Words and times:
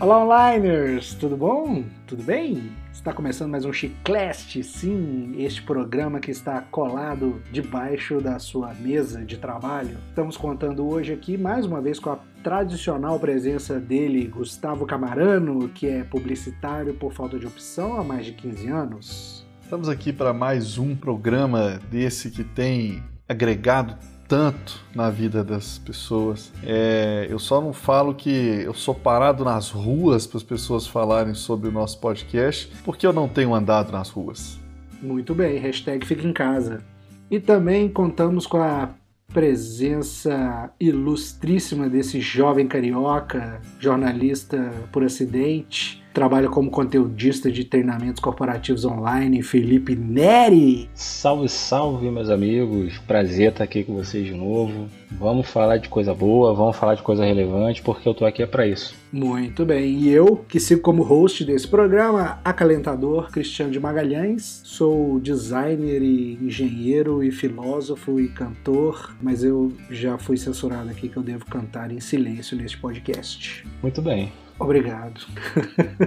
Olá, 0.00 0.24
onliners! 0.24 1.12
Tudo 1.12 1.36
bom? 1.36 1.84
Tudo 2.06 2.22
bem? 2.22 2.72
Está 2.90 3.12
começando 3.12 3.50
mais 3.50 3.66
um 3.66 3.72
Chicleste, 3.72 4.64
sim, 4.64 5.34
este 5.36 5.60
programa 5.62 6.20
que 6.20 6.30
está 6.30 6.62
colado 6.62 7.42
debaixo 7.52 8.18
da 8.18 8.38
sua 8.38 8.72
mesa 8.72 9.22
de 9.22 9.36
trabalho. 9.36 9.98
Estamos 10.08 10.38
contando 10.38 10.88
hoje 10.88 11.12
aqui 11.12 11.36
mais 11.36 11.66
uma 11.66 11.82
vez 11.82 11.98
com 11.98 12.08
a 12.08 12.18
tradicional 12.42 13.20
presença 13.20 13.78
dele, 13.78 14.26
Gustavo 14.26 14.86
Camarano, 14.86 15.68
que 15.68 15.86
é 15.86 16.02
publicitário 16.02 16.94
por 16.94 17.12
falta 17.12 17.38
de 17.38 17.46
opção 17.46 18.00
há 18.00 18.02
mais 18.02 18.24
de 18.24 18.32
15 18.32 18.68
anos. 18.68 19.46
Estamos 19.60 19.86
aqui 19.86 20.14
para 20.14 20.32
mais 20.32 20.78
um 20.78 20.96
programa 20.96 21.78
desse 21.90 22.30
que 22.30 22.42
tem 22.42 23.02
agregado 23.28 23.98
tanto 24.30 24.80
na 24.94 25.10
vida 25.10 25.42
das 25.42 25.76
pessoas. 25.78 26.52
É, 26.62 27.26
eu 27.28 27.40
só 27.40 27.60
não 27.60 27.72
falo 27.72 28.14
que 28.14 28.30
eu 28.30 28.72
sou 28.72 28.94
parado 28.94 29.44
nas 29.44 29.70
ruas 29.70 30.24
para 30.24 30.36
as 30.36 30.44
pessoas 30.44 30.86
falarem 30.86 31.34
sobre 31.34 31.68
o 31.68 31.72
nosso 31.72 31.98
podcast, 31.98 32.70
porque 32.84 33.04
eu 33.04 33.12
não 33.12 33.28
tenho 33.28 33.52
andado 33.52 33.90
nas 33.90 34.08
ruas. 34.08 34.60
Muito 35.02 35.34
bem, 35.34 35.58
hashtag 35.58 36.06
fica 36.06 36.24
em 36.24 36.32
casa. 36.32 36.80
E 37.28 37.40
também 37.40 37.88
contamos 37.88 38.46
com 38.46 38.58
a 38.58 38.90
presença 39.34 40.70
ilustríssima 40.78 41.88
desse 41.88 42.20
jovem 42.20 42.68
carioca, 42.68 43.60
jornalista 43.80 44.70
por 44.92 45.02
acidente, 45.02 46.04
trabalha 46.20 46.50
como 46.50 46.70
conteudista 46.70 47.50
de 47.50 47.64
treinamentos 47.64 48.20
corporativos 48.20 48.84
online, 48.84 49.42
Felipe 49.42 49.96
Neri. 49.96 50.90
Salve, 50.92 51.48
salve, 51.48 52.10
meus 52.10 52.28
amigos. 52.28 52.98
Prazer 53.06 53.52
estar 53.52 53.64
aqui 53.64 53.82
com 53.82 53.94
vocês 53.94 54.26
de 54.26 54.34
novo. 54.34 54.86
Vamos 55.12 55.48
falar 55.48 55.78
de 55.78 55.88
coisa 55.88 56.12
boa, 56.12 56.52
vamos 56.52 56.76
falar 56.76 56.94
de 56.94 57.00
coisa 57.00 57.24
relevante, 57.24 57.80
porque 57.80 58.06
eu 58.06 58.12
tô 58.12 58.26
aqui 58.26 58.42
é 58.42 58.46
para 58.46 58.66
isso. 58.66 58.94
Muito 59.10 59.64
bem. 59.64 59.94
E 59.94 60.10
eu, 60.10 60.44
que 60.46 60.60
sigo 60.60 60.82
como 60.82 61.02
host 61.02 61.42
desse 61.42 61.66
programa, 61.66 62.38
acalentador 62.44 63.30
Cristiano 63.30 63.72
de 63.72 63.80
Magalhães, 63.80 64.60
sou 64.62 65.18
designer 65.20 66.02
e 66.02 66.34
engenheiro 66.34 67.24
e 67.24 67.30
filósofo 67.30 68.20
e 68.20 68.28
cantor, 68.28 69.16
mas 69.22 69.42
eu 69.42 69.72
já 69.88 70.18
fui 70.18 70.36
censurado 70.36 70.90
aqui 70.90 71.08
que 71.08 71.16
eu 71.16 71.22
devo 71.22 71.46
cantar 71.46 71.90
em 71.90 71.98
silêncio 71.98 72.58
neste 72.58 72.76
podcast. 72.76 73.64
Muito 73.82 74.02
bem. 74.02 74.30
Obrigado. 74.60 75.22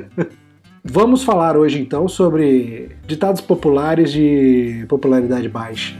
Vamos 0.85 1.23
falar 1.23 1.57
hoje 1.57 1.79
então 1.79 2.07
sobre 2.07 2.91
ditados 3.07 3.41
populares 3.41 4.11
de 4.11 4.85
popularidade 4.87 5.49
baixa. 5.49 5.95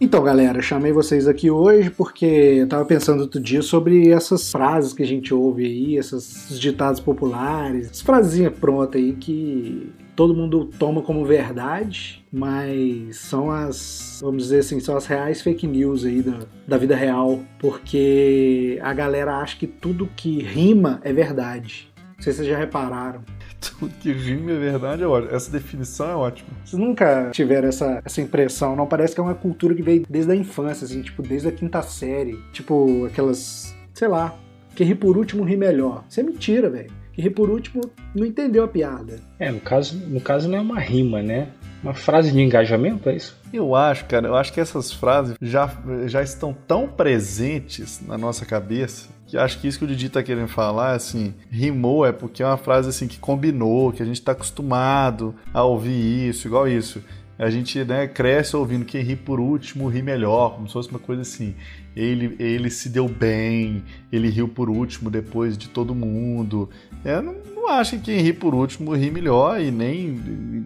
Então, 0.00 0.22
galera, 0.22 0.60
chamei 0.60 0.92
vocês 0.92 1.26
aqui 1.26 1.50
hoje 1.50 1.88
porque 1.88 2.26
eu 2.26 2.68
tava 2.68 2.84
pensando 2.84 3.20
outro 3.20 3.40
dia 3.40 3.62
sobre 3.62 4.10
essas 4.10 4.50
frases 4.50 4.92
que 4.92 5.02
a 5.02 5.06
gente 5.06 5.32
ouve 5.32 5.64
aí, 5.64 5.96
esses 5.96 6.60
ditados 6.60 7.00
populares, 7.00 7.86
essas 7.86 8.02
frasinhas 8.02 8.52
prontas 8.52 9.00
aí 9.00 9.12
que 9.14 9.90
todo 10.14 10.34
mundo 10.34 10.70
toma 10.78 11.02
como 11.02 11.24
verdade, 11.24 12.24
mas 12.32 13.16
são 13.16 13.50
as, 13.50 14.20
vamos 14.22 14.44
dizer 14.44 14.60
assim, 14.60 14.80
são 14.80 14.96
as 14.96 15.06
reais 15.06 15.42
fake 15.42 15.66
news 15.66 16.04
aí 16.04 16.22
da, 16.22 16.40
da 16.66 16.78
vida 16.78 16.94
real, 16.94 17.40
porque 17.58 18.78
a 18.82 18.92
galera 18.92 19.36
acha 19.36 19.56
que 19.56 19.66
tudo 19.66 20.08
que 20.16 20.40
rima 20.40 21.00
é 21.02 21.12
verdade. 21.12 21.92
Não 22.16 22.22
sei 22.22 22.32
se 22.32 22.38
vocês 22.38 22.48
já 22.48 22.56
repararam. 22.56 23.22
Tudo 23.60 23.92
que 23.98 24.12
rima 24.12 24.52
é 24.52 24.58
verdade 24.58 25.02
é 25.02 25.06
ótimo. 25.06 25.34
Essa 25.34 25.50
definição 25.50 26.08
é 26.08 26.14
ótima. 26.14 26.50
Vocês 26.64 26.80
nunca 26.80 27.30
tiveram 27.32 27.68
essa, 27.68 28.00
essa 28.04 28.20
impressão, 28.20 28.76
não? 28.76 28.86
Parece 28.86 29.14
que 29.14 29.20
é 29.20 29.24
uma 29.24 29.34
cultura 29.34 29.74
que 29.74 29.82
veio 29.82 30.04
desde 30.08 30.30
a 30.30 30.36
infância, 30.36 30.84
assim, 30.84 31.02
tipo, 31.02 31.22
desde 31.22 31.48
a 31.48 31.52
quinta 31.52 31.82
série. 31.82 32.38
Tipo, 32.52 33.06
aquelas, 33.06 33.74
sei 33.92 34.06
lá, 34.06 34.36
quem 34.76 34.86
ri 34.86 34.94
por 34.94 35.16
último 35.16 35.44
ri 35.44 35.56
melhor. 35.56 36.04
Isso 36.08 36.20
é 36.20 36.22
mentira, 36.22 36.70
velho 36.70 37.03
que 37.14 37.22
ri 37.22 37.30
por 37.30 37.48
último 37.48 37.80
não 38.14 38.26
entendeu 38.26 38.64
a 38.64 38.68
piada. 38.68 39.20
É, 39.38 39.50
no 39.50 39.60
caso, 39.60 39.96
no 39.96 40.20
caso 40.20 40.48
não 40.48 40.58
é 40.58 40.60
uma 40.60 40.80
rima, 40.80 41.22
né? 41.22 41.48
Uma 41.82 41.94
frase 41.94 42.32
de 42.32 42.40
engajamento, 42.40 43.08
é 43.08 43.16
isso? 43.16 43.38
Eu 43.52 43.74
acho, 43.74 44.06
cara, 44.06 44.26
eu 44.26 44.34
acho 44.34 44.52
que 44.52 44.60
essas 44.60 44.92
frases 44.92 45.36
já, 45.40 45.70
já 46.06 46.22
estão 46.22 46.56
tão 46.66 46.88
presentes 46.88 48.00
na 48.06 48.16
nossa 48.16 48.44
cabeça 48.46 49.14
que 49.26 49.38
acho 49.38 49.58
que 49.58 49.66
isso 49.66 49.78
que 49.78 49.84
o 49.84 49.88
Didi 49.88 50.08
tá 50.08 50.22
querendo 50.22 50.48
falar, 50.48 50.92
assim, 50.92 51.34
rimou 51.50 52.06
é 52.06 52.12
porque 52.12 52.42
é 52.42 52.46
uma 52.46 52.56
frase 52.56 52.88
assim 52.88 53.08
que 53.08 53.18
combinou, 53.18 53.92
que 53.92 54.02
a 54.02 54.06
gente 54.06 54.22
tá 54.22 54.32
acostumado 54.32 55.34
a 55.52 55.62
ouvir 55.64 56.28
isso, 56.28 56.46
igual 56.46 56.68
isso. 56.68 57.02
A 57.36 57.50
gente 57.50 57.82
né, 57.84 58.06
cresce 58.06 58.54
ouvindo 58.54 58.84
quem 58.84 59.02
ri 59.02 59.16
por 59.16 59.40
último 59.40 59.88
ri 59.88 60.02
melhor, 60.02 60.54
como 60.54 60.68
se 60.68 60.72
fosse 60.72 60.88
uma 60.88 61.00
coisa 61.00 61.22
assim. 61.22 61.56
Ele, 61.96 62.34
ele 62.38 62.70
se 62.70 62.88
deu 62.88 63.08
bem, 63.08 63.84
ele 64.10 64.28
riu 64.28 64.48
por 64.48 64.68
último 64.68 65.10
depois 65.10 65.56
de 65.56 65.68
todo 65.68 65.94
mundo. 65.94 66.68
Eu 67.04 67.22
não, 67.22 67.34
não 67.54 67.68
acho 67.68 67.96
que 67.96 68.02
quem 68.02 68.20
ri 68.20 68.32
por 68.32 68.54
último 68.54 68.94
ri 68.94 69.10
melhor 69.10 69.60
e 69.60 69.70
nem, 69.70 70.08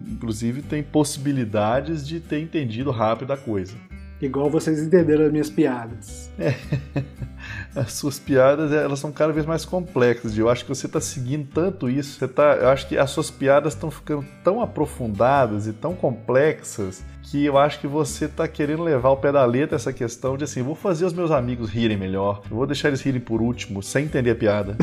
inclusive, 0.09 0.61
tem 0.61 0.81
possibilidades 0.81 2.07
de 2.07 2.19
ter 2.19 2.39
entendido 2.39 2.91
rápido 2.91 3.31
a 3.31 3.37
coisa. 3.37 3.75
Igual 4.21 4.49
vocês 4.49 4.81
entenderam 4.81 5.25
as 5.25 5.31
minhas 5.31 5.49
piadas. 5.49 6.29
É. 6.37 6.53
As 7.75 7.93
suas 7.93 8.19
piadas, 8.19 8.71
elas 8.71 8.99
são 8.99 9.11
cada 9.11 9.31
vez 9.31 9.45
mais 9.45 9.63
complexas. 9.63 10.37
Eu 10.37 10.49
acho 10.49 10.63
que 10.63 10.69
você 10.69 10.87
está 10.87 10.99
seguindo 10.99 11.47
tanto 11.53 11.89
isso. 11.89 12.17
Você 12.17 12.27
tá, 12.27 12.55
eu 12.55 12.69
acho 12.69 12.87
que 12.87 12.97
as 12.97 13.09
suas 13.11 13.29
piadas 13.29 13.73
estão 13.73 13.91
ficando 13.91 14.25
tão 14.43 14.61
aprofundadas 14.61 15.67
e 15.67 15.73
tão 15.73 15.93
complexas 15.93 17.03
que 17.29 17.45
eu 17.45 17.57
acho 17.57 17.79
que 17.79 17.87
você 17.87 18.25
está 18.25 18.47
querendo 18.47 18.81
levar 18.81 19.09
ao 19.09 19.17
pé 19.17 19.31
da 19.31 19.45
letra 19.45 19.75
essa 19.75 19.93
questão 19.93 20.35
de 20.35 20.43
assim, 20.43 20.63
vou 20.63 20.73
fazer 20.73 21.05
os 21.05 21.13
meus 21.13 21.29
amigos 21.29 21.69
rirem 21.69 21.95
melhor, 21.95 22.41
eu 22.49 22.57
vou 22.57 22.65
deixar 22.65 22.87
eles 22.87 23.01
rirem 23.01 23.21
por 23.21 23.39
último, 23.39 23.83
sem 23.83 24.05
entender 24.05 24.31
a 24.31 24.35
piada. 24.35 24.75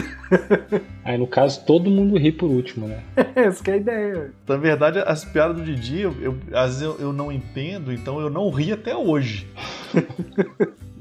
Aí 1.04 1.18
no 1.18 1.26
caso 1.26 1.64
todo 1.64 1.90
mundo 1.90 2.16
ri 2.16 2.30
por 2.30 2.48
último, 2.48 2.86
né? 2.86 3.02
Essa 3.34 3.64
que 3.64 3.70
é 3.70 3.74
a 3.74 3.76
ideia. 3.76 4.30
Na 4.46 4.56
verdade, 4.56 4.98
as 5.00 5.24
piadas 5.24 5.56
do 5.56 5.64
Didi, 5.64 6.02
eu, 6.02 6.14
eu, 6.20 6.36
às 6.52 6.78
vezes 6.78 6.82
eu, 6.82 6.96
eu 7.00 7.12
não 7.12 7.32
entendo, 7.32 7.92
então 7.92 8.20
eu 8.20 8.30
não 8.30 8.48
ri 8.50 8.72
até 8.72 8.94
hoje. 8.94 9.48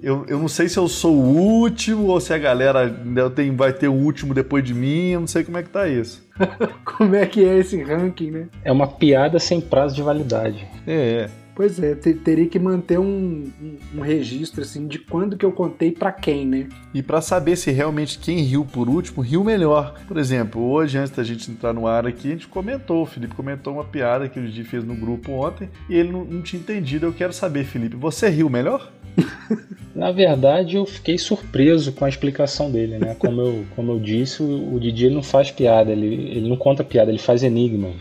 Eu, 0.02 0.26
eu 0.28 0.40
não 0.40 0.48
sei 0.48 0.70
se 0.70 0.78
eu 0.78 0.88
sou 0.88 1.16
o 1.16 1.38
último 1.38 2.08
ou 2.08 2.20
se 2.20 2.34
a 2.34 2.38
galera 2.38 2.94
tem, 3.36 3.56
vai 3.56 3.74
ter 3.74 3.88
o 3.88 3.94
último 3.94 4.34
depois 4.34 4.64
de 4.64 4.74
mim, 4.74 5.12
eu 5.12 5.20
não 5.20 5.28
sei 5.28 5.44
como 5.44 5.58
é 5.58 5.64
que 5.64 5.70
tá 5.70 5.88
isso. 5.88 6.26
como 6.84 7.16
é 7.16 7.26
que 7.26 7.44
é 7.44 7.58
esse 7.58 7.82
ranking, 7.82 8.32
né? 8.32 8.48
É 8.64 8.72
uma 8.72 8.88
piada 8.88 9.40
sem 9.40 9.62
prazo 9.62 9.96
de 9.96 10.02
validade. 10.02 10.68
É, 10.86 11.24
é. 11.24 11.30
Pois 11.56 11.80
é, 11.80 11.96
teria 11.96 12.48
que 12.48 12.60
manter 12.60 13.00
um, 13.00 13.50
um, 13.62 13.78
um, 13.96 14.02
registro 14.02 14.62
assim 14.62 14.88
de 14.88 15.00
quando 15.00 15.38
que 15.38 15.46
eu 15.46 15.54
contei 15.54 15.90
para 15.90 16.12
quem, 16.12 16.46
né? 16.46 16.68
E 16.94 17.02
para 17.02 17.22
saber 17.22 17.56
se 17.56 17.72
realmente 17.72 18.20
quem 18.20 18.40
riu 18.40 18.66
por 18.66 18.90
último 18.90 19.24
riu 19.24 19.42
melhor. 19.42 19.96
Por 20.06 20.18
exemplo, 20.18 20.62
hoje 20.62 20.98
antes 20.98 21.16
da 21.16 21.24
gente 21.24 21.50
entrar 21.50 21.72
no 21.72 21.88
ar 21.88 22.06
aqui, 22.06 22.28
a 22.28 22.32
gente 22.32 22.48
comentou, 22.50 23.04
o 23.04 23.06
Felipe 23.06 23.34
comentou 23.34 23.76
uma 23.76 23.86
piada 23.86 24.28
que 24.28 24.38
o 24.38 24.44
Didi 24.44 24.66
fez 24.66 24.84
no 24.84 24.96
grupo 24.96 25.32
ontem 25.32 25.70
e 25.90 25.96
ele 25.96 26.12
não, 26.12 26.26
não 26.26 26.42
tinha 26.42 26.62
entendido. 26.62 27.06
Eu 27.06 27.14
quero 27.14 27.32
saber, 27.32 27.64
Felipe, 27.64 27.96
você 27.96 28.28
riu 28.28 28.50
melhor? 28.50 28.92
Na 29.96 30.12
verdade, 30.12 30.76
eu 30.76 30.86
fiquei 30.86 31.18
surpreso 31.18 31.94
com 31.94 32.04
a 32.04 32.10
explicação 32.10 32.70
dele, 32.70 32.98
né? 32.98 33.16
Como 33.16 33.42
eu, 33.42 33.66
como 33.76 33.94
eu 33.94 34.00
disse, 34.00 34.44
o, 34.44 34.76
o 34.76 34.80
Didi 34.80 35.06
ele 35.06 35.16
não 35.16 35.24
faz 35.24 35.52
piada, 35.52 35.92
ele, 35.92 36.06
ele 36.06 36.50
não 36.50 36.58
conta 36.58 36.84
piada, 36.84 37.10
ele 37.10 37.18
faz 37.18 37.44
enigma. 37.44 37.92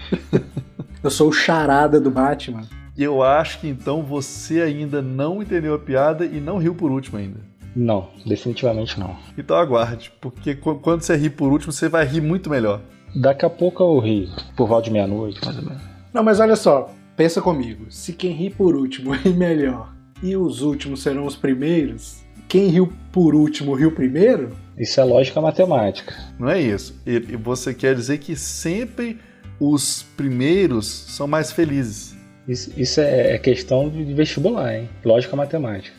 eu 1.03 1.11
sou 1.11 1.29
o 1.29 1.33
charada 1.33 2.01
do 2.01 2.11
Batman. 2.11 2.63
Eu 2.99 3.23
acho 3.23 3.61
que 3.61 3.69
então 3.69 4.03
você 4.03 4.61
ainda 4.61 5.01
não 5.01 5.43
entendeu 5.43 5.75
a 5.75 5.79
piada 5.79 6.25
e 6.25 6.41
não 6.41 6.59
riu 6.59 6.75
por 6.75 6.91
último 6.91 7.19
ainda. 7.19 7.41
Não, 7.75 8.09
definitivamente 8.25 8.99
não. 8.99 9.17
Então 9.37 9.57
aguarde, 9.57 10.13
porque 10.21 10.55
quando 10.55 11.03
você 11.03 11.17
rir 11.17 11.31
por 11.31 11.51
último, 11.51 11.73
você 11.73 11.89
vai 11.89 12.05
rir 12.05 12.21
muito 12.21 12.51
melhor. 12.51 12.81
Daqui 13.15 13.45
a 13.45 13.51
pouco 13.51 13.83
eu 13.83 13.99
ri, 13.99 14.29
por 14.57 14.69
volta 14.69 14.85
de 14.85 14.91
meia-noite, 14.91 15.41
mais 15.45 15.57
ou 15.59 15.65
menos. 15.65 15.83
Não, 16.13 16.23
mas 16.23 16.39
olha 16.39 16.57
só, 16.57 16.93
pensa 17.17 17.41
comigo. 17.41 17.87
Se 17.89 18.13
quem 18.13 18.33
ri 18.33 18.51
por 18.51 18.77
último 18.77 19.13
ri 19.13 19.31
melhor 19.31 19.94
e 20.25 20.37
os 20.37 20.63
últimos 20.63 21.03
serão 21.03 21.27
os 21.27 21.37
primeiros, 21.37 22.25
quem 22.49 22.69
riu 22.69 22.91
por 23.13 23.35
último 23.35 23.75
riu 23.75 23.93
primeiro? 23.93 24.57
Isso 24.79 24.99
é 24.99 25.05
lógica 25.05 25.41
matemática. 25.41 26.15
Não 26.39 26.49
é 26.49 26.61
isso. 26.61 26.99
E 27.05 27.19
você 27.37 27.75
quer 27.75 27.95
dizer 27.95 28.19
que 28.19 28.35
sempre 28.35 29.19
os 29.61 30.03
primeiros 30.17 30.87
são 30.87 31.27
mais 31.27 31.53
felizes. 31.53 32.17
Isso, 32.49 32.73
isso 32.77 33.01
é, 33.01 33.35
é 33.35 33.39
questão 33.39 33.91
de 33.91 34.05
vestibular, 34.15 34.75
hein? 34.75 34.89
Lógica 35.05 35.37
matemática. 35.37 35.95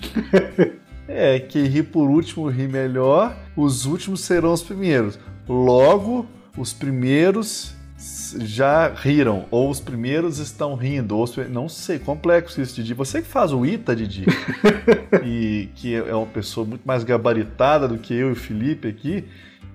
é, 1.08 1.40
que 1.40 1.62
ri 1.64 1.84
por 1.84 2.10
último 2.10 2.48
ri 2.48 2.68
melhor, 2.68 3.38
os 3.56 3.86
últimos 3.86 4.22
serão 4.22 4.54
os 4.54 4.64
primeiros. 4.64 5.20
Logo, 5.48 6.26
os 6.58 6.74
primeiros 6.74 7.75
já 8.40 8.88
riram, 8.90 9.46
ou 9.52 9.70
os 9.70 9.80
primeiros 9.80 10.40
estão 10.40 10.76
rindo, 10.76 11.18
ou 11.18 11.28
não 11.50 11.70
sei, 11.70 12.00
complexo 12.00 12.62
isso, 12.62 12.76
Didi. 12.76 12.94
Você 12.94 13.22
que 13.22 13.28
faz 13.28 13.52
o 13.52 13.66
ITA, 13.66 13.96
Didi, 13.96 14.26
e 15.24 15.70
que 15.76 15.96
é 15.96 16.16
uma 16.16 16.28
pessoa 16.28 16.66
muito 16.66 16.86
mais 16.86 17.04
gabaritada 17.04 17.88
do 17.88 17.98
que 17.98 18.14
eu 18.14 18.30
e 18.30 18.32
o 18.32 18.36
Felipe 18.36 18.88
aqui, 18.88 19.26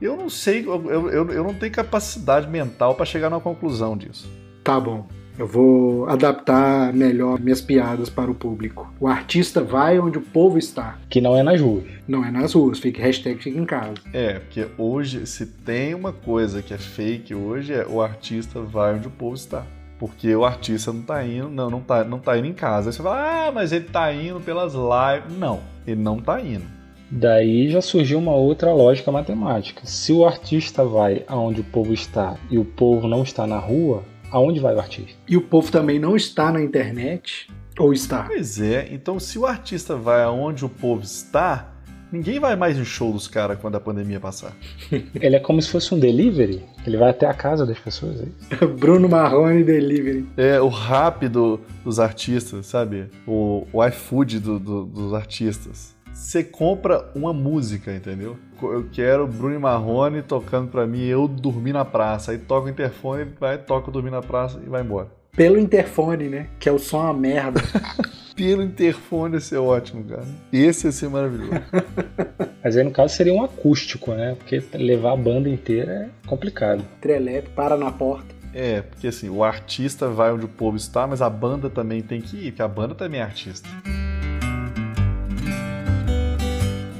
eu 0.00 0.16
não 0.16 0.30
sei, 0.30 0.64
eu, 0.66 0.90
eu, 0.90 1.30
eu 1.30 1.44
não 1.44 1.54
tenho 1.54 1.72
capacidade 1.72 2.48
mental 2.48 2.94
para 2.94 3.04
chegar 3.04 3.28
numa 3.28 3.40
conclusão 3.40 3.96
disso. 3.96 4.30
Tá 4.64 4.80
bom. 4.80 5.06
Eu 5.38 5.46
vou 5.46 6.06
adaptar 6.08 6.92
melhor 6.92 7.40
minhas 7.40 7.60
piadas 7.60 8.10
para 8.10 8.30
o 8.30 8.34
público. 8.34 8.92
O 9.00 9.06
artista 9.06 9.62
vai 9.62 9.98
onde 9.98 10.18
o 10.18 10.22
povo 10.22 10.58
está. 10.58 10.98
Que 11.08 11.20
não 11.20 11.36
é 11.36 11.42
nas 11.42 11.60
ruas. 11.60 11.84
Não 12.06 12.24
é 12.24 12.30
nas 12.30 12.52
ruas. 12.52 12.78
Fique 12.78 13.00
hashtag 13.00 13.42
fica 13.42 13.58
em 13.58 13.64
casa. 13.64 13.94
É, 14.12 14.38
porque 14.38 14.66
hoje, 14.76 15.26
se 15.26 15.46
tem 15.46 15.94
uma 15.94 16.12
coisa 16.12 16.62
que 16.62 16.74
é 16.74 16.78
fake 16.78 17.34
hoje, 17.34 17.72
é 17.72 17.86
o 17.86 18.02
artista 18.02 18.60
vai 18.60 18.94
onde 18.94 19.08
o 19.08 19.10
povo 19.10 19.34
está. 19.34 19.64
Porque 19.98 20.34
o 20.34 20.44
artista 20.44 20.92
não 20.92 21.02
tá 21.02 21.24
indo, 21.26 21.48
não, 21.50 21.68
não 21.68 21.80
tá, 21.80 22.04
não 22.04 22.18
tá 22.18 22.36
indo 22.38 22.46
em 22.46 22.54
casa. 22.54 22.88
Aí 22.88 22.92
você 22.92 23.02
fala, 23.02 23.48
ah, 23.48 23.52
mas 23.52 23.72
ele 23.72 23.84
tá 23.84 24.12
indo 24.12 24.40
pelas 24.40 24.72
lives. 24.72 25.38
Não, 25.38 25.60
ele 25.86 26.00
não 26.00 26.18
tá 26.18 26.40
indo. 26.40 26.64
Daí 27.10 27.68
já 27.68 27.80
surgiu 27.80 28.18
uma 28.18 28.34
outra 28.34 28.72
lógica 28.72 29.10
matemática. 29.10 29.82
Se 29.84 30.12
o 30.12 30.24
artista 30.24 30.84
vai 30.84 31.24
aonde 31.26 31.60
o 31.60 31.64
povo 31.64 31.92
está 31.92 32.36
e 32.48 32.56
o 32.56 32.64
povo 32.64 33.08
não 33.08 33.24
está 33.24 33.48
na 33.48 33.58
rua, 33.58 34.04
aonde 34.30 34.60
vai 34.60 34.74
o 34.74 34.78
artista? 34.78 35.18
E 35.28 35.36
o 35.36 35.42
povo 35.42 35.70
também 35.70 35.98
não 35.98 36.16
está 36.16 36.52
na 36.52 36.62
internet? 36.62 37.48
Ou 37.78 37.92
está? 37.92 38.24
Pois 38.24 38.60
é, 38.60 38.88
então 38.92 39.18
se 39.18 39.38
o 39.38 39.46
artista 39.46 39.96
vai 39.96 40.22
aonde 40.22 40.64
o 40.64 40.68
povo 40.68 41.02
está, 41.02 41.72
ninguém 42.12 42.38
vai 42.38 42.56
mais 42.56 42.76
em 42.76 42.84
show 42.84 43.12
dos 43.12 43.28
caras 43.28 43.58
quando 43.58 43.76
a 43.76 43.80
pandemia 43.80 44.20
passar. 44.20 44.52
Ele 45.14 45.36
é 45.36 45.40
como 45.40 45.60
se 45.62 45.70
fosse 45.70 45.94
um 45.94 45.98
delivery? 45.98 46.62
Ele 46.86 46.96
vai 46.96 47.10
até 47.10 47.26
a 47.26 47.34
casa 47.34 47.64
das 47.64 47.78
pessoas, 47.78 48.22
é? 48.22 48.66
Bruno 48.66 49.08
Marrone 49.08 49.64
Delivery. 49.64 50.28
É 50.36 50.60
o 50.60 50.68
rápido 50.68 51.60
dos 51.84 51.98
artistas, 52.00 52.66
sabe? 52.66 53.06
O, 53.26 53.66
o 53.72 53.84
iFood 53.86 54.40
do, 54.40 54.58
do, 54.58 54.84
dos 54.84 55.14
artistas. 55.14 55.94
Você 56.12 56.44
compra 56.44 57.10
uma 57.14 57.32
música, 57.32 57.94
entendeu? 57.94 58.36
Eu 58.62 58.86
quero 58.92 59.26
Bruno 59.26 59.58
Marrone 59.60 60.22
tocando 60.22 60.70
pra 60.70 60.86
mim, 60.86 61.04
eu 61.04 61.26
dormir 61.26 61.72
na 61.72 61.84
praça. 61.84 62.32
Aí 62.32 62.38
toca 62.38 62.66
o 62.66 62.70
interfone, 62.70 63.26
vai, 63.38 63.58
toca 63.58 63.90
dormir 63.90 64.10
na 64.10 64.22
praça 64.22 64.60
e 64.64 64.68
vai 64.68 64.82
embora. 64.82 65.08
Pelo 65.32 65.58
interfone, 65.58 66.28
né? 66.28 66.48
Que 66.58 66.68
é 66.68 66.72
o 66.72 66.78
som 66.78 67.00
uma 67.00 67.14
merda. 67.14 67.60
Pelo 68.34 68.62
interfone 68.62 69.34
ia 69.34 69.40
ser 69.40 69.58
ótimo, 69.58 70.04
cara. 70.04 70.26
Esse 70.52 70.86
ia 70.86 70.92
ser 70.92 71.08
maravilhoso. 71.08 71.52
Mas 72.62 72.76
aí 72.76 72.84
no 72.84 72.90
caso 72.90 73.14
seria 73.14 73.32
um 73.32 73.42
acústico, 73.42 74.12
né? 74.12 74.34
Porque 74.34 74.62
levar 74.74 75.12
a 75.12 75.16
banda 75.16 75.48
inteira 75.48 75.92
é 75.92 76.28
complicado. 76.28 76.84
Trelepe, 77.00 77.50
para 77.50 77.76
na 77.76 77.90
porta. 77.90 78.34
É, 78.52 78.82
porque 78.82 79.06
assim, 79.06 79.28
o 79.28 79.44
artista 79.44 80.08
vai 80.08 80.32
onde 80.32 80.44
o 80.44 80.48
povo 80.48 80.76
está, 80.76 81.06
mas 81.06 81.22
a 81.22 81.30
banda 81.30 81.70
também 81.70 82.02
tem 82.02 82.20
que 82.20 82.36
ir, 82.36 82.50
porque 82.50 82.62
a 82.62 82.68
banda 82.68 82.94
também 82.94 83.20
é 83.20 83.22
artista. 83.22 83.68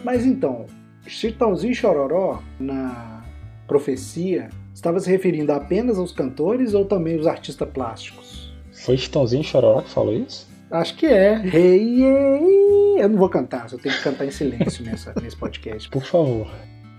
Mas 0.04 0.24
então, 0.24 0.66
Chitãozinho 1.10 1.74
Chororó, 1.74 2.40
na 2.58 3.24
profecia, 3.66 4.48
estava 4.72 5.00
se 5.00 5.10
referindo 5.10 5.52
apenas 5.52 5.98
aos 5.98 6.12
cantores 6.12 6.72
ou 6.72 6.84
também 6.84 7.16
aos 7.16 7.26
artistas 7.26 7.68
plásticos? 7.68 8.54
Foi 8.72 8.96
Chitãozinho 8.96 9.42
Chororó 9.42 9.82
que 9.82 9.90
falou 9.90 10.14
isso? 10.14 10.48
Acho 10.70 10.96
que 10.96 11.06
é. 11.06 11.44
Hey, 11.44 12.04
hey. 12.04 13.00
Eu 13.02 13.08
não 13.08 13.18
vou 13.18 13.28
cantar, 13.28 13.68
só 13.68 13.76
tenho 13.76 13.92
que 13.96 14.02
cantar 14.04 14.24
em 14.24 14.30
silêncio 14.30 14.84
nessa, 14.84 15.12
nesse 15.20 15.36
podcast. 15.36 15.90
Por 15.90 16.04
favor. 16.04 16.46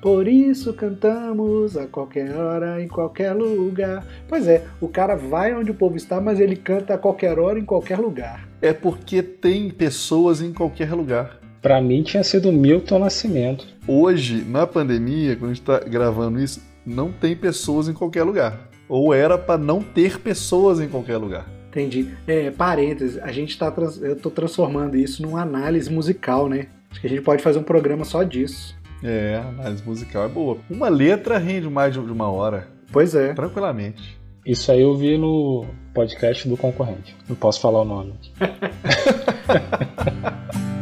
Por 0.01 0.27
isso 0.27 0.73
cantamos 0.73 1.77
a 1.77 1.87
qualquer 1.87 2.35
hora, 2.35 2.83
em 2.83 2.89
qualquer 2.89 3.31
lugar. 3.31 4.05
Pois 4.27 4.45
é, 4.45 4.67
o 4.81 4.89
cara 4.89 5.15
vai 5.15 5.55
onde 5.55 5.71
o 5.71 5.75
povo 5.75 5.95
está, 5.95 6.19
mas 6.19 6.37
ele 6.37 6.57
canta 6.57 6.95
a 6.95 6.97
qualquer 6.97 7.39
hora, 7.39 7.57
em 7.57 7.65
qualquer 7.65 7.97
lugar. 7.97 8.45
É 8.61 8.73
porque 8.73 9.23
tem 9.23 9.69
pessoas 9.69 10.41
em 10.41 10.51
qualquer 10.51 10.91
lugar. 10.91 11.40
Pra 11.61 11.79
mim 11.79 12.01
tinha 12.01 12.23
sido 12.23 12.51
Milton 12.51 12.99
Nascimento. 12.99 13.67
Hoje, 13.87 14.43
na 14.43 14.65
pandemia, 14.65 15.35
quando 15.35 15.51
a 15.51 15.53
gente 15.53 15.63
tá 15.63 15.79
gravando 15.79 16.39
isso, 16.39 16.59
não 16.83 17.11
tem 17.11 17.35
pessoas 17.35 17.87
em 17.87 17.93
qualquer 17.93 18.23
lugar. 18.23 18.67
Ou 18.89 19.13
era 19.13 19.37
para 19.37 19.59
não 19.59 19.81
ter 19.81 20.19
pessoas 20.19 20.79
em 20.79 20.89
qualquer 20.89 21.17
lugar. 21.17 21.47
Entendi. 21.69 22.09
É, 22.27 22.49
parênteses, 22.49 23.17
a 23.19 23.31
gente 23.31 23.57
tá. 23.57 23.71
Trans... 23.71 24.01
Eu 24.01 24.15
tô 24.15 24.29
transformando 24.29 24.97
isso 24.97 25.21
numa 25.21 25.41
análise 25.41 25.89
musical, 25.89 26.49
né? 26.49 26.67
Acho 26.89 26.99
que 26.99 27.07
a 27.07 27.09
gente 27.09 27.21
pode 27.21 27.43
fazer 27.43 27.59
um 27.59 27.63
programa 27.63 28.03
só 28.03 28.23
disso. 28.23 28.75
É, 29.03 29.41
a 29.43 29.47
análise 29.47 29.83
musical 29.85 30.25
é 30.25 30.27
boa. 30.27 30.57
Uma 30.69 30.89
letra 30.89 31.37
rende 31.37 31.69
mais 31.69 31.93
de 31.93 31.99
uma 31.99 32.29
hora. 32.29 32.67
Pois 32.91 33.15
é. 33.15 33.33
Tranquilamente. 33.33 34.19
Isso 34.45 34.71
aí 34.71 34.81
eu 34.81 34.97
vi 34.97 35.17
no 35.17 35.65
podcast 35.93 36.49
do 36.49 36.57
concorrente. 36.57 37.15
Não 37.29 37.35
posso 37.35 37.61
falar 37.61 37.81
o 37.81 37.85
nome. 37.85 38.13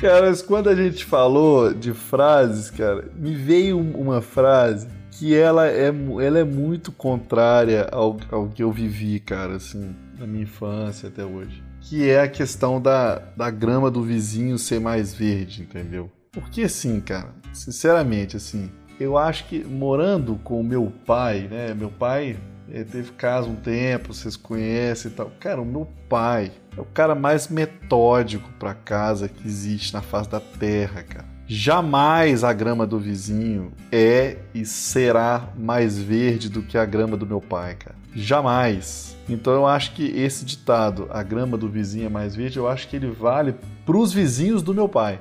Cara, 0.00 0.26
mas 0.28 0.40
quando 0.40 0.68
a 0.68 0.76
gente 0.76 1.04
falou 1.04 1.74
de 1.74 1.92
frases, 1.92 2.70
cara, 2.70 3.10
me 3.16 3.34
veio 3.34 3.80
uma 3.80 4.20
frase 4.20 4.86
que 5.10 5.34
ela 5.34 5.66
é, 5.66 5.88
ela 5.88 6.38
é 6.38 6.44
muito 6.44 6.92
contrária 6.92 7.88
ao, 7.90 8.16
ao 8.30 8.48
que 8.48 8.62
eu 8.62 8.70
vivi, 8.70 9.18
cara, 9.18 9.56
assim, 9.56 9.96
na 10.16 10.24
minha 10.24 10.44
infância 10.44 11.08
até 11.08 11.24
hoje. 11.24 11.64
Que 11.80 12.08
é 12.08 12.20
a 12.20 12.28
questão 12.28 12.80
da, 12.80 13.16
da 13.36 13.50
grama 13.50 13.90
do 13.90 14.00
vizinho 14.00 14.56
ser 14.56 14.80
mais 14.80 15.12
verde, 15.12 15.62
entendeu? 15.62 16.08
Porque 16.30 16.62
assim, 16.62 17.00
cara, 17.00 17.34
sinceramente, 17.52 18.36
assim, 18.36 18.70
eu 19.00 19.18
acho 19.18 19.46
que 19.48 19.64
morando 19.64 20.36
com 20.44 20.60
o 20.60 20.64
meu 20.64 20.92
pai, 21.04 21.48
né? 21.50 21.74
Meu 21.74 21.90
pai 21.90 22.36
ele 22.68 22.84
teve 22.84 23.10
casa 23.12 23.48
um 23.48 23.56
tempo, 23.56 24.14
vocês 24.14 24.36
conhecem 24.36 25.10
e 25.10 25.14
tal. 25.14 25.32
Cara, 25.40 25.60
o 25.60 25.66
meu 25.66 25.88
pai 26.08 26.52
é 26.78 26.80
o 26.80 26.84
cara 26.84 27.12
mais 27.12 27.48
metódico 27.48 28.48
para 28.56 28.72
casa 28.72 29.28
que 29.28 29.46
existe 29.46 29.92
na 29.92 30.00
face 30.00 30.30
da 30.30 30.38
terra, 30.38 31.02
cara. 31.02 31.26
Jamais 31.44 32.44
a 32.44 32.52
grama 32.52 32.86
do 32.86 33.00
vizinho 33.00 33.72
é 33.90 34.36
e 34.54 34.64
será 34.64 35.48
mais 35.58 35.98
verde 35.98 36.48
do 36.48 36.62
que 36.62 36.78
a 36.78 36.84
grama 36.84 37.16
do 37.16 37.26
meu 37.26 37.40
pai, 37.40 37.74
cara. 37.74 37.96
Jamais. 38.14 39.16
Então 39.28 39.52
eu 39.52 39.66
acho 39.66 39.92
que 39.92 40.04
esse 40.04 40.44
ditado, 40.44 41.08
a 41.10 41.20
grama 41.22 41.58
do 41.58 41.68
vizinho 41.68 42.06
é 42.06 42.08
mais 42.08 42.36
verde, 42.36 42.58
eu 42.58 42.68
acho 42.68 42.86
que 42.86 42.94
ele 42.94 43.10
vale 43.10 43.56
pros 43.84 44.12
vizinhos 44.12 44.62
do 44.62 44.72
meu 44.72 44.88
pai. 44.88 45.20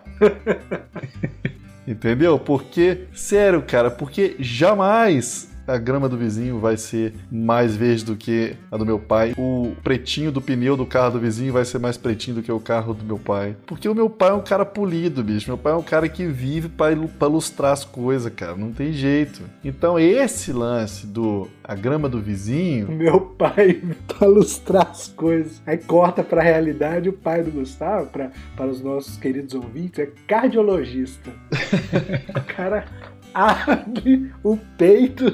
Entendeu? 1.88 2.38
Porque, 2.38 3.06
sério, 3.16 3.64
cara, 3.64 3.90
porque 3.90 4.36
jamais 4.40 5.50
a 5.68 5.78
grama 5.78 6.08
do 6.08 6.18
vizinho 6.18 6.60
vai 6.60 6.78
ser 6.78 7.14
mais 7.30 7.76
verde 7.76 8.06
do 8.06 8.16
que 8.16 8.56
a 8.72 8.78
do 8.78 8.86
meu 8.86 8.98
pai. 8.98 9.34
O 9.38 9.76
pretinho 9.84 10.32
do 10.32 10.42
pneu 10.42 10.78
do 10.78 10.86
carro 10.86 11.12
do 11.12 11.20
vizinho 11.20 11.52
vai 11.52 11.66
ser 11.66 11.80
mais 11.80 11.98
pretinho 11.98 12.38
do 12.38 12.44
que 12.44 12.52
o 12.52 12.60
carro 12.60 12.94
do 12.94 13.04
meu 13.04 13.20
pai. 13.20 13.56
Porque 13.66 13.90
o 13.90 13.94
meu 13.96 14.10
pai 14.10 14.30
é 14.30 14.34
um 14.34 14.42
cara 14.42 14.66
polido, 14.66 15.24
bicho. 15.24 15.50
Meu 15.50 15.58
pai 15.58 15.74
é 15.74 15.76
um 15.76 15.84
cara 15.84 16.08
que 16.08 16.26
vive 16.26 16.70
para 16.70 17.28
lustrar 17.28 17.74
as 17.74 17.84
coisas, 17.84 18.32
cara. 18.34 18.56
Não 18.56 18.72
tem 18.72 18.94
jeito. 18.94 19.42
Então, 19.64 20.00
esse 20.00 20.54
lance 20.54 21.06
do 21.06 21.48
a 21.64 21.76
grama 21.76 22.08
do 22.08 22.22
vizinho. 22.22 22.88
Meu 22.96 23.20
pai 23.20 23.82
para 24.08 24.28
lustrar 24.28 24.88
as 24.90 25.10
coisas. 25.10 25.62
Aí 25.66 25.78
corta 25.78 26.24
para 26.24 26.42
a 26.42 26.44
realidade 26.44 27.10
o 27.10 27.14
pai 27.14 27.44
do 27.44 27.52
Gustavo, 27.52 28.08
pra, 28.08 28.32
para 28.56 28.68
os 28.68 28.82
nossos 28.82 29.18
queridos 29.18 29.54
ouvintes, 29.54 30.00
é 30.00 30.10
cardiologista. 30.26 31.30
o 32.30 32.56
cara 32.56 32.86
abre 33.34 34.32
o 34.44 34.58
peito 34.78 35.26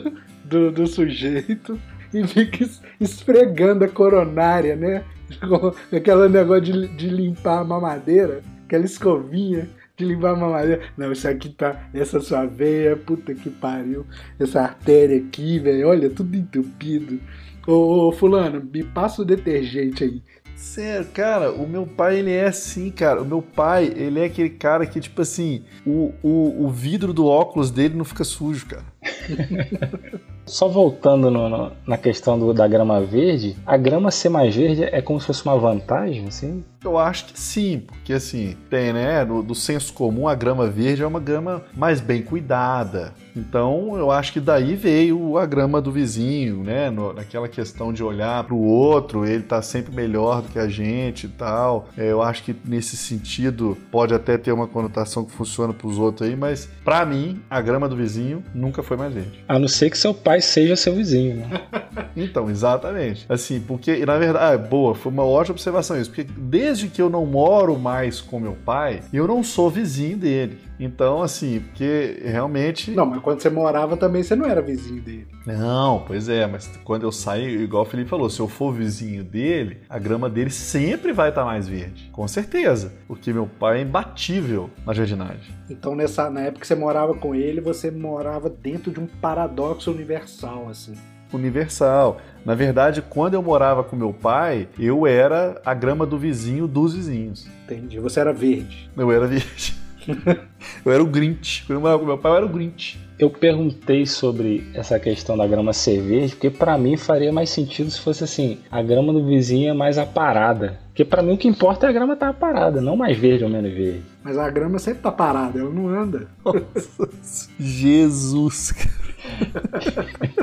do, 0.43 0.71
do 0.71 0.87
sujeito 0.87 1.79
e 2.13 2.25
fica 2.27 2.69
esfregando 2.99 3.85
a 3.85 3.87
coronária, 3.87 4.75
né? 4.75 5.03
Aquele 5.91 6.29
negócio 6.29 6.61
de, 6.61 6.87
de 6.89 7.09
limpar 7.09 7.59
a 7.59 7.63
mamadeira, 7.63 8.41
aquela 8.65 8.85
escovinha 8.85 9.67
de 9.97 10.05
limpar 10.05 10.31
a 10.33 10.35
mamadeira. 10.35 10.81
Não, 10.97 11.11
isso 11.11 11.27
aqui 11.27 11.49
tá. 11.49 11.89
Essa 11.93 12.19
sua 12.19 12.45
veia, 12.45 12.95
puta 12.95 13.33
que 13.33 13.49
pariu. 13.49 14.05
Essa 14.39 14.61
artéria 14.61 15.17
aqui, 15.17 15.59
velho, 15.59 15.87
olha, 15.87 16.09
tudo 16.09 16.35
entupido. 16.35 17.19
Ô, 17.67 18.07
ô, 18.07 18.11
Fulano, 18.11 18.61
me 18.61 18.83
passa 18.83 19.21
o 19.21 19.25
detergente 19.25 20.03
aí. 20.03 20.21
Sério, 20.55 21.07
cara, 21.13 21.51
o 21.51 21.67
meu 21.67 21.85
pai, 21.85 22.19
ele 22.19 22.31
é 22.31 22.45
assim, 22.45 22.89
cara. 22.89 23.21
O 23.21 23.25
meu 23.25 23.41
pai, 23.41 23.91
ele 23.95 24.19
é 24.19 24.25
aquele 24.25 24.49
cara 24.49 24.85
que, 24.85 24.99
tipo 24.99 25.21
assim, 25.21 25.63
o, 25.85 26.13
o, 26.21 26.65
o 26.65 26.69
vidro 26.69 27.13
do 27.13 27.25
óculos 27.25 27.71
dele 27.71 27.95
não 27.95 28.05
fica 28.05 28.23
sujo, 28.23 28.67
cara. 28.67 28.85
Só 30.45 30.67
voltando 30.67 31.31
no, 31.31 31.49
no, 31.49 31.71
na 31.87 31.97
questão 31.97 32.37
do, 32.37 32.53
da 32.53 32.67
grama 32.67 32.99
verde, 33.01 33.55
a 33.65 33.77
grama 33.77 34.11
ser 34.11 34.29
mais 34.29 34.55
verde 34.55 34.83
é 34.83 35.01
como 35.01 35.19
se 35.19 35.27
fosse 35.27 35.45
uma 35.45 35.57
vantagem, 35.57 36.27
assim? 36.27 36.63
Eu 36.83 36.97
acho 36.97 37.25
que 37.25 37.39
sim, 37.39 37.83
porque 37.85 38.13
assim, 38.13 38.57
tem, 38.69 38.91
né, 38.91 39.23
do, 39.23 39.41
do 39.41 39.55
senso 39.55 39.93
comum, 39.93 40.27
a 40.27 40.35
grama 40.35 40.67
verde 40.67 41.01
é 41.01 41.07
uma 41.07 41.19
grama 41.19 41.63
mais 41.75 42.01
bem 42.01 42.21
cuidada. 42.21 43.13
Então, 43.35 43.97
eu 43.97 44.11
acho 44.11 44.31
que 44.31 44.39
daí 44.39 44.75
veio 44.75 45.37
a 45.37 45.45
grama 45.45 45.81
do 45.81 45.91
vizinho, 45.91 46.63
né, 46.63 46.89
no, 46.89 47.13
naquela 47.13 47.47
questão 47.47 47.91
de 47.91 48.03
olhar 48.03 48.43
para 48.43 48.53
o 48.53 48.63
outro, 48.63 49.25
ele 49.25 49.43
tá 49.43 49.61
sempre 49.61 49.95
melhor 49.95 50.41
do 50.41 50.49
que 50.49 50.59
a 50.59 50.67
gente 50.67 51.25
e 51.25 51.29
tal. 51.29 51.87
É, 51.97 52.11
eu 52.11 52.21
acho 52.21 52.43
que 52.43 52.55
nesse 52.65 52.95
sentido 52.95 53.77
pode 53.91 54.13
até 54.13 54.37
ter 54.37 54.51
uma 54.51 54.67
conotação 54.67 55.25
que 55.25 55.31
funciona 55.31 55.73
para 55.73 55.87
os 55.87 55.97
outros 55.97 56.27
aí, 56.29 56.35
mas 56.35 56.69
para 56.83 57.05
mim, 57.05 57.41
a 57.49 57.59
grama 57.61 57.89
do 57.89 57.95
vizinho 57.95 58.43
nunca 58.53 58.83
foi 58.83 58.97
mais 58.97 59.13
verde. 59.13 59.43
A 59.47 59.57
não 59.57 59.67
ser 59.67 59.89
que 59.89 59.97
seu 59.97 60.13
pai 60.13 60.41
seja 60.41 60.75
seu 60.75 60.93
vizinho, 60.93 61.37
né? 61.37 61.49
então, 62.15 62.49
exatamente. 62.49 63.25
Assim, 63.27 63.59
porque, 63.59 64.05
na 64.05 64.17
verdade, 64.17 64.53
ah, 64.53 64.57
boa, 64.57 64.93
foi 64.93 65.11
uma 65.11 65.23
ótima 65.23 65.53
observação 65.53 65.99
isso, 65.99 66.09
porque 66.09 66.23
desde 66.37 66.72
que 66.81 67.01
eu 67.01 67.09
não 67.09 67.25
moro 67.25 67.77
mais 67.77 68.19
com 68.19 68.39
meu 68.39 68.57
pai, 68.65 69.01
eu 69.13 69.27
não 69.27 69.43
sou 69.43 69.69
vizinho 69.69 70.17
dele. 70.17 70.59
Então, 70.79 71.21
assim, 71.21 71.59
porque 71.59 72.21
realmente. 72.25 72.91
Não, 72.91 73.05
mas 73.05 73.21
quando 73.21 73.41
você 73.41 73.49
morava 73.49 73.95
também 73.95 74.23
você 74.23 74.35
não 74.35 74.45
era 74.45 74.61
vizinho 74.61 75.01
dele. 75.01 75.27
Não, 75.45 76.03
pois 76.05 76.27
é, 76.27 76.47
mas 76.47 76.67
quando 76.83 77.03
eu 77.03 77.11
saio, 77.11 77.61
igual 77.61 77.83
o 77.83 77.85
Felipe 77.85 78.09
falou, 78.09 78.29
se 78.29 78.39
eu 78.39 78.47
for 78.47 78.73
vizinho 78.73 79.23
dele, 79.23 79.81
a 79.89 79.99
grama 79.99 80.29
dele 80.29 80.49
sempre 80.49 81.13
vai 81.13 81.29
estar 81.29 81.45
mais 81.45 81.67
verde. 81.67 82.09
Com 82.11 82.27
certeza. 82.27 82.93
Porque 83.07 83.31
meu 83.31 83.45
pai 83.45 83.79
é 83.79 83.81
imbatível 83.81 84.69
na 84.85 84.93
jardinagem. 84.93 85.53
Então, 85.69 85.95
nessa, 85.95 86.29
na 86.29 86.41
época 86.41 86.61
que 86.61 86.67
você 86.67 86.75
morava 86.75 87.13
com 87.13 87.35
ele, 87.35 87.61
você 87.61 87.91
morava 87.91 88.49
dentro 88.49 88.91
de 88.91 88.99
um 88.99 89.07
paradoxo 89.07 89.91
universal, 89.91 90.67
assim 90.69 90.93
universal. 91.37 92.19
Na 92.45 92.55
verdade, 92.55 93.01
quando 93.01 93.35
eu 93.35 93.41
morava 93.41 93.83
com 93.83 93.95
meu 93.95 94.13
pai, 94.13 94.67
eu 94.77 95.07
era 95.07 95.61
a 95.65 95.73
grama 95.73 96.05
do 96.05 96.17
vizinho 96.17 96.67
dos 96.67 96.93
vizinhos. 96.93 97.47
Entendi. 97.63 97.99
Você 97.99 98.19
era 98.19 98.33
verde. 98.33 98.89
Eu 98.97 99.11
era 99.11 99.25
verde. 99.25 99.75
eu 100.85 100.91
era 100.91 101.01
o 101.01 101.05
Grinch. 101.05 101.63
Quando 101.65 101.77
eu 101.77 101.81
morava 101.81 101.99
com 101.99 102.05
meu 102.05 102.17
pai, 102.17 102.31
eu 102.31 102.35
era 102.37 102.45
o 102.45 102.49
Grinch. 102.49 102.99
Eu 103.17 103.29
perguntei 103.29 104.05
sobre 104.05 104.69
essa 104.73 104.99
questão 104.99 105.37
da 105.37 105.47
grama 105.47 105.71
ser 105.71 106.01
verde, 106.01 106.35
porque 106.35 106.49
para 106.49 106.77
mim 106.77 106.97
faria 106.97 107.31
mais 107.31 107.49
sentido 107.49 107.89
se 107.89 108.01
fosse 108.01 108.23
assim, 108.23 108.57
a 108.69 108.81
grama 108.81 109.13
do 109.13 109.25
vizinho 109.25 109.69
é 109.69 109.73
mais 109.73 109.97
aparada. 109.97 110.79
Porque 110.87 111.05
para 111.05 111.21
mim 111.21 111.33
o 111.33 111.37
que 111.37 111.47
importa 111.47 111.85
é 111.85 111.89
a 111.89 111.93
grama 111.93 112.15
estar 112.15 112.33
tá 112.33 112.33
parada, 112.33 112.81
não 112.81 112.97
mais 112.97 113.17
verde 113.17 113.43
ou 113.43 113.49
menos 113.49 113.71
verde. 113.71 114.03
Mas 114.23 114.37
a 114.37 114.49
grama 114.49 114.79
sempre 114.79 115.03
tá 115.03 115.11
parada, 115.11 115.59
ela 115.59 115.69
não 115.69 115.87
anda. 115.87 116.27
Nossa, 116.43 117.49
Jesus. 117.59 118.73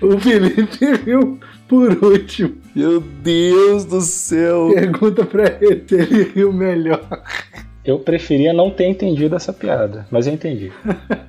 O 0.00 0.18
Felipe 0.18 0.84
riu 1.04 1.38
por 1.68 1.92
último. 2.02 2.56
Meu 2.74 3.00
Deus 3.00 3.84
do 3.84 4.00
céu. 4.00 4.70
Pergunta 4.74 5.24
pra 5.24 5.58
ele 5.60 5.84
se 5.86 5.94
ele 5.94 6.22
riu 6.24 6.52
melhor. 6.52 7.22
Eu 7.84 7.98
preferia 7.98 8.52
não 8.52 8.70
ter 8.70 8.86
entendido 8.86 9.34
essa 9.34 9.52
piada, 9.52 10.06
mas 10.10 10.26
eu 10.26 10.34
entendi. 10.34 10.70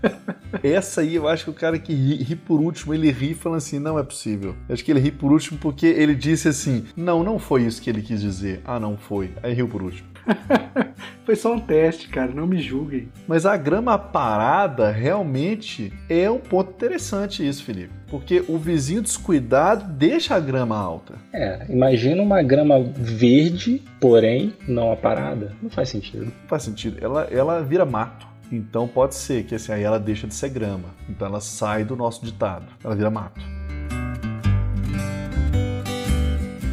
Essa 0.62 1.00
aí 1.02 1.16
eu 1.16 1.28
acho 1.28 1.46
que 1.46 1.50
o 1.50 1.54
cara 1.54 1.80
que 1.80 1.94
ri, 1.94 2.22
ri, 2.22 2.36
por 2.36 2.60
último, 2.60 2.94
ele 2.94 3.10
ri 3.10 3.34
falando 3.34 3.58
assim: 3.58 3.80
não 3.80 3.98
é 3.98 4.04
possível. 4.04 4.54
Eu 4.68 4.74
acho 4.74 4.84
que 4.84 4.92
ele 4.92 5.00
ri 5.00 5.12
por 5.12 5.32
último 5.32 5.58
porque 5.58 5.86
ele 5.86 6.14
disse 6.14 6.50
assim: 6.50 6.86
não, 6.96 7.24
não 7.24 7.40
foi 7.40 7.64
isso 7.64 7.82
que 7.82 7.90
ele 7.90 8.02
quis 8.02 8.20
dizer. 8.20 8.62
Ah, 8.66 8.80
não 8.80 8.98
foi. 8.98 9.32
Aí 9.42 9.54
riu 9.54 9.68
por 9.68 9.82
último. 9.82 10.11
Foi 11.26 11.36
só 11.36 11.54
um 11.54 11.60
teste, 11.60 12.08
cara, 12.08 12.32
não 12.32 12.48
me 12.48 12.60
julguem. 12.60 13.10
Mas 13.28 13.46
a 13.46 13.56
grama 13.56 13.98
parada 13.98 14.92
realmente 14.92 15.94
é 16.10 16.30
um 16.30 16.40
ponto 16.40 16.72
interessante 16.72 17.48
isso, 17.48 17.64
Felipe. 17.64 17.94
Porque 18.10 18.44
o 18.48 18.58
vizinho 18.58 19.02
descuidado 19.02 19.86
deixa 19.94 20.36
a 20.36 20.40
grama 20.40 20.78
alta. 20.78 21.16
É, 21.34 21.66
imagina 21.70 22.22
uma 22.22 22.42
grama 22.42 22.80
verde, 22.82 23.82
porém 24.00 24.54
não 24.68 24.92
a 24.92 24.96
parada. 24.96 25.54
Não 25.62 25.70
faz 25.70 25.90
sentido. 25.90 26.26
Não 26.26 26.48
faz 26.48 26.64
sentido. 26.64 26.98
Ela, 27.02 27.28
ela 27.32 27.64
vira 27.64 27.86
mato. 27.86 28.28
Então 28.52 28.88
pode 28.88 29.16
ser 29.16 29.44
que 29.46 29.56
assim, 29.56 29.72
aí 29.72 29.84
ela 29.84 29.98
deixa 29.98 30.28
de 30.28 30.34
ser 30.34 30.50
grama. 30.50 30.90
Então 31.08 31.28
ela 31.28 31.40
sai 31.40 31.86
do 31.86 31.96
nosso 31.96 32.26
ditado. 32.26 32.66
Ela 32.84 32.96
vira 32.96 33.10
mato. 33.10 33.40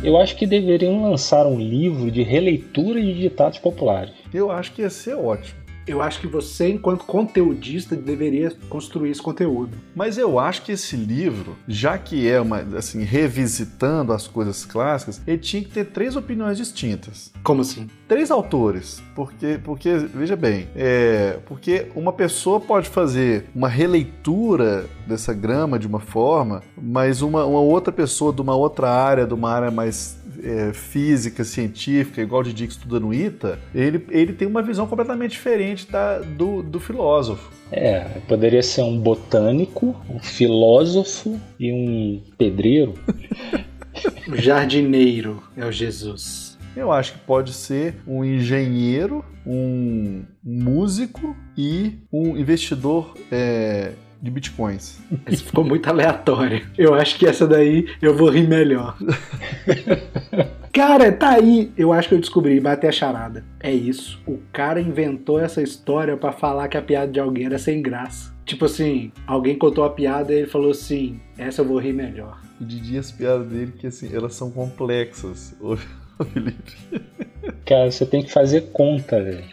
Eu 0.02 0.16
acho 0.16 0.36
que 0.36 0.46
deveriam 0.46 1.02
lançar 1.02 1.44
um 1.44 1.58
livro 1.58 2.08
de 2.08 2.22
releitura 2.22 3.00
de 3.00 3.14
ditados 3.14 3.58
populares. 3.58 4.14
Eu 4.32 4.48
acho 4.48 4.72
que 4.72 4.82
ia 4.82 4.90
ser 4.90 5.14
ótimo 5.14 5.67
eu 5.88 6.02
acho 6.02 6.20
que 6.20 6.26
você, 6.26 6.68
enquanto 6.68 7.04
conteudista, 7.04 7.96
deveria 7.96 8.52
construir 8.68 9.10
esse 9.10 9.22
conteúdo. 9.22 9.76
Mas 9.94 10.18
eu 10.18 10.38
acho 10.38 10.62
que 10.62 10.72
esse 10.72 10.96
livro, 10.96 11.56
já 11.66 11.96
que 11.96 12.28
é 12.28 12.40
uma, 12.40 12.58
assim, 12.76 13.02
revisitando 13.02 14.12
as 14.12 14.26
coisas 14.26 14.64
clássicas, 14.64 15.20
ele 15.26 15.38
tinha 15.38 15.62
que 15.62 15.70
ter 15.70 15.86
três 15.86 16.16
opiniões 16.16 16.58
distintas. 16.58 17.32
Como 17.42 17.62
assim? 17.62 17.88
Três 18.06 18.30
autores. 18.30 19.02
Porque, 19.14 19.58
porque 19.64 19.96
veja 19.96 20.36
bem, 20.36 20.68
é, 20.76 21.38
porque 21.46 21.86
uma 21.94 22.12
pessoa 22.12 22.60
pode 22.60 22.88
fazer 22.88 23.46
uma 23.54 23.68
releitura 23.68 24.86
dessa 25.06 25.32
grama 25.32 25.78
de 25.78 25.86
uma 25.86 26.00
forma, 26.00 26.62
mas 26.76 27.22
uma, 27.22 27.44
uma 27.44 27.60
outra 27.60 27.92
pessoa 27.92 28.32
de 28.32 28.40
uma 28.40 28.54
outra 28.54 28.90
área, 28.90 29.26
de 29.26 29.34
uma 29.34 29.50
área 29.50 29.70
mais 29.70 30.18
é, 30.42 30.72
física, 30.72 31.44
científica, 31.44 32.20
igual 32.20 32.40
o 32.40 32.44
Didi 32.44 32.66
que 32.66 32.72
estuda 32.72 33.00
no 33.00 33.12
ITA, 33.12 33.58
ele, 33.74 34.04
ele 34.10 34.32
tem 34.32 34.46
uma 34.46 34.62
visão 34.62 34.86
completamente 34.86 35.32
diferente 35.32 35.90
da, 35.90 36.18
do, 36.18 36.62
do 36.62 36.80
filósofo. 36.80 37.50
É, 37.70 38.00
poderia 38.26 38.62
ser 38.62 38.82
um 38.82 38.98
botânico, 38.98 39.94
um 40.08 40.18
filósofo 40.18 41.38
e 41.58 41.72
um 41.72 42.22
pedreiro. 42.36 42.94
o 44.26 44.36
jardineiro 44.40 45.42
é 45.56 45.64
o 45.64 45.72
Jesus. 45.72 46.56
Eu 46.76 46.92
acho 46.92 47.14
que 47.14 47.18
pode 47.20 47.52
ser 47.52 47.96
um 48.06 48.24
engenheiro, 48.24 49.24
um 49.44 50.22
músico 50.44 51.34
e 51.56 51.98
um 52.12 52.36
investidor 52.36 53.14
é, 53.32 53.92
de 54.20 54.30
bitcoins. 54.30 54.98
Isso 55.30 55.44
ficou 55.44 55.64
muito 55.64 55.88
aleatório. 55.88 56.66
Eu 56.76 56.94
acho 56.94 57.18
que 57.18 57.26
essa 57.26 57.46
daí 57.46 57.86
eu 58.02 58.16
vou 58.16 58.30
rir 58.30 58.48
melhor. 58.48 58.96
Cara, 60.72 61.10
tá 61.10 61.30
aí. 61.30 61.72
Eu 61.76 61.92
acho 61.92 62.08
que 62.08 62.14
eu 62.14 62.20
descobri, 62.20 62.60
bater 62.60 62.88
a 62.88 62.92
charada. 62.92 63.44
É 63.58 63.72
isso. 63.72 64.20
O 64.26 64.38
cara 64.52 64.80
inventou 64.80 65.40
essa 65.40 65.60
história 65.60 66.16
para 66.16 66.30
falar 66.30 66.68
que 66.68 66.76
a 66.76 66.82
piada 66.82 67.10
de 67.10 67.18
alguém 67.18 67.46
era 67.46 67.58
sem 67.58 67.82
graça. 67.82 68.32
Tipo 68.44 68.66
assim, 68.66 69.10
alguém 69.26 69.58
contou 69.58 69.82
a 69.82 69.90
piada 69.90 70.32
e 70.32 70.36
ele 70.36 70.46
falou 70.46 70.70
assim: 70.70 71.20
essa 71.36 71.62
eu 71.62 71.64
vou 71.64 71.78
rir 71.78 71.94
melhor. 71.94 72.40
O 72.60 72.64
Didi, 72.64 72.96
as 72.96 73.10
piadas 73.10 73.48
dele, 73.48 73.72
que 73.76 73.88
assim, 73.88 74.14
elas 74.14 74.34
são 74.34 74.50
complexas. 74.50 75.56
Ô, 75.60 75.76
Felipe. 76.24 76.76
Cara, 77.64 77.90
você 77.90 78.06
tem 78.06 78.22
que 78.22 78.30
fazer 78.30 78.70
conta, 78.72 79.20
velho. 79.22 79.44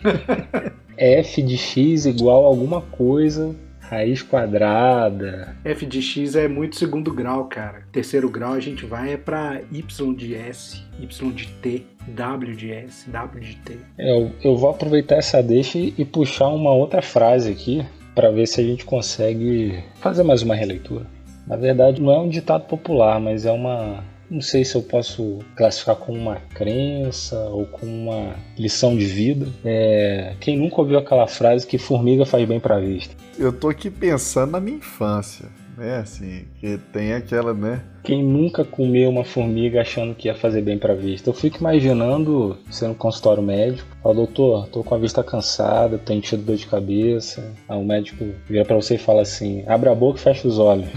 f 0.98 1.42
de 1.42 1.58
x 1.58 2.06
igual 2.06 2.44
a 2.46 2.48
alguma 2.48 2.82
coisa 2.82 3.56
Raiz 3.90 4.22
quadrada. 4.22 5.56
F 5.64 5.86
de 5.86 6.02
x 6.02 6.36
é 6.36 6.48
muito 6.48 6.76
segundo 6.76 7.14
grau, 7.14 7.46
cara. 7.46 7.84
Terceiro 7.92 8.30
grau 8.30 8.54
a 8.54 8.60
gente 8.60 8.86
vai 8.86 9.14
é 9.14 9.18
para 9.18 9.62
y 9.72 10.16
de 10.16 10.36
s, 10.36 10.82
y 11.00 11.32
de 11.32 11.48
t, 11.62 11.86
w 12.08 12.56
de 12.56 12.72
s, 12.72 13.10
w 13.10 13.40
de 13.40 13.56
t. 13.58 13.78
É, 13.98 14.12
eu, 14.12 14.32
eu 14.44 14.58
vou 14.58 14.70
aproveitar 14.70 15.18
essa 15.18 15.42
deixa 15.42 15.78
e 15.78 16.04
puxar 16.04 16.50
uma 16.50 16.74
outra 16.74 17.02
frase 17.02 17.52
aqui 17.52 17.86
para 18.16 18.32
ver 18.32 18.48
se 18.48 18.62
a 18.62 18.64
gente 18.64 18.86
consegue 18.86 19.84
fazer 20.00 20.24
mais 20.24 20.42
uma 20.42 20.56
releitura. 20.56 21.06
Na 21.46 21.56
verdade, 21.56 22.02
não 22.02 22.12
é 22.12 22.20
um 22.20 22.30
ditado 22.30 22.66
popular, 22.66 23.20
mas 23.20 23.46
é 23.46 23.52
uma 23.52 24.04
não 24.36 24.42
sei 24.42 24.66
se 24.66 24.76
eu 24.76 24.82
posso 24.82 25.40
classificar 25.56 25.96
como 25.96 26.20
uma 26.20 26.36
crença 26.54 27.40
ou 27.50 27.66
como 27.66 27.92
uma 27.92 28.36
lição 28.58 28.98
de 28.98 29.06
vida. 29.06 29.48
É, 29.64 30.36
quem 30.42 30.58
nunca 30.58 30.82
ouviu 30.82 31.00
aquela 31.00 31.26
frase 31.26 31.66
que 31.66 31.78
formiga 31.78 32.26
faz 32.26 32.46
bem 32.46 32.60
para 32.60 32.76
a 32.76 32.80
vista? 32.80 33.16
Eu 33.40 33.54
tô 33.54 33.70
aqui 33.70 33.90
pensando 33.90 34.52
na 34.52 34.60
minha 34.60 34.78
infância 34.78 35.46
né? 35.78 35.98
Assim, 35.98 36.46
que 36.60 36.78
tem 36.92 37.14
aquela, 37.14 37.54
né? 37.54 37.82
Quem 38.04 38.24
nunca 38.24 38.64
comeu 38.64 39.10
uma 39.10 39.24
formiga 39.24 39.82
achando 39.82 40.14
que 40.14 40.28
ia 40.28 40.36
fazer 40.36 40.62
bem 40.62 40.78
para 40.78 40.94
a 40.94 40.96
vista? 40.96 41.30
Eu 41.30 41.34
fico 41.34 41.58
imaginando 41.60 42.58
sendo 42.70 42.92
um 42.92 42.96
consultório 42.96 43.42
médico, 43.42 43.88
fala, 44.02 44.16
doutor, 44.16 44.68
tô 44.68 44.84
com 44.84 44.96
a 44.96 44.98
vista 44.98 45.24
cansada, 45.24 45.98
tenho 45.98 46.22
tido 46.22 46.44
dor 46.44 46.56
de 46.56 46.68
cabeça. 46.68 47.44
Aí 47.68 47.80
o 47.80 47.84
médico 47.84 48.26
vira 48.48 48.64
para 48.64 48.76
você 48.76 48.96
e 48.96 49.00
fala 49.00 49.22
assim: 49.22 49.64
abre 49.68 49.90
a 49.90 49.96
boca 49.96 50.20
e 50.20 50.22
fecha 50.22 50.48
os 50.48 50.60
olhos. 50.60 50.88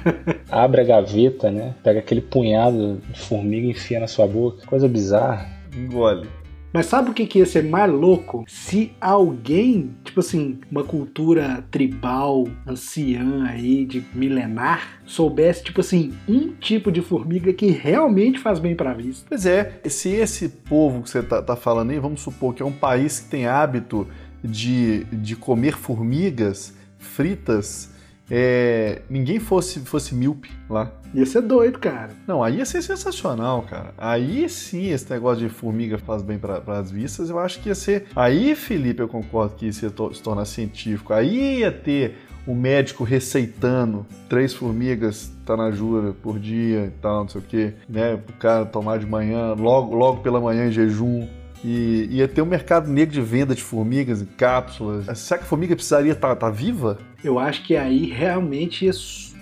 abre 0.50 0.82
a 0.82 0.84
gaveta, 0.84 1.50
né? 1.50 1.74
Pega 1.82 2.00
aquele 2.00 2.20
punhado 2.20 3.00
de 3.10 3.20
formiga 3.20 3.66
e 3.66 3.70
enfia 3.70 4.00
na 4.00 4.06
sua 4.06 4.26
boca. 4.26 4.66
Coisa 4.66 4.86
bizarra. 4.88 5.48
Engole. 5.74 6.39
Mas 6.72 6.86
sabe 6.86 7.10
o 7.10 7.14
que, 7.14 7.26
que 7.26 7.40
ia 7.40 7.46
ser 7.46 7.64
mais 7.64 7.92
louco? 7.92 8.44
Se 8.46 8.92
alguém, 9.00 9.90
tipo 10.04 10.20
assim, 10.20 10.60
uma 10.70 10.84
cultura 10.84 11.64
tribal, 11.70 12.46
anciã 12.66 13.44
aí, 13.44 13.84
de 13.84 14.04
milenar, 14.14 15.00
soubesse, 15.04 15.64
tipo 15.64 15.80
assim, 15.80 16.12
um 16.28 16.52
tipo 16.52 16.92
de 16.92 17.00
formiga 17.00 17.52
que 17.52 17.66
realmente 17.66 18.38
faz 18.38 18.58
bem 18.60 18.76
pra 18.76 18.94
vista. 18.94 19.26
Pois 19.28 19.46
é, 19.46 19.80
se 19.86 20.10
esse 20.10 20.48
povo 20.48 21.02
que 21.02 21.10
você 21.10 21.22
tá, 21.22 21.42
tá 21.42 21.56
falando 21.56 21.90
aí, 21.90 21.98
vamos 21.98 22.20
supor 22.20 22.54
que 22.54 22.62
é 22.62 22.66
um 22.66 22.72
país 22.72 23.20
que 23.20 23.30
tem 23.30 23.46
hábito 23.46 24.06
de, 24.42 25.04
de 25.06 25.34
comer 25.34 25.76
formigas 25.76 26.74
fritas, 26.98 27.92
é, 28.30 29.02
ninguém 29.10 29.40
fosse, 29.40 29.80
fosse 29.80 30.14
míope 30.14 30.50
lá. 30.68 30.92
Ia 31.12 31.26
ser 31.26 31.42
doido, 31.42 31.78
cara. 31.78 32.10
Não, 32.26 32.42
aí 32.42 32.58
ia 32.58 32.64
ser 32.64 32.82
sensacional, 32.82 33.62
cara. 33.62 33.92
Aí 33.98 34.48
sim, 34.48 34.90
esse 34.90 35.10
negócio 35.10 35.46
de 35.46 35.52
formiga 35.52 35.98
faz 35.98 36.22
bem 36.22 36.38
para 36.38 36.62
as 36.78 36.90
vistas, 36.90 37.28
eu 37.30 37.38
acho 37.38 37.60
que 37.60 37.68
ia 37.68 37.74
ser. 37.74 38.06
Aí, 38.14 38.54
Felipe, 38.54 39.02
eu 39.02 39.08
concordo 39.08 39.56
que 39.56 39.66
isso 39.66 39.84
ia 39.84 39.90
se 39.90 40.22
tornar 40.22 40.44
científico. 40.44 41.12
Aí 41.12 41.58
ia 41.58 41.72
ter 41.72 42.16
o 42.46 42.54
médico 42.54 43.04
receitando 43.04 44.06
três 44.28 44.54
formigas 44.54 45.32
tanajura 45.44 46.12
por 46.12 46.38
dia 46.38 46.86
e 46.86 46.90
tal, 47.02 47.22
não 47.22 47.28
sei 47.28 47.40
o 47.40 47.44
que, 47.44 47.74
né? 47.88 48.14
O 48.14 48.32
cara 48.34 48.64
tomar 48.64 48.98
de 48.98 49.06
manhã, 49.06 49.54
logo, 49.54 49.94
logo 49.94 50.22
pela 50.22 50.40
manhã 50.40 50.68
em 50.68 50.72
jejum. 50.72 51.28
E 51.64 52.08
ia 52.10 52.26
ter 52.26 52.42
um 52.42 52.46
mercado 52.46 52.90
negro 52.90 53.14
de 53.14 53.20
venda 53.20 53.54
de 53.54 53.62
formigas 53.62 54.22
em 54.22 54.26
cápsulas. 54.26 55.06
Será 55.18 55.38
que 55.38 55.44
a 55.44 55.48
formiga 55.48 55.74
precisaria 55.74 56.12
estar 56.12 56.28
tá, 56.28 56.36
tá 56.36 56.50
viva? 56.50 56.98
Eu 57.22 57.38
acho 57.38 57.62
que 57.64 57.76
aí 57.76 58.06
realmente 58.06 58.86
ia 58.86 58.92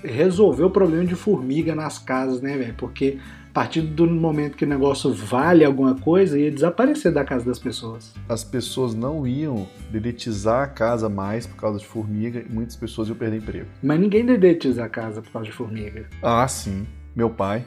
resolver 0.03 0.65
o 0.65 0.71
problema 0.71 1.05
de 1.05 1.15
formiga 1.15 1.75
nas 1.75 1.99
casas, 1.99 2.41
né, 2.41 2.57
velho? 2.57 2.75
Porque 2.77 3.19
partir 3.59 3.81
do 3.81 4.07
momento 4.07 4.57
que 4.57 4.65
o 4.65 4.69
negócio 4.69 5.13
vale 5.13 5.65
alguma 5.65 5.93
coisa, 5.97 6.39
ia 6.39 6.49
desaparecer 6.49 7.13
da 7.13 7.25
casa 7.25 7.45
das 7.45 7.59
pessoas. 7.59 8.15
As 8.29 8.45
pessoas 8.45 8.95
não 8.95 9.27
iam 9.27 9.67
dedetizar 9.91 10.63
a 10.63 10.67
casa 10.69 11.09
mais 11.09 11.45
por 11.45 11.57
causa 11.57 11.81
de 11.81 11.85
formiga 11.85 12.39
e 12.39 12.53
muitas 12.53 12.77
pessoas 12.77 13.09
iam 13.09 13.17
perder 13.17 13.39
emprego. 13.39 13.67
Mas 13.83 13.99
ninguém 13.99 14.25
dedetiza 14.25 14.85
a 14.85 14.89
casa 14.89 15.21
por 15.21 15.33
causa 15.33 15.47
de 15.47 15.53
formiga. 15.53 16.07
Ah, 16.23 16.47
sim. 16.47 16.87
Meu 17.19 17.29
pai. 17.29 17.67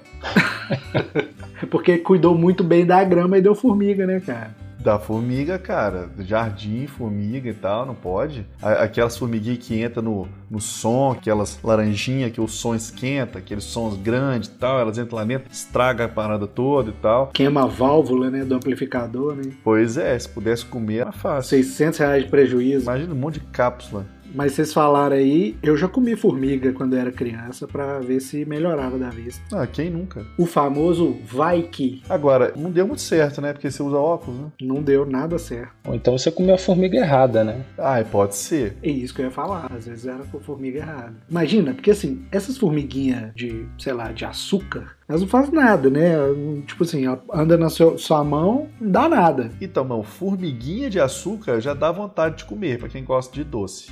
Porque 1.69 1.97
cuidou 1.97 2.33
muito 2.33 2.63
bem 2.63 2.85
da 2.85 3.03
grama 3.03 3.37
e 3.37 3.41
deu 3.41 3.53
formiga, 3.53 4.07
né, 4.07 4.21
cara? 4.21 4.55
Da 4.79 4.97
formiga, 4.97 5.59
cara. 5.59 6.09
Jardim, 6.19 6.87
formiga 6.87 7.49
e 7.49 7.53
tal, 7.53 7.85
não 7.85 7.93
pode. 7.93 8.45
Aquelas 8.61 9.17
formiguinhas 9.17 9.57
que 9.57 9.83
entram 9.83 10.03
no, 10.03 10.27
no 10.49 10.61
som, 10.61 11.11
aquelas 11.11 11.59
laranjinhas 11.61 12.31
que 12.31 12.39
o 12.39 12.47
som 12.47 12.73
esquenta, 12.73 13.39
aqueles 13.39 13.65
sons 13.65 13.97
grandes 13.97 14.47
e 14.47 14.53
tal, 14.53 14.79
elas 14.79 14.97
entram 14.97 15.17
lá 15.17 15.25
dentro, 15.25 15.51
estraga 15.51 16.05
a 16.05 16.07
parada 16.07 16.47
toda 16.47 16.91
e 16.91 16.93
tal. 16.93 17.27
Queima 17.27 17.63
a 17.63 17.67
válvula, 17.67 18.31
né, 18.31 18.45
do 18.45 18.55
amplificador, 18.55 19.35
né? 19.35 19.51
Pois 19.65 19.97
é, 19.97 20.17
se 20.17 20.29
pudesse 20.29 20.65
comer 20.65 20.99
era 20.99 21.11
fácil. 21.11 21.49
600 21.49 21.99
reais 21.99 22.23
de 22.23 22.29
prejuízo. 22.29 22.83
Imagina 22.83 23.13
um 23.13 23.17
monte 23.17 23.33
de 23.33 23.45
cápsula. 23.47 24.05
Mas 24.33 24.53
vocês 24.53 24.73
falaram 24.73 25.15
aí, 25.15 25.55
eu 25.61 25.75
já 25.75 25.87
comi 25.87 26.15
formiga 26.15 26.71
quando 26.73 26.95
era 26.95 27.11
criança 27.11 27.67
para 27.67 27.99
ver 27.99 28.19
se 28.19 28.45
melhorava 28.45 28.97
da 28.97 29.09
vista. 29.09 29.41
Ah, 29.51 29.67
quem 29.67 29.89
nunca? 29.89 30.25
O 30.37 30.45
famoso 30.45 31.17
vai 31.25 31.63
que. 31.63 32.01
Agora, 32.09 32.53
não 32.55 32.71
deu 32.71 32.87
muito 32.87 33.01
certo, 33.01 33.41
né? 33.41 33.53
Porque 33.53 33.69
você 33.69 33.83
usa 33.83 33.97
óculos, 33.97 34.39
né? 34.39 34.47
Não 34.61 34.81
deu 34.81 35.05
nada 35.05 35.37
certo. 35.37 35.73
Ou 35.87 35.95
então 35.95 36.17
você 36.17 36.31
comeu 36.31 36.55
a 36.55 36.57
formiga 36.57 36.97
errada, 36.97 37.43
né? 37.43 37.63
Ah, 37.77 38.03
pode 38.09 38.35
ser. 38.35 38.77
É 38.81 38.89
isso 38.89 39.13
que 39.13 39.21
eu 39.21 39.25
ia 39.25 39.31
falar. 39.31 39.71
Às 39.71 39.85
vezes 39.85 40.05
era 40.05 40.23
com 40.23 40.39
formiga 40.39 40.79
errada. 40.79 41.15
Imagina, 41.29 41.73
porque 41.73 41.91
assim, 41.91 42.25
essas 42.31 42.57
formiguinhas 42.57 43.33
de, 43.35 43.65
sei 43.77 43.93
lá, 43.93 44.11
de 44.11 44.25
açúcar, 44.25 44.95
elas 45.07 45.21
não 45.21 45.27
fazem 45.27 45.53
nada, 45.53 45.89
né? 45.89 46.13
Tipo 46.65 46.83
assim, 46.83 47.03
anda 47.33 47.57
na 47.57 47.69
seu, 47.69 47.97
sua 47.97 48.23
mão, 48.23 48.69
não 48.79 48.91
dá 48.91 49.09
nada. 49.09 49.51
Então, 49.59 49.83
mano, 49.83 50.03
formiguinha 50.03 50.89
de 50.89 50.99
açúcar 50.99 51.59
já 51.59 51.73
dá 51.73 51.91
vontade 51.91 52.37
de 52.37 52.45
comer, 52.45 52.79
para 52.79 52.89
quem 52.89 53.03
gosta 53.03 53.33
de 53.33 53.43
doce. 53.43 53.91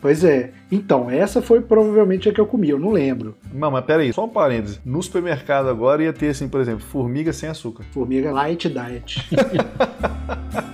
Pois 0.00 0.24
é. 0.24 0.52
Então, 0.70 1.10
essa 1.10 1.42
foi 1.42 1.60
provavelmente 1.60 2.28
a 2.28 2.32
que 2.32 2.40
eu 2.40 2.46
comi, 2.46 2.70
eu 2.70 2.78
não 2.78 2.90
lembro. 2.90 3.36
Não, 3.52 3.70
mas 3.70 3.84
peraí, 3.84 4.12
só 4.12 4.24
um 4.24 4.28
parêntese. 4.28 4.80
No 4.84 5.02
supermercado 5.02 5.68
agora 5.68 6.02
ia 6.02 6.12
ter, 6.12 6.28
assim, 6.28 6.48
por 6.48 6.60
exemplo, 6.60 6.80
formiga 6.80 7.32
sem 7.32 7.48
açúcar. 7.48 7.84
Formiga 7.92 8.32
light 8.32 8.68
diet. 8.68 9.28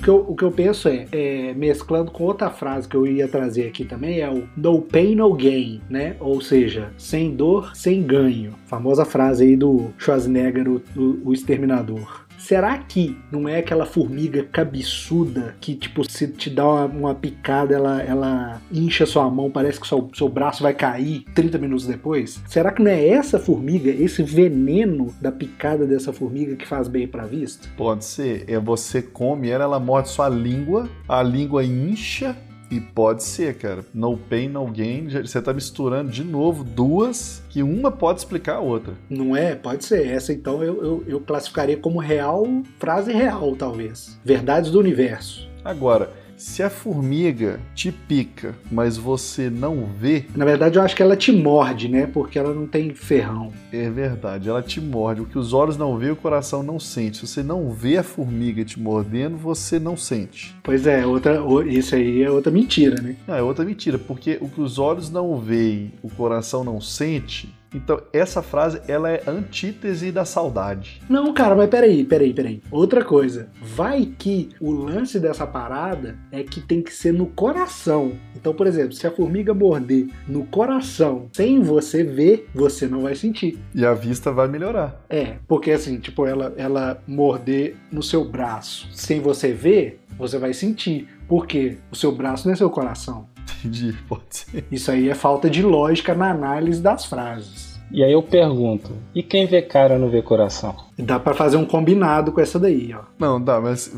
O 0.00 0.02
que, 0.02 0.08
eu, 0.08 0.24
o 0.28 0.34
que 0.34 0.44
eu 0.44 0.50
penso 0.50 0.88
é, 0.88 1.06
é, 1.12 1.52
mesclando 1.52 2.10
com 2.10 2.24
outra 2.24 2.48
frase 2.48 2.88
que 2.88 2.96
eu 2.96 3.06
ia 3.06 3.28
trazer 3.28 3.66
aqui 3.66 3.84
também, 3.84 4.20
é 4.20 4.30
o 4.30 4.48
no 4.56 4.80
pain, 4.80 5.14
no 5.14 5.30
gain, 5.34 5.82
né? 5.90 6.16
Ou 6.18 6.40
seja, 6.40 6.90
sem 6.96 7.36
dor, 7.36 7.76
sem 7.76 8.02
ganho. 8.02 8.54
Famosa 8.64 9.04
frase 9.04 9.44
aí 9.44 9.56
do 9.56 9.90
Schwarzenegger, 9.98 10.66
o, 10.70 10.82
o, 10.96 11.20
o 11.26 11.32
exterminador. 11.34 12.24
Será 12.40 12.78
que 12.78 13.18
não 13.30 13.46
é 13.46 13.58
aquela 13.58 13.84
formiga 13.84 14.42
cabeçuda 14.42 15.54
que, 15.60 15.74
tipo, 15.74 16.10
se 16.10 16.26
te 16.26 16.48
dá 16.48 16.66
uma, 16.66 16.84
uma 16.86 17.14
picada, 17.14 17.74
ela, 17.74 18.02
ela 18.02 18.62
incha 18.72 19.04
sua 19.04 19.30
mão, 19.30 19.50
parece 19.50 19.78
que 19.78 19.86
seu, 19.86 20.10
seu 20.14 20.28
braço 20.28 20.62
vai 20.62 20.72
cair 20.72 21.24
30 21.34 21.58
minutos 21.58 21.86
depois? 21.86 22.42
Será 22.48 22.72
que 22.72 22.82
não 22.82 22.90
é 22.90 23.06
essa 23.08 23.38
formiga, 23.38 23.90
esse 23.90 24.22
veneno 24.22 25.14
da 25.20 25.30
picada 25.30 25.86
dessa 25.86 26.12
formiga 26.12 26.56
que 26.56 26.66
faz 26.66 26.88
bem 26.88 27.06
pra 27.06 27.26
vista? 27.26 27.68
Pode 27.76 28.04
ser. 28.04 28.44
É 28.48 28.58
você 28.58 29.02
come 29.02 29.50
ela, 29.50 29.64
ela 29.64 29.78
morde 29.78 30.08
sua 30.08 30.28
língua, 30.28 30.88
a 31.06 31.22
língua 31.22 31.62
incha 31.62 32.34
e 32.70 32.80
pode 32.80 33.24
ser, 33.24 33.56
cara. 33.56 33.84
No 33.92 34.16
pain, 34.16 34.48
no 34.48 34.66
gain. 34.66 35.08
Você 35.08 35.42
tá 35.42 35.52
misturando 35.52 36.10
de 36.10 36.22
novo 36.22 36.62
duas 36.62 37.42
que 37.48 37.62
uma 37.62 37.90
pode 37.90 38.20
explicar 38.20 38.56
a 38.56 38.60
outra. 38.60 38.94
Não 39.08 39.36
é? 39.36 39.54
Pode 39.56 39.84
ser. 39.84 40.06
Essa 40.06 40.32
então 40.32 40.62
eu, 40.62 40.82
eu, 40.82 41.04
eu 41.06 41.20
classificaria 41.20 41.76
como 41.76 41.98
real, 41.98 42.46
frase 42.78 43.12
real, 43.12 43.56
talvez. 43.56 44.18
Verdades 44.24 44.70
do 44.70 44.78
universo. 44.78 45.48
Agora, 45.64 46.10
se 46.40 46.62
a 46.62 46.70
formiga 46.70 47.60
te 47.74 47.92
pica, 47.92 48.54
mas 48.72 48.96
você 48.96 49.50
não 49.50 49.84
vê. 49.84 50.24
Na 50.34 50.46
verdade, 50.46 50.78
eu 50.78 50.82
acho 50.82 50.96
que 50.96 51.02
ela 51.02 51.14
te 51.14 51.30
morde, 51.30 51.86
né? 51.86 52.06
Porque 52.06 52.38
ela 52.38 52.54
não 52.54 52.66
tem 52.66 52.94
ferrão. 52.94 53.52
É 53.70 53.90
verdade, 53.90 54.48
ela 54.48 54.62
te 54.62 54.80
morde. 54.80 55.20
O 55.20 55.26
que 55.26 55.38
os 55.38 55.52
olhos 55.52 55.76
não 55.76 55.98
vê, 55.98 56.10
o 56.10 56.16
coração 56.16 56.62
não 56.62 56.80
sente. 56.80 57.18
Se 57.18 57.26
você 57.26 57.42
não 57.42 57.70
vê 57.70 57.98
a 57.98 58.02
formiga 58.02 58.64
te 58.64 58.80
mordendo, 58.80 59.36
você 59.36 59.78
não 59.78 59.98
sente. 59.98 60.56
Pois 60.62 60.86
é, 60.86 61.04
outra, 61.04 61.42
isso 61.66 61.94
aí 61.94 62.22
é 62.22 62.30
outra 62.30 62.50
mentira, 62.50 63.00
né? 63.02 63.16
Não, 63.28 63.34
é 63.34 63.42
outra 63.42 63.64
mentira, 63.64 63.98
porque 63.98 64.38
o 64.40 64.48
que 64.48 64.62
os 64.62 64.78
olhos 64.78 65.10
não 65.10 65.38
veem, 65.38 65.92
o 66.02 66.08
coração 66.08 66.64
não 66.64 66.80
sente, 66.80 67.54
então, 67.74 68.00
essa 68.12 68.42
frase, 68.42 68.80
ela 68.88 69.10
é 69.10 69.22
antítese 69.26 70.10
da 70.10 70.24
saudade. 70.24 71.00
Não, 71.08 71.32
cara, 71.32 71.54
mas 71.54 71.68
peraí, 71.68 72.04
peraí, 72.04 72.34
peraí. 72.34 72.62
Outra 72.70 73.04
coisa. 73.04 73.48
Vai 73.62 74.12
que 74.18 74.48
o 74.60 74.72
lance 74.72 75.18
dessa 75.20 75.46
parada 75.46 76.18
é 76.32 76.42
que 76.42 76.60
tem 76.60 76.82
que 76.82 76.92
ser 76.92 77.12
no 77.12 77.26
coração. 77.26 78.12
Então, 78.34 78.52
por 78.52 78.66
exemplo, 78.66 78.92
se 78.92 79.06
a 79.06 79.10
formiga 79.10 79.54
morder 79.54 80.08
no 80.26 80.44
coração 80.46 81.28
sem 81.32 81.60
você 81.60 82.02
ver, 82.02 82.48
você 82.54 82.86
não 82.86 83.02
vai 83.02 83.14
sentir. 83.14 83.58
E 83.74 83.84
a 83.84 83.94
vista 83.94 84.32
vai 84.32 84.48
melhorar. 84.48 85.04
É, 85.08 85.36
porque 85.46 85.70
assim, 85.70 85.98
tipo, 85.98 86.26
ela, 86.26 86.52
ela 86.56 87.02
morder 87.06 87.76
no 87.90 88.02
seu 88.02 88.24
braço 88.24 88.88
sem 88.92 89.20
você 89.20 89.52
ver, 89.52 90.00
você 90.18 90.38
vai 90.38 90.52
sentir. 90.52 91.08
Por 91.28 91.46
quê? 91.46 91.78
O 91.90 91.96
seu 91.96 92.12
braço 92.12 92.46
não 92.46 92.52
é 92.52 92.56
seu 92.56 92.70
coração. 92.70 93.28
Entendi, 93.58 93.94
pode 94.08 94.24
ser. 94.30 94.64
Isso 94.70 94.90
aí 94.90 95.08
é 95.08 95.14
falta 95.14 95.50
de 95.50 95.62
lógica 95.62 96.14
na 96.14 96.30
análise 96.30 96.80
das 96.80 97.04
frases. 97.04 97.70
E 97.92 98.04
aí 98.04 98.12
eu 98.12 98.22
pergunto, 98.22 98.92
e 99.12 99.20
quem 99.20 99.46
vê 99.46 99.60
cara 99.60 99.98
não 99.98 100.08
vê 100.08 100.22
coração? 100.22 100.76
Dá 100.96 101.18
para 101.18 101.34
fazer 101.34 101.56
um 101.56 101.64
combinado 101.64 102.30
com 102.30 102.40
essa 102.40 102.56
daí, 102.56 102.94
ó. 102.94 103.02
Não, 103.18 103.42
dá, 103.42 103.60
mas 103.60 103.92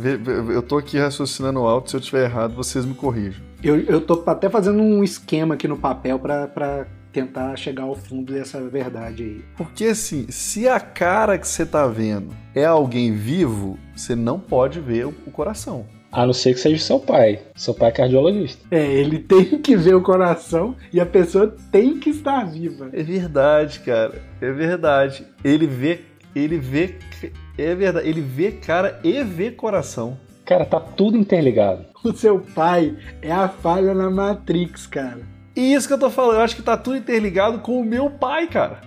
eu 0.51 0.63
tô 0.63 0.79
aqui 0.79 0.99
raciocinando 0.99 1.61
alto, 1.61 1.91
se 1.91 1.97
eu 1.97 2.01
tiver 2.01 2.25
errado, 2.25 2.55
vocês 2.55 2.87
me 2.87 2.95
corrijam. 2.95 3.43
Eu, 3.63 3.79
eu 3.81 4.01
tô 4.01 4.23
até 4.27 4.49
fazendo 4.49 4.83
um 4.83 5.05
esquema 5.05 5.55
aqui 5.55 5.69
no 5.69 5.77
papel 5.77 6.19
para 6.19 6.87
tentar 7.13 7.55
chegar 7.57 7.83
ao 7.83 7.95
fundo 7.95 8.33
dessa 8.33 8.67
verdade 8.67 9.23
aí. 9.23 9.45
Porque 9.59 9.85
assim, 9.85 10.27
se 10.31 10.67
a 10.67 10.81
cara 10.81 11.37
que 11.37 11.47
você 11.47 11.67
tá 11.67 11.87
vendo 11.87 12.35
é 12.55 12.65
alguém 12.65 13.13
vivo, 13.13 13.79
você 13.95 14.17
não 14.17 14.41
pode 14.41 14.81
ver 14.81 15.07
o 15.07 15.31
coração. 15.31 15.85
A 16.13 16.27
não 16.27 16.35
ser 16.35 16.53
que 16.53 16.61
seja 16.61 16.85
seu 16.85 17.01
pai. 17.01 17.41
Seu 17.57 17.73
pai 17.73 17.89
é 17.89 17.93
cardiologista. 17.93 18.63
É, 18.71 18.85
ele 18.85 19.19
tem 19.19 19.59
que 19.59 19.75
ver 19.75 19.95
o 19.95 20.03
coração 20.03 20.77
e 20.93 21.01
a 21.01 21.07
pessoa 21.07 21.57
tem 21.71 21.99
que 21.99 22.11
estar 22.11 22.45
viva. 22.45 22.91
É 22.93 23.03
verdade, 23.03 23.81
cara. 23.81 24.21
É 24.39 24.53
verdade. 24.53 25.27
Ele 25.43 25.67
vê. 25.67 26.01
Ele 26.37 26.59
vê. 26.59 26.97
É 27.57 27.75
verdade. 27.75 28.07
Ele 28.07 28.21
vê 28.21 28.53
cara 28.53 29.01
e 29.03 29.25
vê 29.25 29.51
coração. 29.51 30.19
Cara, 30.45 30.67
tá 30.67 30.79
tudo 30.79 31.17
interligado. 31.17 31.87
O 32.05 32.13
seu 32.13 32.41
pai 32.41 32.95
é 33.23 33.33
a 33.33 33.49
falha 33.49 33.95
na 33.95 34.11
Matrix, 34.11 34.87
cara. 34.87 35.21
E 35.57 35.73
isso 35.73 35.87
que 35.87 35.95
eu 35.95 35.99
tô 35.99 36.11
falando, 36.11 36.37
eu 36.37 36.43
acho 36.43 36.57
que 36.57 36.63
tá 36.63 36.77
tudo 36.77 36.97
interligado 36.97 37.61
com 37.61 37.81
o 37.81 37.85
meu 37.85 38.11
pai, 38.11 38.47
cara. 38.49 38.81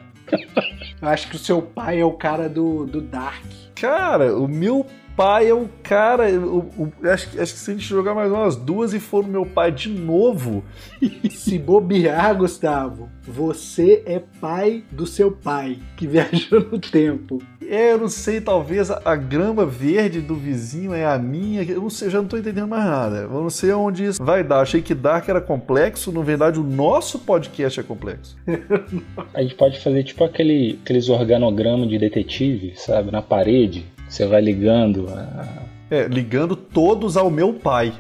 eu 1.02 1.08
acho 1.08 1.30
que 1.30 1.36
o 1.38 1.40
seu 1.40 1.62
pai 1.62 2.00
é 2.00 2.06
o 2.06 2.12
cara 2.12 2.48
do, 2.48 2.86
do 2.86 3.02
Dark. 3.02 3.46
Cara, 3.74 4.36
o 4.38 4.48
meu 4.48 4.86
pai 5.16 5.50
é 5.50 5.54
o 5.54 5.70
cara. 5.82 6.30
O, 6.32 6.60
o, 6.78 6.94
acho, 7.04 7.42
acho 7.42 7.54
que 7.54 7.60
se 7.60 7.72
a 7.72 7.74
gente 7.74 7.86
jogar 7.86 8.14
mais 8.14 8.32
umas 8.32 8.56
duas 8.56 8.94
e 8.94 9.00
for 9.00 9.24
o 9.24 9.28
meu 9.28 9.46
pai 9.46 9.72
de 9.72 9.90
novo. 9.90 10.64
se 11.32 11.58
bobear, 11.58 12.36
Gustavo, 12.36 13.10
você 13.24 14.04
é 14.06 14.22
pai 14.40 14.84
do 14.92 15.06
seu 15.06 15.32
pai, 15.32 15.80
que 15.96 16.06
viajou 16.08 16.60
no 16.60 16.80
tempo. 16.80 17.42
É, 17.68 17.94
eu 17.94 17.98
não 17.98 18.08
sei, 18.08 18.40
talvez 18.40 18.92
a, 18.92 19.02
a, 19.04 19.16
grama 19.16 19.66
verde 19.66 20.22
do 20.22 20.36
vizinho 20.36 20.94
é 20.94 21.06
a 21.06 21.18
minha. 21.18 21.64
Eu 21.64 21.82
não 21.82 21.90
sei, 21.90 22.10
já 22.10 22.22
não 22.22 22.28
tô 22.28 22.38
entendendo 22.38 22.68
mais 22.68 22.86
nada. 22.86 23.18
Eu 23.22 23.30
não 23.30 23.50
sei 23.50 23.72
onde 23.72 24.06
isso 24.06 24.24
vai 24.24 24.44
dar. 24.44 24.60
Achei 24.60 24.82
que 24.82 24.94
Dark 24.94 25.28
era 25.28 25.42
complexo. 25.42 26.12
Na 26.12 26.22
verdade, 26.22 26.60
o 26.60 26.64
nosso 26.64 27.20
podcast 27.20 27.80
é 27.80 27.84
complexo. 27.84 28.38
a 29.34 29.42
gente 29.42 29.56
pode 29.56 29.80
fazer 29.80 30.04
tipo 30.04 30.24
aquele, 30.24 30.80
aqueles 30.84 31.10
organogramas 31.10 31.90
de 31.90 31.98
detetive, 31.98 32.74
sabe? 32.76 33.12
Na 33.12 33.22
parede 33.22 33.95
você 34.08 34.26
vai 34.26 34.42
ligando. 34.42 35.08
A... 35.10 35.66
É, 35.90 36.08
ligando 36.08 36.56
todos 36.56 37.16
ao 37.18 37.30
meu 37.30 37.54
pai. 37.54 37.94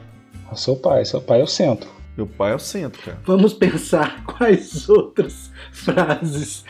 Ao 0.47 0.55
seu 0.55 0.75
pai, 0.75 1.05
seu 1.05 1.21
pai 1.21 1.41
é 1.41 1.43
o 1.43 1.47
centro. 1.47 1.89
Meu 2.15 2.25
pai 2.25 2.53
é 2.53 2.55
o 2.55 2.59
centro, 2.59 3.01
cara. 3.01 3.19
Vamos 3.25 3.53
pensar 3.53 4.23
quais 4.25 4.87
outras 4.89 5.51
frases 5.71 6.63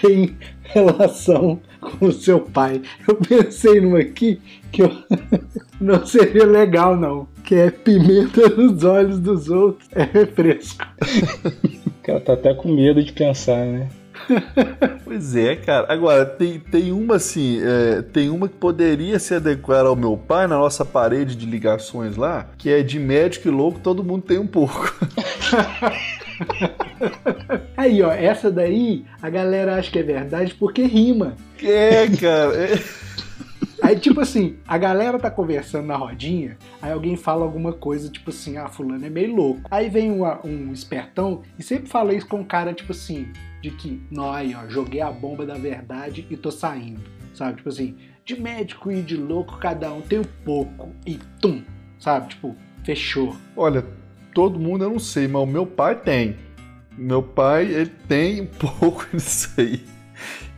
têm 0.00 0.36
relação 0.62 1.60
com 1.80 2.06
o 2.06 2.12
seu 2.12 2.40
pai. 2.40 2.82
Eu 3.08 3.16
pensei 3.16 3.80
numa 3.80 3.98
aqui 3.98 4.40
que 4.70 4.82
eu... 4.82 4.90
não 5.80 6.04
seria 6.04 6.44
legal, 6.44 6.96
não. 6.96 7.26
Que 7.44 7.54
é 7.54 7.70
pimenta 7.70 8.48
nos 8.50 8.84
olhos 8.84 9.18
dos 9.18 9.48
outros. 9.48 9.88
É 9.92 10.02
refresco. 10.02 10.86
o 11.86 12.02
cara 12.02 12.20
tá 12.20 12.32
até 12.34 12.54
com 12.54 12.72
medo 12.72 13.02
de 13.02 13.12
pensar, 13.12 13.64
né? 13.64 13.88
pois 15.04 15.34
é, 15.36 15.56
cara. 15.56 15.92
Agora, 15.92 16.24
tem, 16.24 16.58
tem 16.58 16.92
uma 16.92 17.16
assim, 17.16 17.60
é, 17.62 18.02
tem 18.02 18.30
uma 18.30 18.48
que 18.48 18.56
poderia 18.56 19.18
se 19.18 19.34
adequar 19.34 19.86
ao 19.86 19.96
meu 19.96 20.16
pai 20.16 20.46
na 20.46 20.56
nossa 20.56 20.84
parede 20.84 21.34
de 21.34 21.46
ligações 21.46 22.16
lá, 22.16 22.48
que 22.56 22.70
é 22.70 22.82
de 22.82 22.98
médico 22.98 23.48
e 23.48 23.50
louco, 23.50 23.80
todo 23.80 24.04
mundo 24.04 24.22
tem 24.22 24.38
um 24.38 24.46
pouco. 24.46 24.94
Aí, 27.76 28.02
ó, 28.02 28.10
essa 28.12 28.50
daí 28.50 29.04
a 29.20 29.28
galera 29.30 29.76
acha 29.76 29.90
que 29.90 29.98
é 29.98 30.02
verdade 30.02 30.54
porque 30.54 30.82
rima. 30.82 31.34
É, 31.62 32.06
cara. 32.08 32.56
É... 32.56 32.78
Aí, 33.82 33.98
tipo 33.98 34.20
assim, 34.20 34.58
a 34.66 34.76
galera 34.76 35.18
tá 35.18 35.30
conversando 35.30 35.86
na 35.86 35.96
rodinha, 35.96 36.58
aí 36.82 36.92
alguém 36.92 37.16
fala 37.16 37.44
alguma 37.44 37.72
coisa, 37.72 38.10
tipo 38.10 38.30
assim, 38.30 38.56
ah, 38.56 38.68
fulano 38.68 39.04
é 39.04 39.10
meio 39.10 39.34
louco. 39.34 39.62
Aí 39.70 39.88
vem 39.88 40.10
um, 40.10 40.24
um 40.44 40.72
espertão 40.72 41.42
e 41.58 41.62
sempre 41.62 41.88
fala 41.88 42.12
isso 42.14 42.28
com 42.28 42.40
um 42.40 42.44
cara, 42.44 42.74
tipo 42.74 42.92
assim, 42.92 43.28
de 43.62 43.70
que, 43.70 44.02
nó, 44.10 44.32
aí, 44.32 44.54
ó, 44.54 44.68
joguei 44.68 45.00
a 45.00 45.10
bomba 45.10 45.46
da 45.46 45.54
verdade 45.54 46.26
e 46.30 46.36
tô 46.36 46.50
saindo. 46.50 47.00
Sabe? 47.34 47.58
Tipo 47.58 47.68
assim, 47.68 47.96
de 48.24 48.40
médico 48.40 48.90
e 48.90 49.02
de 49.02 49.16
louco, 49.16 49.58
cada 49.58 49.92
um 49.92 50.00
tem 50.00 50.18
um 50.18 50.24
pouco. 50.44 50.90
E 51.06 51.18
tum, 51.40 51.62
sabe? 51.98 52.28
Tipo, 52.28 52.56
fechou. 52.84 53.36
Olha, 53.56 53.84
todo 54.34 54.58
mundo 54.58 54.84
eu 54.84 54.90
não 54.90 54.98
sei, 54.98 55.26
mas 55.26 55.42
o 55.42 55.46
meu 55.46 55.66
pai 55.66 55.96
tem. 55.96 56.36
Meu 56.98 57.22
pai, 57.22 57.64
ele 57.66 57.90
tem 58.08 58.42
um 58.42 58.46
pouco 58.78 59.06
disso 59.12 59.52
aí. 59.58 59.82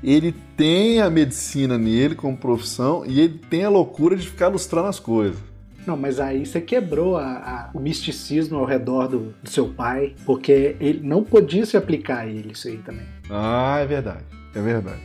Ele 0.02 0.34
tem 0.56 1.00
a 1.00 1.08
medicina 1.08 1.78
nele 1.78 2.14
como 2.14 2.36
profissão 2.36 3.04
e 3.06 3.20
ele 3.20 3.40
tem 3.50 3.64
a 3.64 3.68
loucura 3.68 4.16
de 4.16 4.28
ficar 4.28 4.48
lustrando 4.48 4.88
as 4.88 4.98
coisas. 4.98 5.38
Não, 5.86 5.96
mas 5.96 6.20
aí 6.20 6.46
você 6.46 6.60
quebrou 6.60 7.16
a, 7.16 7.24
a, 7.24 7.70
o 7.74 7.80
misticismo 7.80 8.58
ao 8.58 8.64
redor 8.64 9.08
do, 9.08 9.34
do, 9.42 9.50
seu 9.50 9.68
pai, 9.68 10.14
porque 10.24 10.76
ele 10.78 11.00
não 11.02 11.24
podia 11.24 11.66
se 11.66 11.76
aplicar 11.76 12.20
a 12.20 12.26
ele 12.26 12.52
isso 12.52 12.68
aí 12.68 12.78
também. 12.78 13.04
Ah, 13.28 13.78
é 13.80 13.86
verdade. 13.86 14.24
É 14.54 14.60
verdade. 14.60 15.00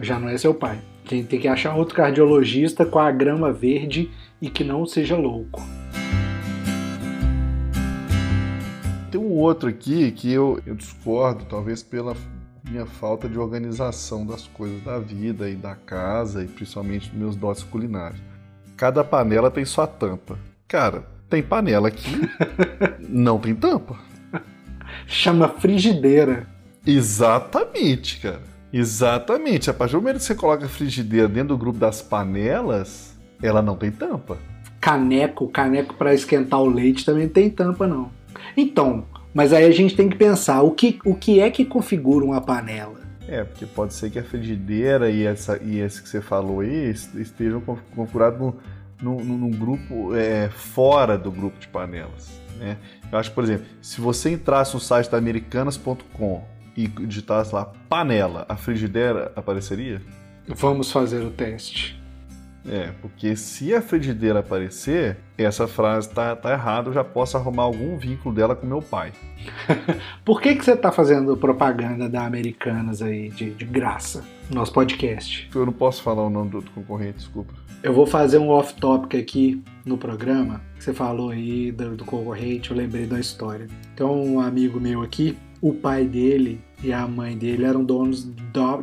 Já 0.00 0.20
não 0.20 0.28
é 0.28 0.38
seu 0.38 0.54
pai. 0.54 0.78
A 1.04 1.14
gente 1.14 1.26
tem 1.26 1.40
que 1.40 1.48
achar 1.48 1.74
outro 1.74 1.96
cardiologista 1.96 2.86
com 2.86 3.00
a 3.00 3.10
grama 3.10 3.52
verde 3.52 4.10
e 4.40 4.48
que 4.48 4.62
não 4.62 4.86
seja 4.86 5.16
louco. 5.16 5.60
Tem 9.10 9.20
um 9.20 9.32
outro 9.32 9.68
aqui 9.68 10.12
que 10.12 10.32
eu, 10.32 10.60
eu 10.64 10.76
discordo, 10.76 11.44
talvez 11.44 11.82
pela 11.82 12.14
minha 12.70 12.86
falta 12.86 13.28
de 13.28 13.38
organização 13.38 14.24
das 14.24 14.46
coisas 14.46 14.80
da 14.82 14.98
vida 14.98 15.50
e 15.50 15.56
da 15.56 15.74
casa 15.74 16.44
e 16.44 16.46
principalmente 16.46 17.10
dos 17.10 17.18
meus 17.18 17.36
dotes 17.36 17.64
culinários. 17.64 18.20
Cada 18.76 19.02
panela 19.02 19.50
tem 19.50 19.64
sua 19.64 19.86
tampa. 19.86 20.38
Cara, 20.68 21.04
tem 21.28 21.42
panela 21.42 21.90
que 21.90 22.16
não 23.08 23.38
tem 23.38 23.54
tampa. 23.54 23.98
Chama 25.06 25.48
frigideira. 25.48 26.46
Exatamente, 26.86 28.20
cara. 28.20 28.42
Exatamente. 28.72 29.68
A 29.68 29.74
partir 29.74 29.92
do 29.92 29.98
momento 30.00 30.18
que 30.18 30.24
você 30.24 30.34
coloca 30.34 30.66
a 30.66 30.68
frigideira 30.68 31.28
dentro 31.28 31.48
do 31.48 31.58
grupo 31.58 31.78
das 31.78 32.00
panelas, 32.00 33.18
ela 33.42 33.60
não 33.60 33.76
tem 33.76 33.90
tampa. 33.90 34.38
Caneco, 34.80 35.48
caneco 35.48 35.94
para 35.94 36.14
esquentar 36.14 36.60
o 36.60 36.66
leite 36.66 37.04
também 37.04 37.28
tem 37.28 37.50
tampa, 37.50 37.86
não. 37.86 38.10
Então, 38.56 39.04
mas 39.32 39.52
aí 39.52 39.64
a 39.64 39.70
gente 39.70 39.94
tem 39.94 40.08
que 40.08 40.16
pensar 40.16 40.62
o 40.62 40.72
que, 40.72 40.98
o 41.04 41.14
que 41.14 41.40
é 41.40 41.50
que 41.50 41.64
configura 41.64 42.24
uma 42.24 42.40
panela. 42.40 43.00
É, 43.28 43.44
porque 43.44 43.64
pode 43.64 43.94
ser 43.94 44.10
que 44.10 44.18
a 44.18 44.24
frigideira 44.24 45.08
e, 45.08 45.24
essa, 45.24 45.60
e 45.62 45.78
esse 45.78 46.02
que 46.02 46.08
você 46.08 46.20
falou 46.20 46.60
aí 46.60 46.90
estejam 46.90 47.60
configurados 47.60 48.54
num, 49.00 49.22
num, 49.22 49.38
num 49.38 49.50
grupo 49.50 50.14
é, 50.16 50.48
fora 50.48 51.16
do 51.16 51.30
grupo 51.30 51.58
de 51.58 51.68
panelas. 51.68 52.40
Né? 52.58 52.76
Eu 53.10 53.18
acho 53.18 53.30
que, 53.30 53.34
por 53.34 53.44
exemplo, 53.44 53.66
se 53.80 54.00
você 54.00 54.30
entrasse 54.30 54.74
no 54.74 54.80
site 54.80 55.10
da 55.10 55.16
americanas.com 55.16 56.44
e 56.76 56.86
digitasse 56.86 57.54
lá 57.54 57.64
panela, 57.88 58.44
a 58.48 58.56
frigideira 58.56 59.32
apareceria? 59.36 60.02
Vamos 60.46 60.90
fazer 60.90 61.22
o 61.22 61.30
teste. 61.30 62.00
É, 62.68 62.90
porque 63.00 63.34
se 63.36 63.74
a 63.74 63.80
frigideira 63.80 64.40
aparecer, 64.40 65.16
essa 65.36 65.66
frase 65.66 66.10
tá, 66.10 66.36
tá 66.36 66.52
errada, 66.52 66.90
eu 66.90 66.92
já 66.92 67.02
posso 67.02 67.36
arrumar 67.36 67.62
algum 67.62 67.96
vínculo 67.96 68.34
dela 68.34 68.54
com 68.54 68.66
meu 68.66 68.82
pai. 68.82 69.12
Por 70.24 70.40
que, 70.40 70.54
que 70.54 70.64
você 70.64 70.76
tá 70.76 70.92
fazendo 70.92 71.36
propaganda 71.36 72.08
da 72.08 72.24
Americanas 72.24 73.00
aí, 73.00 73.30
de, 73.30 73.50
de 73.50 73.64
graça, 73.64 74.24
no 74.48 74.56
nosso 74.56 74.72
podcast? 74.72 75.48
Eu 75.54 75.64
não 75.64 75.72
posso 75.72 76.02
falar 76.02 76.22
o 76.22 76.30
nome 76.30 76.50
do 76.50 76.58
outro 76.58 76.70
concorrente, 76.72 77.18
desculpa. 77.18 77.54
Eu 77.82 77.94
vou 77.94 78.06
fazer 78.06 78.36
um 78.36 78.50
off-topic 78.50 79.18
aqui 79.18 79.62
no 79.86 79.96
programa. 79.96 80.60
Você 80.78 80.92
falou 80.92 81.30
aí 81.30 81.72
do, 81.72 81.96
do 81.96 82.04
concorrente, 82.04 82.70
eu 82.70 82.76
lembrei 82.76 83.06
da 83.06 83.18
história. 83.18 83.66
Tem 83.96 84.04
um 84.04 84.38
amigo 84.38 84.78
meu 84.78 85.00
aqui, 85.00 85.36
o 85.62 85.72
pai 85.72 86.04
dele 86.04 86.60
e 86.82 86.92
a 86.92 87.06
mãe 87.06 87.36
dele 87.38 87.64
eram 87.64 87.82
donos 87.82 88.28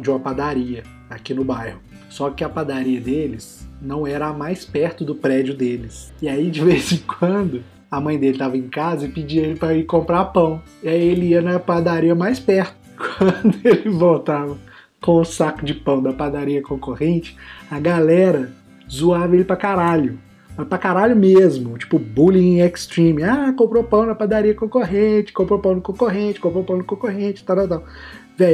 de 0.01 0.09
uma 0.09 0.19
padaria 0.19 0.83
aqui 1.09 1.31
no 1.33 1.43
bairro. 1.43 1.79
Só 2.09 2.31
que 2.31 2.43
a 2.43 2.49
padaria 2.49 2.99
deles 2.99 3.66
não 3.81 4.05
era 4.05 4.27
a 4.27 4.33
mais 4.33 4.65
perto 4.65 5.03
do 5.03 5.15
prédio 5.15 5.53
deles. 5.53 6.13
E 6.21 6.27
aí, 6.27 6.49
de 6.49 6.63
vez 6.65 6.91
em 6.91 6.97
quando, 6.97 7.63
a 7.89 8.01
mãe 8.01 8.17
dele 8.17 8.33
estava 8.33 8.57
em 8.57 8.67
casa 8.67 9.05
e 9.05 9.09
pedia 9.09 9.43
ele 9.43 9.55
para 9.55 9.73
ir 9.73 9.85
comprar 9.85 10.25
pão. 10.25 10.61
E 10.83 10.89
aí 10.89 11.01
ele 11.01 11.27
ia 11.27 11.41
na 11.41 11.59
padaria 11.59 12.15
mais 12.15 12.39
perto. 12.39 12.75
Quando 12.97 13.57
ele 13.63 13.89
voltava 13.89 14.57
com 15.01 15.21
o 15.21 15.25
saco 15.25 15.63
de 15.63 15.73
pão 15.73 16.01
da 16.01 16.11
padaria 16.11 16.61
concorrente, 16.61 17.37
a 17.69 17.79
galera 17.79 18.51
zoava 18.89 19.35
ele 19.35 19.43
pra 19.43 19.55
caralho. 19.55 20.19
Mas 20.57 20.67
pra 20.67 20.77
caralho 20.77 21.15
mesmo. 21.15 21.77
Tipo, 21.77 21.99
bullying 21.99 22.59
extreme. 22.61 23.23
Ah, 23.23 23.53
comprou 23.55 23.83
pão 23.83 24.05
na 24.05 24.15
padaria 24.15 24.55
concorrente, 24.55 25.31
comprou 25.31 25.59
pão 25.59 25.75
no 25.75 25.81
concorrente, 25.81 26.39
comprou 26.39 26.63
pão 26.63 26.77
no 26.77 26.83
concorrente, 26.83 27.43
tal, 27.43 27.55
tal, 27.55 27.67
tal. 27.67 27.83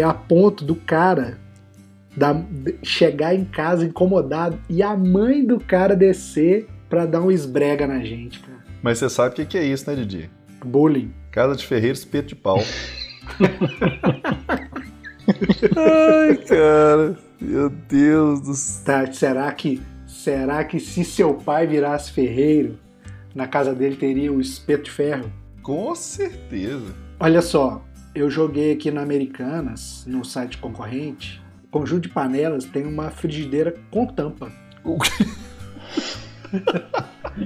A 0.09 0.13
ponto 0.13 0.63
do 0.63 0.75
cara 0.75 1.39
da, 2.15 2.35
chegar 2.81 3.33
em 3.33 3.43
casa 3.45 3.85
incomodado 3.85 4.59
e 4.69 4.81
a 4.83 4.95
mãe 4.95 5.45
do 5.45 5.59
cara 5.59 5.95
descer 5.95 6.67
pra 6.89 7.05
dar 7.05 7.21
um 7.21 7.31
esbrega 7.31 7.87
na 7.87 7.99
gente, 7.99 8.39
cara. 8.39 8.63
Mas 8.81 8.99
você 8.99 9.09
sabe 9.09 9.33
o 9.33 9.35
que, 9.35 9.45
que 9.45 9.57
é 9.57 9.63
isso, 9.63 9.89
né, 9.89 9.95
Didi? 9.95 10.29
Bullying. 10.63 11.11
Casa 11.31 11.55
de 11.55 11.65
Ferreiro, 11.65 11.95
espeto 11.95 12.29
de 12.29 12.35
pau. 12.35 12.59
Ai, 15.75 16.35
cara. 16.37 17.17
Meu 17.41 17.69
Deus 17.69 18.41
do 18.41 18.53
céu. 18.53 18.85
Tá, 18.85 19.11
será 19.11 19.51
que, 19.51 19.81
será 20.07 20.63
que 20.63 20.79
se 20.79 21.03
seu 21.03 21.33
pai 21.33 21.67
virasse 21.67 22.11
ferreiro, 22.11 22.79
na 23.35 23.47
casa 23.47 23.73
dele 23.75 23.97
teria 23.97 24.31
o 24.31 24.39
espeto 24.39 24.83
de 24.83 24.91
ferro? 24.91 25.29
Com 25.61 25.93
certeza. 25.93 26.95
Olha 27.19 27.41
só, 27.41 27.83
eu 28.15 28.29
joguei 28.29 28.73
aqui 28.73 28.91
na 28.91 29.01
Americanas, 29.01 30.05
no 30.07 30.23
site 30.23 30.57
concorrente, 30.57 31.42
conjunto 31.73 32.03
de 32.03 32.09
panelas 32.09 32.65
tem 32.65 32.85
uma 32.85 33.09
frigideira 33.09 33.73
com 33.89 34.05
tampa. 34.05 34.51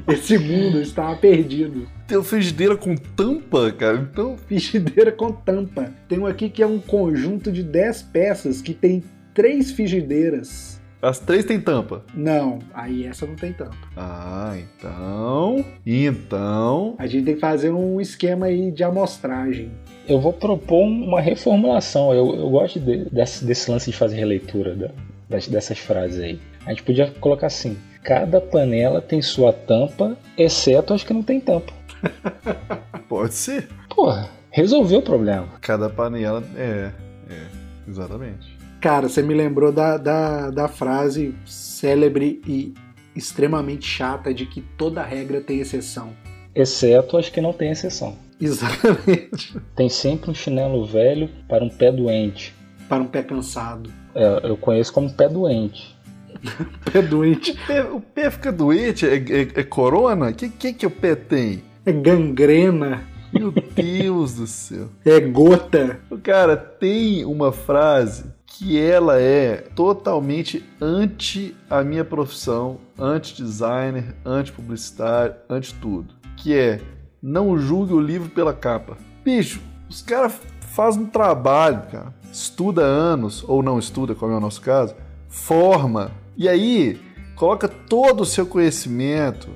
Esse 0.06 0.38
mundo 0.38 0.82
estava 0.82 1.16
perdido. 1.16 1.88
Tem 2.06 2.18
uma 2.18 2.24
frigideira 2.26 2.76
com 2.76 2.94
tampa, 2.98 3.72
cara? 3.72 4.06
Então. 4.12 4.38
Frigideira 4.38 5.14
com 5.14 5.32
tampa. 5.32 5.94
Tem 6.10 6.20
um 6.20 6.28
aqui 6.28 6.50
que 6.50 6.62
é 6.62 6.68
um 6.68 6.78
conjunto 6.78 7.50
de 7.54 7.64
10 7.64 8.02
peças 8.04 8.62
que 8.62 8.74
tem 8.74 9.02
três 9.34 9.72
frigideiras. 9.72 10.77
As 11.02 11.20
três 11.20 11.46
têm 11.46 11.60
tampa? 11.60 12.04
Não, 12.14 12.60
aí 12.74 13.06
essa 13.06 13.26
não 13.26 13.36
tem 13.36 13.54
tampa. 13.54 13.78
Ah, 13.96 14.56
então. 14.58 15.64
Então. 15.86 16.96
A 16.98 17.06
gente 17.06 17.26
tem 17.26 17.36
que 17.36 17.42
fazer 17.42 17.70
um 17.70 18.02
esquema 18.02 18.48
aí 18.48 18.72
de 18.72 18.84
amostragem 18.84 19.72
eu 20.08 20.20
vou 20.20 20.32
propor 20.32 20.84
uma 20.84 21.20
reformulação. 21.20 22.14
Eu, 22.14 22.36
eu 22.36 22.50
gosto 22.50 22.80
de, 22.80 23.06
desse, 23.10 23.44
desse, 23.44 23.70
lance 23.70 23.92
de 23.92 23.98
fazer 23.98 24.16
releitura 24.16 24.74
da, 24.74 24.90
das, 25.30 25.48
dessas 25.48 25.78
frases 25.78 26.20
aí. 26.20 26.40
A 26.66 26.70
gente 26.70 26.84
podia 26.84 27.12
colocar 27.20 27.48
assim: 27.48 27.78
cada 28.04 28.40
panela 28.40 29.02
tem 29.02 29.22
sua 29.22 29.52
tampa, 29.52 30.18
exceto 30.38 30.94
as 30.94 31.04
que 31.04 31.14
não 31.14 31.22
tem 31.22 31.40
tampa. 31.40 31.74
Pode 33.10 33.34
ser. 33.34 33.68
Porra, 33.90 34.30
resolveu 34.50 35.00
o 35.00 35.04
problema. 35.04 35.48
Cada 35.62 35.90
panela 35.90 36.44
é, 36.56 36.92
é, 37.30 37.42
exatamente. 37.88 38.57
Cara, 38.80 39.10
você 39.10 39.24
me 39.24 39.34
lembrou 39.34 39.72
da, 39.72 39.98
da, 39.98 40.50
da 40.52 40.68
frase 40.68 41.34
célebre 41.46 42.42
e 42.48 42.74
extremamente 43.16 43.88
chata 43.88 44.34
de 44.34 44.46
que 44.46 44.62
toda 44.62 45.02
regra 45.02 45.42
tem 45.42 45.60
exceção. 45.60 46.12
Exceto 46.54 47.18
as 47.18 47.30
que 47.30 47.42
não 47.42 47.52
tem 47.52 47.72
exceção. 47.72 48.16
Exatamente. 48.40 49.60
Tem 49.76 49.90
sempre 49.90 50.30
um 50.30 50.34
chinelo 50.34 50.86
velho 50.86 51.30
para 51.48 51.64
um 51.64 51.70
pé 51.70 51.92
doente. 51.92 52.54
Para 52.88 53.02
um 53.02 53.08
pé 53.08 53.24
cansado. 53.24 53.92
É, 54.14 54.42
eu 54.44 54.56
conheço 54.56 54.94
como 54.94 55.12
pé 55.12 55.28
doente. 55.28 55.96
pé 56.92 57.02
doente. 57.02 57.52
O 57.52 57.68
pé, 57.68 57.84
o 57.84 58.00
pé 58.00 58.30
fica 58.30 58.52
doente? 58.52 59.08
É, 59.08 59.16
é, 59.16 59.42
é 59.56 59.64
corona? 59.64 60.30
O 60.30 60.34
que, 60.34 60.50
que, 60.50 60.74
que 60.74 60.86
o 60.86 60.92
pé 60.92 61.16
tem? 61.16 61.64
É 61.84 61.92
gangrena. 61.92 63.04
Meu 63.34 63.52
Deus 63.52 64.36
do 64.36 64.46
céu. 64.48 64.90
É 65.04 65.20
gota. 65.20 66.00
Cara, 66.24 66.56
tem 66.56 67.26
uma 67.26 67.52
frase 67.52 68.37
que 68.48 68.80
ela 68.80 69.20
é 69.20 69.58
totalmente 69.76 70.64
anti 70.82 71.56
a 71.70 71.84
minha 71.84 72.04
profissão, 72.04 72.80
anti-designer, 72.98 74.16
anti-publicitário, 74.26 75.36
anti-tudo. 75.48 76.16
Que 76.38 76.56
é 76.56 76.82
não 77.22 77.58
julgue 77.58 77.94
o 77.94 78.00
livro 78.00 78.30
pela 78.30 78.54
capa. 78.54 78.98
Bicho, 79.24 79.62
os 79.90 80.02
caras 80.02 80.40
fazem 80.62 81.04
um 81.04 81.08
trabalho, 81.08 81.84
cara. 81.92 82.16
Estuda 82.32 82.82
anos, 82.82 83.44
ou 83.48 83.62
não 83.62 83.78
estuda, 83.78 84.16
como 84.16 84.34
é 84.34 84.38
o 84.38 84.40
nosso 84.40 84.62
caso, 84.62 84.96
forma. 85.28 86.12
E 86.36 86.48
aí, 86.48 87.00
coloca 87.36 87.68
todo 87.68 88.22
o 88.22 88.26
seu 88.26 88.46
conhecimento 88.46 89.50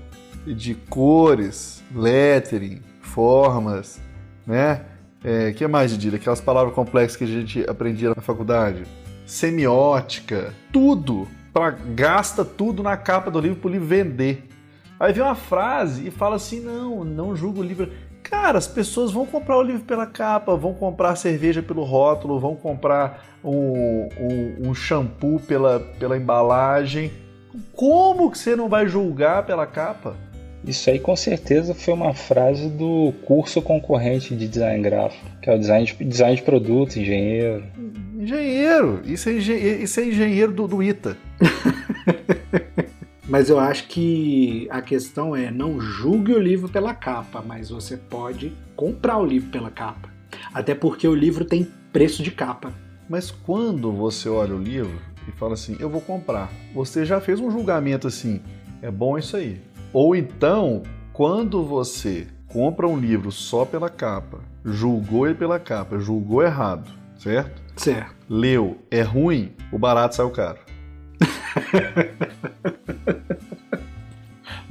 de 0.45 0.75
cores, 0.75 1.83
lettering, 1.93 2.81
formas, 3.01 4.01
né? 4.45 4.85
É, 5.23 5.51
que 5.51 5.67
mais, 5.67 5.91
Didi? 5.91 6.15
Aquelas 6.15 6.41
palavras 6.41 6.73
complexas 6.73 7.15
que 7.15 7.23
a 7.23 7.27
gente 7.27 7.63
aprendia 7.69 8.09
na 8.09 8.21
faculdade. 8.21 8.83
Semiótica, 9.25 10.53
tudo. 10.73 11.27
Pra, 11.53 11.69
gasta 11.69 12.43
tudo 12.43 12.81
na 12.81 12.97
capa 12.97 13.29
do 13.29 13.39
livro 13.39 13.57
pro 13.59 13.69
livro 13.69 13.87
vender. 13.87 14.47
Aí 14.99 15.13
vem 15.13 15.23
uma 15.23 15.35
frase 15.35 16.07
e 16.07 16.11
fala 16.11 16.35
assim: 16.35 16.59
não, 16.59 17.03
não 17.03 17.35
julga 17.35 17.59
o 17.59 17.63
livro. 17.63 17.91
Cara, 18.23 18.57
as 18.57 18.67
pessoas 18.67 19.11
vão 19.11 19.25
comprar 19.25 19.57
o 19.57 19.61
livro 19.61 19.83
pela 19.83 20.05
capa, 20.05 20.55
vão 20.55 20.73
comprar 20.73 21.15
cerveja 21.15 21.61
pelo 21.61 21.83
rótulo, 21.83 22.39
vão 22.39 22.55
comprar 22.55 23.25
um, 23.43 24.07
um, 24.19 24.69
um 24.69 24.73
shampoo 24.73 25.39
pela, 25.39 25.79
pela 25.99 26.17
embalagem. 26.17 27.11
Como 27.75 28.31
que 28.31 28.37
você 28.37 28.55
não 28.55 28.69
vai 28.69 28.87
julgar 28.87 29.45
pela 29.45 29.65
capa? 29.65 30.15
Isso 30.63 30.89
aí 30.89 30.99
com 30.99 31.15
certeza 31.15 31.73
foi 31.73 31.93
uma 31.93 32.13
frase 32.13 32.69
do 32.69 33.13
curso 33.25 33.61
concorrente 33.61 34.35
de 34.35 34.47
design 34.47 34.83
gráfico, 34.83 35.25
que 35.41 35.49
é 35.49 35.55
o 35.55 35.59
design 35.59 35.85
de, 35.85 36.05
design 36.05 36.35
de 36.35 36.43
produto, 36.43 36.97
engenheiro. 36.97 37.63
Engenheiro, 38.19 39.01
isso 39.05 39.29
é, 39.29 39.33
engenheiro, 39.33 39.83
isso 39.83 39.99
é 39.99 40.05
engenheiro 40.05 40.51
do, 40.51 40.67
do 40.67 40.83
ITA. 40.83 41.17
Mas 43.27 43.49
eu 43.49 43.57
acho 43.57 43.87
que 43.87 44.67
a 44.69 44.81
questão 44.81 45.35
é 45.35 45.49
não 45.49 45.79
julgue 45.79 46.33
o 46.33 46.39
livro 46.39 46.67
pela 46.67 46.93
capa, 46.93 47.41
mas 47.41 47.69
você 47.69 47.95
pode 47.95 48.51
comprar 48.75 49.17
o 49.19 49.25
livro 49.25 49.49
pela 49.49 49.71
capa. 49.71 50.09
Até 50.53 50.75
porque 50.75 51.07
o 51.07 51.15
livro 51.15 51.45
tem 51.45 51.65
preço 51.93 52.21
de 52.21 52.29
capa. 52.29 52.73
Mas 53.07 53.31
quando 53.31 53.89
você 53.89 54.27
olha 54.27 54.53
o 54.53 54.61
livro 54.61 54.99
e 55.29 55.31
fala 55.31 55.53
assim, 55.53 55.77
eu 55.79 55.89
vou 55.89 56.01
comprar, 56.01 56.51
você 56.73 57.05
já 57.05 57.21
fez 57.21 57.39
um 57.39 57.49
julgamento 57.49 58.05
assim, 58.05 58.41
é 58.81 58.91
bom 58.91 59.17
isso 59.17 59.37
aí. 59.37 59.61
Ou 59.93 60.15
então, 60.15 60.83
quando 61.11 61.63
você 61.63 62.27
compra 62.47 62.87
um 62.87 62.97
livro 62.97 63.31
só 63.31 63.65
pela 63.65 63.89
capa, 63.89 64.39
julgou 64.63 65.25
ele 65.25 65.35
pela 65.35 65.59
capa, 65.59 65.99
julgou 65.99 66.41
errado, 66.41 66.89
certo? 67.17 67.61
Certo. 67.75 68.15
Leu, 68.29 68.77
é 68.89 69.01
ruim, 69.01 69.53
o 69.71 69.77
barato 69.77 70.15
saiu 70.15 70.29
caro. 70.29 70.59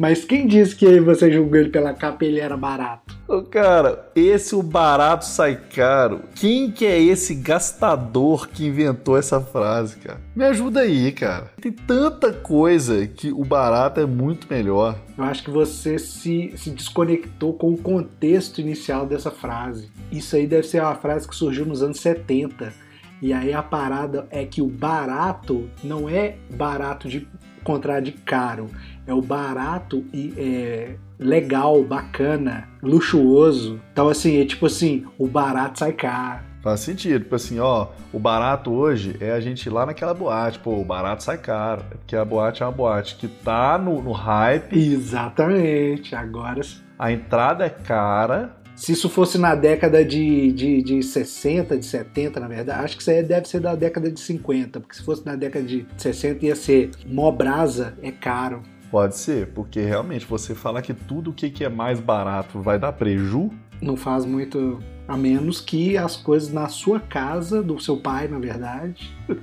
Mas 0.01 0.25
quem 0.25 0.47
disse 0.47 0.75
que 0.75 0.99
você 0.99 1.31
julgou 1.31 1.61
ele 1.61 1.69
pela 1.69 1.93
capa 1.93 2.25
e 2.25 2.29
ele 2.29 2.41
era 2.41 2.57
barato? 2.57 3.15
Ô, 3.29 3.43
cara, 3.43 4.09
esse 4.17 4.55
o 4.55 4.63
barato 4.63 5.27
sai 5.27 5.61
caro. 5.75 6.23
Quem 6.35 6.71
que 6.71 6.87
é 6.87 6.99
esse 6.99 7.35
gastador 7.35 8.49
que 8.49 8.65
inventou 8.65 9.19
essa 9.19 9.43
frase, 9.43 9.99
cara? 9.99 10.19
Me 10.35 10.43
ajuda 10.45 10.81
aí, 10.81 11.13
cara. 11.13 11.51
Tem 11.61 11.71
tanta 11.71 12.33
coisa 12.33 13.07
que 13.07 13.31
o 13.31 13.45
barato 13.45 14.01
é 14.01 14.07
muito 14.07 14.47
melhor. 14.49 14.99
Eu 15.19 15.25
acho 15.25 15.45
que 15.45 15.51
você 15.51 15.99
se, 15.99 16.55
se 16.57 16.71
desconectou 16.71 17.53
com 17.53 17.71
o 17.71 17.77
contexto 17.77 18.59
inicial 18.59 19.05
dessa 19.05 19.31
frase. 19.31 19.91
Isso 20.11 20.35
aí 20.35 20.47
deve 20.47 20.67
ser 20.67 20.81
uma 20.81 20.95
frase 20.95 21.29
que 21.29 21.37
surgiu 21.37 21.67
nos 21.67 21.83
anos 21.83 22.01
70. 22.01 22.73
E 23.21 23.35
aí 23.35 23.53
a 23.53 23.63
parada 23.63 24.27
é 24.31 24.47
que 24.47 24.63
o 24.63 24.67
barato 24.67 25.69
não 25.85 26.09
é 26.09 26.37
barato 26.49 27.07
de 27.07 27.29
contrário 27.63 28.05
de 28.05 28.13
caro. 28.13 28.67
É 29.07 29.15
o 29.15 29.23
barato 29.23 30.05
e 30.13 30.35
é 30.37 30.97
legal, 31.19 31.83
bacana, 31.83 32.69
luxuoso. 32.83 33.81
Então, 33.93 34.09
assim, 34.09 34.41
é 34.41 34.45
tipo 34.45 34.67
assim, 34.67 35.05
o 35.19 35.27
barato 35.27 35.79
sai 35.79 35.93
caro. 35.93 36.51
Faz 36.63 36.81
sentido, 36.81 37.23
tipo 37.23 37.35
assim, 37.35 37.59
ó, 37.59 37.89
o 38.13 38.19
barato 38.19 38.71
hoje 38.71 39.17
é 39.19 39.33
a 39.33 39.41
gente 39.41 39.65
ir 39.65 39.71
lá 39.71 39.87
naquela 39.87 40.13
boate, 40.13 40.59
pô, 40.59 40.79
o 40.79 40.85
barato 40.85 41.23
sai 41.23 41.39
caro, 41.39 41.83
é 41.91 41.95
porque 41.95 42.15
a 42.15 42.25
boate 42.25 42.63
é 42.63 42.67
uma 42.67 42.73
boate 42.73 43.17
que 43.17 43.27
tá 43.27 43.79
no, 43.79 44.03
no 44.03 44.13
hype. 44.13 44.79
Exatamente, 44.79 46.15
agora... 46.15 46.61
A 46.99 47.11
entrada 47.11 47.65
é 47.65 47.71
cara, 47.71 48.61
se 48.81 48.93
isso 48.93 49.11
fosse 49.11 49.37
na 49.37 49.55
década 49.55 50.03
de, 50.03 50.53
de, 50.53 50.83
de 50.83 51.03
60, 51.03 51.77
de 51.77 51.85
70, 51.85 52.41
na 52.41 52.49
verdade, 52.49 52.83
acho 52.83 52.97
que 52.97 53.03
isso 53.03 53.11
aí 53.11 53.23
deve 53.23 53.47
ser 53.47 53.61
da 53.61 53.75
década 53.75 54.11
de 54.11 54.19
50, 54.19 54.81
porque 54.81 54.97
se 54.97 55.03
fosse 55.03 55.25
na 55.27 55.37
década 55.37 55.67
de 55.67 55.87
60 55.99 56.47
ia 56.47 56.57
ser 56.57 56.91
mó 57.07 57.31
brasa, 57.31 57.93
é 58.03 58.11
caro. 58.11 58.63
Pode 58.91 59.17
ser, 59.17 59.49
porque 59.49 59.81
realmente 59.81 60.27
você 60.27 60.55
falar 60.55 60.83
que 60.83 60.93
tudo 60.93 61.31
o 61.31 61.33
que 61.33 61.65
é 61.65 61.69
mais 61.69 62.01
barato 62.01 62.61
vai 62.61 62.79
dar 62.79 62.93
preju. 62.93 63.51
Não 63.81 63.97
faz 63.97 64.25
muito. 64.25 64.81
A 65.07 65.17
menos 65.17 65.61
que 65.61 65.97
as 65.97 66.17
coisas 66.17 66.53
na 66.53 66.69
sua 66.69 67.01
casa, 67.01 67.63
do 67.63 67.81
seu 67.81 67.97
pai, 67.97 68.29
na 68.29 68.39
verdade, 68.39 69.13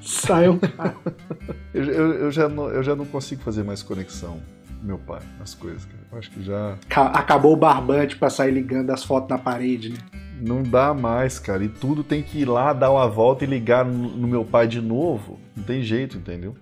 saiam 0.00 0.58
eu, 1.72 1.84
eu, 1.84 2.12
eu, 2.14 2.30
já 2.32 2.48
não, 2.48 2.68
eu 2.68 2.82
já 2.82 2.96
não 2.96 3.04
consigo 3.04 3.42
fazer 3.42 3.62
mais 3.62 3.82
conexão 3.82 4.40
meu 4.84 4.98
pai 4.98 5.20
as 5.40 5.54
coisas, 5.54 5.84
cara. 5.84 6.02
Eu 6.12 6.18
acho 6.18 6.30
que 6.30 6.42
já. 6.42 6.76
Acabou 6.90 7.54
o 7.54 7.56
barbante 7.56 8.16
pra 8.16 8.28
sair 8.28 8.52
ligando 8.52 8.90
as 8.90 9.02
fotos 9.02 9.30
na 9.30 9.38
parede, 9.38 9.90
né? 9.90 9.98
Não 10.40 10.62
dá 10.62 10.92
mais, 10.92 11.38
cara. 11.38 11.64
E 11.64 11.68
tudo 11.68 12.04
tem 12.04 12.22
que 12.22 12.40
ir 12.40 12.44
lá, 12.44 12.72
dar 12.72 12.90
uma 12.90 13.08
volta 13.08 13.44
e 13.44 13.46
ligar 13.46 13.84
no, 13.84 14.10
no 14.10 14.28
meu 14.28 14.44
pai 14.44 14.68
de 14.68 14.80
novo. 14.80 15.38
Não 15.56 15.64
tem 15.64 15.82
jeito, 15.82 16.18
entendeu? 16.18 16.54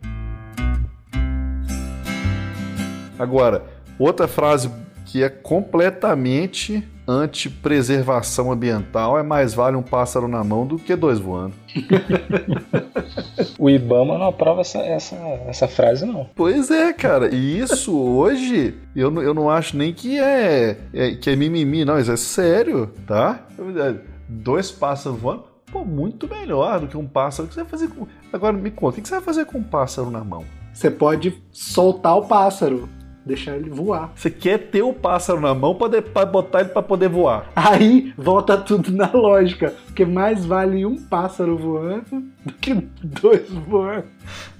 Agora, 3.19 3.65
outra 3.99 4.27
frase 4.27 4.71
que 5.05 5.23
é 5.23 5.29
completamente 5.29 6.89
anti-preservação 7.07 8.53
ambiental 8.53 9.19
é 9.19 9.23
mais 9.23 9.55
vale 9.55 9.77
um 9.77 9.83
pássaro 9.83 10.29
na 10.29 10.43
mão 10.45 10.67
do 10.67 10.79
que 10.79 10.95
dois 10.95 11.19
voando. 11.19 11.55
o 13.59 13.69
Ibama 13.69 14.17
não 14.19 14.27
aprova 14.27 14.61
essa, 14.61 14.79
essa, 14.79 15.17
essa 15.47 15.69
frase, 15.69 16.07
não. 16.07 16.29
Pois 16.35 16.71
é, 16.71 16.93
cara. 16.93 17.35
E 17.35 17.59
isso 17.59 17.97
hoje 17.97 18.75
eu, 18.95 19.13
eu 19.23 19.35
não 19.35 19.51
acho 19.51 19.77
nem 19.77 19.93
que 19.93 20.19
é, 20.19 20.79
é, 20.95 21.15
que 21.17 21.31
é 21.31 21.37
mimimi, 21.37 21.85
não. 21.85 21.99
Isso 21.99 22.13
é 22.13 22.17
sério, 22.17 22.91
tá? 23.07 23.47
Dois 24.29 24.71
pássaros 24.71 25.19
voando. 25.19 25.45
Pô, 25.71 25.85
muito 25.85 26.29
melhor 26.29 26.81
do 26.81 26.87
que 26.87 26.97
um 26.97 27.07
pássaro. 27.07 27.47
O 27.47 27.49
que 27.49 27.55
você 27.55 27.63
vai 27.63 27.71
fazer 27.71 27.89
com. 27.89 28.07
Agora 28.33 28.53
me 28.53 28.71
conta, 28.71 28.99
o 28.99 29.03
que 29.03 29.09
você 29.09 29.15
vai 29.15 29.25
fazer 29.25 29.47
com 29.47 29.59
um 29.59 29.63
pássaro 29.63 30.11
na 30.11 30.23
mão? 30.23 30.45
Você 30.73 30.91
pode 30.91 31.43
soltar 31.51 32.17
o 32.17 32.27
pássaro 32.27 32.89
deixar 33.25 33.57
ele 33.57 33.71
voar. 33.71 34.13
Você 34.15 34.31
quer 34.31 34.59
ter 34.59 34.83
o 34.83 34.93
pássaro 34.93 35.41
na 35.41 35.55
mão 35.55 35.75
para 35.75 36.27
botar 36.27 36.61
ele 36.61 36.71
para 36.71 36.83
poder 36.83 37.09
voar. 37.09 37.51
Aí 37.55 38.13
volta 38.17 38.57
tudo 38.57 38.91
na 38.93 39.11
lógica, 39.13 39.75
porque 39.87 40.05
mais 40.05 40.45
vale 40.45 40.85
um 40.85 40.97
pássaro 40.97 41.57
voando 41.57 42.25
do 42.45 42.53
que 42.55 42.75
dois 43.03 43.49
voando. 43.51 44.05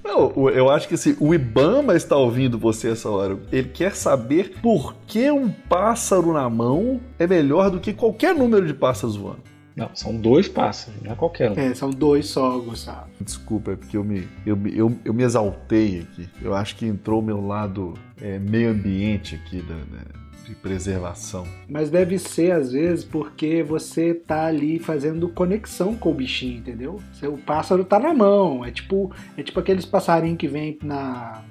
Não, 0.05 0.33
eu 0.51 0.69
acho 0.69 0.89
que 0.89 0.95
assim, 0.95 1.17
o 1.21 1.33
Ibama 1.33 1.95
está 1.95 2.17
ouvindo 2.17 2.59
você 2.59 2.91
essa 2.91 3.09
hora. 3.09 3.39
Ele 3.53 3.69
quer 3.69 3.95
saber 3.95 4.55
por 4.61 4.95
que 5.07 5.31
um 5.31 5.49
pássaro 5.49 6.33
na 6.33 6.49
mão 6.51 7.01
é 7.19 7.27
melhor 7.27 7.71
do 7.71 7.81
que 7.81 7.93
qualquer 7.93 8.35
número 8.35 8.67
de 8.67 8.75
pássaros 8.75 9.17
voando. 9.17 9.52
Não, 9.75 9.91
são 9.95 10.15
dois 10.15 10.49
pássaros, 10.49 11.01
não 11.03 11.13
é 11.13 11.15
qualquer 11.15 11.51
um. 11.51 11.55
É, 11.59 11.75
são 11.75 11.91
dois 11.91 12.27
só, 12.27 12.59
Gustavo. 12.59 13.09
Desculpa, 13.21 13.73
é 13.73 13.77
porque 13.77 13.97
eu 13.97 14.05
me, 14.05 14.29
eu, 14.45 14.59
eu, 14.67 14.99
eu 15.05 15.15
me 15.15 15.23
exaltei 15.23 16.01
aqui. 16.01 16.29
Eu 16.41 16.55
acho 16.55 16.77
que 16.77 16.87
entrou 16.87 17.21
o 17.21 17.23
meu 17.23 17.45
lado 17.45 17.95
é, 18.21 18.39
meio 18.39 18.71
ambiente 18.71 19.35
aqui 19.35 19.63
da, 19.63 19.75
da, 19.75 20.05
de 20.47 20.55
preservação. 20.55 21.47
Mas 21.69 21.91
deve 21.91 22.19
ser, 22.19 22.53
às 22.53 22.73
vezes, 22.73 23.05
porque 23.05 23.63
você 23.63 24.13
tá 24.13 24.47
ali 24.47 24.79
fazendo 24.79 25.29
conexão 25.29 25.95
com 25.95 26.11
o 26.11 26.15
bichinho, 26.15 26.59
entendeu? 26.59 27.01
O 27.23 27.39
pássaro 27.39 27.85
tá 27.85 27.99
na 27.99 28.13
mão. 28.13 28.65
É 28.65 28.71
tipo, 28.71 29.11
é 29.37 29.43
tipo 29.43 29.59
aqueles 29.59 29.87
passarinhos 29.87 30.39
que 30.39 30.49
vem 30.49 30.79
na, 30.83 31.43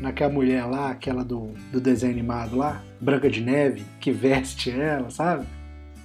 naquela 0.00 0.32
mulher 0.32 0.64
lá, 0.64 0.90
aquela 0.90 1.24
do, 1.24 1.52
do 1.72 1.80
desenho 1.80 2.12
animado 2.12 2.56
lá, 2.56 2.82
Branca 3.00 3.28
de 3.28 3.40
Neve, 3.40 3.84
que 4.00 4.10
veste 4.10 4.70
ela, 4.70 5.10
sabe? 5.10 5.46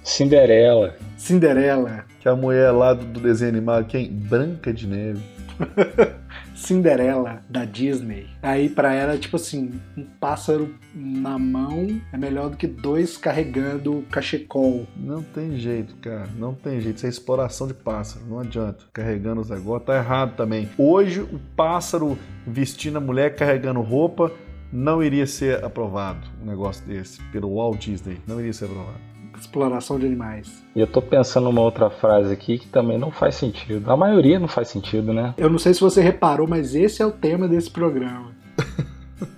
Cinderela. 0.04 0.94
Cinderela. 1.16 2.04
Que 2.20 2.28
a 2.28 2.36
mulher 2.36 2.70
lá 2.72 2.92
do, 2.92 3.06
do 3.06 3.20
desenho 3.20 3.52
animado, 3.52 3.86
quem? 3.86 4.06
Branca 4.10 4.70
de 4.70 4.86
Neve. 4.86 5.22
Cinderela 6.54 7.40
da 7.48 7.64
Disney. 7.64 8.26
Aí 8.42 8.68
para 8.68 8.92
ela, 8.92 9.16
tipo 9.16 9.36
assim, 9.36 9.80
um 9.96 10.04
pássaro 10.04 10.74
na 10.94 11.38
mão 11.38 12.00
é 12.12 12.18
melhor 12.18 12.50
do 12.50 12.56
que 12.56 12.66
dois 12.66 13.16
carregando 13.16 14.04
cachecol. 14.10 14.86
Não 14.94 15.22
tem 15.22 15.56
jeito, 15.56 15.96
cara. 15.96 16.28
Não 16.36 16.52
tem 16.52 16.82
jeito. 16.82 16.98
Isso 16.98 17.06
é 17.06 17.08
exploração 17.08 17.66
de 17.66 17.74
pássaro. 17.74 18.26
Não 18.26 18.40
adianta. 18.40 18.84
Carregando 18.92 19.40
os 19.40 19.48
negócios. 19.48 19.86
Tá 19.86 19.96
errado 19.96 20.36
também. 20.36 20.68
Hoje, 20.76 21.20
o 21.20 21.40
pássaro 21.56 22.18
vestindo 22.46 22.98
a 22.98 23.00
mulher 23.00 23.34
carregando 23.34 23.80
roupa 23.80 24.30
não 24.70 25.02
iria 25.02 25.26
ser 25.26 25.64
aprovado. 25.64 26.26
Um 26.42 26.46
negócio 26.46 26.84
desse. 26.84 27.22
Pelo 27.32 27.54
Walt 27.54 27.80
Disney. 27.80 28.18
Não 28.26 28.38
iria 28.38 28.52
ser 28.52 28.66
aprovado 28.66 29.13
exploração 29.38 29.98
de 29.98 30.06
animais. 30.06 30.64
E 30.74 30.80
eu 30.80 30.86
tô 30.86 31.00
pensando 31.00 31.44
numa 31.44 31.60
outra 31.60 31.90
frase 31.90 32.32
aqui 32.32 32.58
que 32.58 32.68
também 32.68 32.98
não 32.98 33.10
faz 33.10 33.34
sentido. 33.34 33.90
A 33.90 33.96
maioria 33.96 34.38
não 34.38 34.48
faz 34.48 34.68
sentido, 34.68 35.12
né? 35.12 35.34
Eu 35.36 35.50
não 35.50 35.58
sei 35.58 35.74
se 35.74 35.80
você 35.80 36.00
reparou, 36.00 36.46
mas 36.46 36.74
esse 36.74 37.02
é 37.02 37.06
o 37.06 37.12
tema 37.12 37.48
desse 37.48 37.70
programa. 37.70 38.32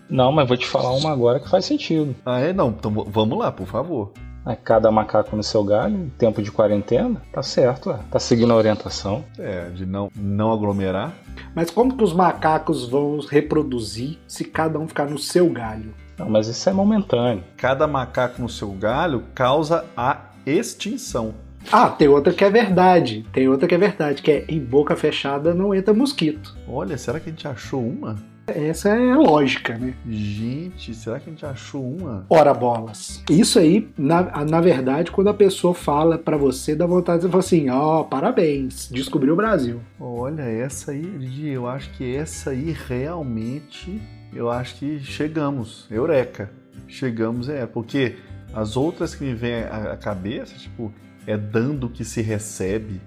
não, 0.08 0.32
mas 0.32 0.48
vou 0.48 0.56
te 0.56 0.66
falar 0.66 0.92
uma 0.92 1.12
agora 1.12 1.40
que 1.40 1.48
faz 1.48 1.64
sentido. 1.64 2.14
Ah, 2.24 2.40
é? 2.40 2.52
Não, 2.52 2.68
então 2.68 2.90
vamos 3.08 3.38
lá, 3.38 3.50
por 3.50 3.66
favor. 3.66 4.12
É, 4.46 4.54
cada 4.54 4.92
macaco 4.92 5.34
no 5.34 5.42
seu 5.42 5.64
galho, 5.64 6.08
tempo 6.16 6.40
de 6.40 6.52
quarentena, 6.52 7.20
tá 7.32 7.42
certo, 7.42 7.90
é. 7.90 7.98
tá 8.08 8.20
seguindo 8.20 8.52
a 8.52 8.56
orientação. 8.56 9.24
É, 9.36 9.70
de 9.70 9.84
não, 9.84 10.08
não 10.14 10.52
aglomerar. 10.52 11.12
Mas 11.52 11.68
como 11.68 11.96
que 11.96 12.04
os 12.04 12.12
macacos 12.12 12.88
vão 12.88 13.18
reproduzir 13.18 14.18
se 14.28 14.44
cada 14.44 14.78
um 14.78 14.86
ficar 14.86 15.10
no 15.10 15.18
seu 15.18 15.48
galho? 15.50 15.92
Não, 16.18 16.28
mas 16.28 16.48
isso 16.48 16.68
é 16.68 16.72
momentâneo. 16.72 17.44
Cada 17.56 17.86
macaco 17.86 18.40
no 18.40 18.48
seu 18.48 18.70
galho 18.72 19.24
causa 19.34 19.84
a 19.96 20.30
extinção. 20.46 21.34
Ah, 21.70 21.88
tem 21.88 22.08
outra 22.08 22.32
que 22.32 22.44
é 22.44 22.50
verdade. 22.50 23.26
Tem 23.32 23.48
outra 23.48 23.66
que 23.66 23.74
é 23.74 23.78
verdade, 23.78 24.22
que 24.22 24.30
é 24.30 24.44
em 24.48 24.60
boca 24.60 24.94
fechada 24.94 25.52
não 25.52 25.74
entra 25.74 25.92
mosquito. 25.92 26.56
Olha, 26.68 26.96
será 26.96 27.18
que 27.18 27.28
a 27.28 27.32
gente 27.32 27.46
achou 27.48 27.82
uma? 27.82 28.16
Essa 28.46 28.90
é 28.90 29.10
a 29.10 29.16
lógica, 29.16 29.76
né? 29.76 29.94
Gente, 30.08 30.94
será 30.94 31.18
que 31.18 31.28
a 31.28 31.32
gente 31.32 31.44
achou 31.44 31.82
uma? 31.82 32.24
Ora 32.30 32.54
bolas. 32.54 33.20
Isso 33.28 33.58
aí, 33.58 33.88
na, 33.98 34.44
na 34.44 34.60
verdade, 34.60 35.10
quando 35.10 35.28
a 35.28 35.34
pessoa 35.34 35.74
fala 35.74 36.16
para 36.16 36.36
você, 36.36 36.76
dá 36.76 36.86
vontade 36.86 37.22
de 37.22 37.28
falar 37.28 37.40
assim: 37.40 37.68
ó, 37.68 38.00
oh, 38.00 38.04
parabéns, 38.04 38.88
descobriu 38.88 39.32
o 39.32 39.36
Brasil. 39.36 39.80
Olha, 39.98 40.42
essa 40.42 40.92
aí, 40.92 41.48
eu 41.48 41.66
acho 41.66 41.90
que 41.94 42.14
essa 42.14 42.50
aí 42.50 42.74
realmente, 42.86 44.00
eu 44.36 44.50
acho 44.50 44.76
que 44.76 45.00
chegamos. 45.00 45.86
Eureka. 45.90 46.50
Chegamos, 46.86 47.48
é, 47.48 47.66
porque 47.66 48.16
as 48.54 48.76
outras 48.76 49.14
que 49.14 49.24
me 49.24 49.34
vêm 49.34 49.64
à 49.64 49.96
cabeça, 49.96 50.54
tipo, 50.56 50.92
é 51.26 51.36
dando 51.36 51.88
que 51.88 52.04
se 52.04 52.22
recebe. 52.22 53.00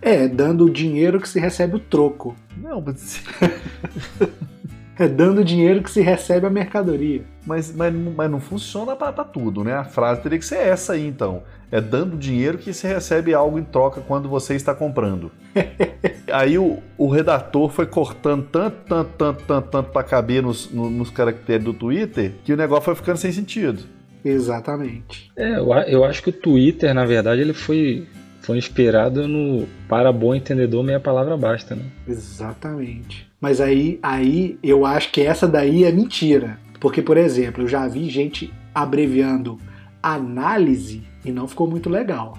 É, 0.00 0.28
dando 0.28 0.64
o 0.64 0.70
dinheiro 0.70 1.20
que 1.20 1.28
se 1.28 1.40
recebe 1.40 1.76
o 1.76 1.80
troco. 1.80 2.36
Não, 2.56 2.80
mas. 2.80 3.22
É 4.98 5.06
dando 5.06 5.44
dinheiro 5.44 5.82
que 5.82 5.90
se 5.90 6.00
recebe 6.00 6.46
a 6.46 6.50
mercadoria. 6.50 7.22
Mas, 7.44 7.70
mas, 7.70 7.94
mas 7.94 8.30
não 8.30 8.40
funciona 8.40 8.96
para 8.96 9.24
tudo, 9.24 9.62
né? 9.62 9.74
A 9.74 9.84
frase 9.84 10.22
teria 10.22 10.38
que 10.38 10.44
ser 10.44 10.56
essa 10.56 10.94
aí, 10.94 11.06
então. 11.06 11.42
É 11.70 11.80
dando 11.80 12.16
dinheiro 12.16 12.58
que 12.58 12.72
se 12.72 12.86
recebe 12.86 13.34
algo 13.34 13.58
em 13.58 13.64
troca 13.64 14.00
quando 14.00 14.28
você 14.28 14.54
está 14.54 14.74
comprando. 14.74 15.32
aí 16.32 16.58
o, 16.58 16.78
o 16.96 17.08
redator 17.08 17.70
foi 17.70 17.86
cortando 17.86 18.46
tanto, 18.50 18.76
tanto, 18.86 19.10
tanto, 19.18 19.44
tanto, 19.44 19.68
tanto 19.68 19.90
para 19.90 20.04
caber 20.04 20.42
nos, 20.42 20.70
nos 20.70 21.10
caracteres 21.10 21.64
do 21.64 21.74
Twitter 21.74 22.32
que 22.44 22.52
o 22.52 22.56
negócio 22.56 22.84
foi 22.84 22.94
ficando 22.94 23.16
sem 23.16 23.32
sentido. 23.32 23.82
Exatamente. 24.24 25.30
É, 25.36 25.58
eu, 25.58 25.72
eu 25.72 26.04
acho 26.04 26.22
que 26.22 26.30
o 26.30 26.32
Twitter, 26.32 26.92
na 26.94 27.04
verdade, 27.04 27.40
ele 27.40 27.52
foi 27.52 28.06
foi 28.46 28.58
inspirado 28.58 29.26
no 29.26 29.66
para 29.88 30.12
bom 30.12 30.32
entendedor 30.32 30.84
meia 30.84 31.00
palavra 31.00 31.36
basta, 31.36 31.74
né? 31.74 31.82
Exatamente. 32.06 33.28
Mas 33.40 33.60
aí, 33.60 33.98
aí 34.00 34.56
eu 34.62 34.86
acho 34.86 35.10
que 35.10 35.20
essa 35.20 35.48
daí 35.48 35.82
é 35.82 35.90
mentira. 35.90 36.56
Porque, 36.78 37.02
por 37.02 37.16
exemplo, 37.16 37.64
eu 37.64 37.68
já 37.68 37.88
vi 37.88 38.08
gente 38.08 38.52
abreviando 38.72 39.58
análise 40.00 41.02
e 41.26 41.32
não 41.32 41.46
ficou 41.48 41.68
muito 41.68 41.90
legal. 41.90 42.38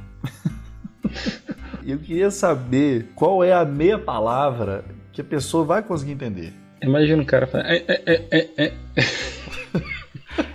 eu 1.86 2.00
queria 2.00 2.32
saber 2.32 3.12
qual 3.14 3.44
é 3.44 3.54
a 3.54 3.66
meia 3.66 4.00
palavra 4.00 4.86
que 5.12 5.22
a 5.22 5.24
pessoa 5.24 5.64
vai 5.64 5.84
conseguir 5.84 6.14
entender. 6.14 6.54
Imagina 6.82 7.22
o 7.22 7.26
cara 7.26 7.46
falando. 7.46 7.68
É, 7.68 7.84
é, 7.88 8.26
é, 8.32 8.50
é. 8.58 8.74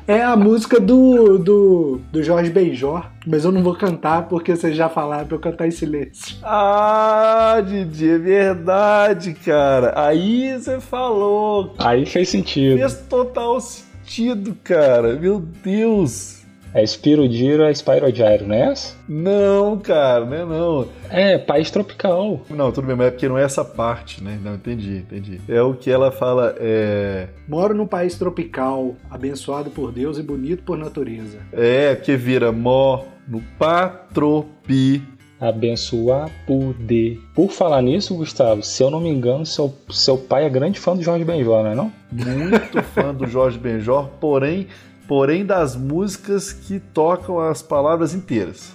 É 0.07 0.23
a 0.23 0.37
música 0.37 0.81
do, 0.81 1.39
do, 1.39 2.01
do 2.11 2.23
Jorge 2.23 2.51
Benjor, 2.51 3.07
mas 3.27 3.45
eu 3.45 3.53
não 3.53 3.63
vou 3.63 3.75
cantar 3.75 4.29
porque 4.29 4.55
vocês 4.55 4.77
já 4.77 4.89
falaram 4.89 5.27
pra 5.27 5.37
eu 5.37 5.41
cantar 5.41 5.67
em 5.67 5.71
silêncio. 5.71 6.37
Ah, 6.43 7.63
Didi, 7.65 8.11
é 8.11 8.19
verdade, 8.19 9.33
cara. 9.35 9.93
Aí 9.97 10.59
você 10.59 10.81
falou. 10.81 11.75
Aí 11.79 12.05
fez 12.05 12.29
sentido. 12.29 12.79
Fez 12.79 12.95
total 13.09 13.61
sentido, 13.61 14.57
cara. 14.63 15.15
Meu 15.15 15.41
Deus. 15.41 16.42
É 16.75 16.87
Spirogiro, 16.87 17.65
é 17.65 17.71
Spyrogyro, 17.71 18.47
não 18.47 18.55
é 18.55 18.73
essa? 18.73 18.97
Não, 19.07 19.79
cara, 19.79 20.25
não 20.25 20.37
é 20.37 20.45
não. 20.45 20.89
É, 21.11 21.39
país 21.39 21.71
tropical. 21.71 22.41
Não, 22.49 22.73
tudo 22.73 22.87
bem, 22.87 22.97
mas 22.97 23.09
é 23.09 23.11
porque 23.11 23.29
não 23.29 23.37
é 23.37 23.43
essa 23.43 23.65
parte, 23.65 24.25
né? 24.25 24.39
Não, 24.43 24.55
entendi, 24.55 24.99
entendi. 24.99 25.41
É 25.49 25.61
o 25.61 25.75
que 25.75 25.91
ela 25.91 26.11
fala, 26.11 26.55
é... 26.59 27.29
Moro 27.47 27.75
num 27.75 27.87
país 27.87 28.17
tropical, 28.17 28.97
abençoado 29.11 29.71
por 29.71 29.93
Deus 29.93 30.19
e 30.19 30.23
bonito 30.23 30.63
por 30.63 30.79
natureza. 30.79 31.39
É, 31.53 31.95
que 31.95 32.17
vira 32.17 32.51
mó 32.51 33.05
no 33.29 33.43
patropi 33.59 35.03
abençoar 35.43 36.31
poder. 36.47 37.21
Por 37.35 37.51
falar 37.51 37.83
nisso, 37.83 38.15
Gustavo, 38.15 38.63
se 38.63 38.81
eu 38.81 38.91
não 38.91 39.01
me 39.01 39.11
engano, 39.11 39.45
seu, 39.45 39.75
seu 39.91 40.17
pai 40.17 40.45
é 40.45 40.49
grande 40.49 40.79
fã 40.79 40.95
do 40.95 41.03
Jorge 41.03 41.25
Benjor, 41.25 41.65
não 41.65 41.71
é 41.71 41.75
não? 41.75 41.93
Muito 42.13 42.81
fã 42.95 43.13
do 43.13 43.27
Jorge 43.27 43.59
Benjor, 43.59 44.07
porém 44.21 44.69
porém 45.07 45.45
das 45.45 45.77
músicas 45.77 46.53
que 46.53 46.79
tocam 46.79 47.39
as 47.39 47.63
palavras 47.63 48.15
inteiras. 48.15 48.73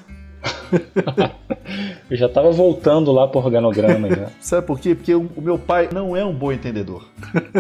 Eu 2.10 2.16
já 2.16 2.28
estava 2.28 2.52
voltando 2.52 3.12
lá 3.12 3.28
pro 3.28 3.40
organograma 3.40 4.10
já. 4.10 4.30
Sabe 4.40 4.66
por 4.66 4.80
quê? 4.80 4.96
Porque 4.96 5.14
o 5.14 5.30
meu 5.38 5.58
pai 5.58 5.90
não 5.92 6.16
é 6.16 6.24
um 6.24 6.34
bom 6.34 6.52
entendedor. 6.52 7.06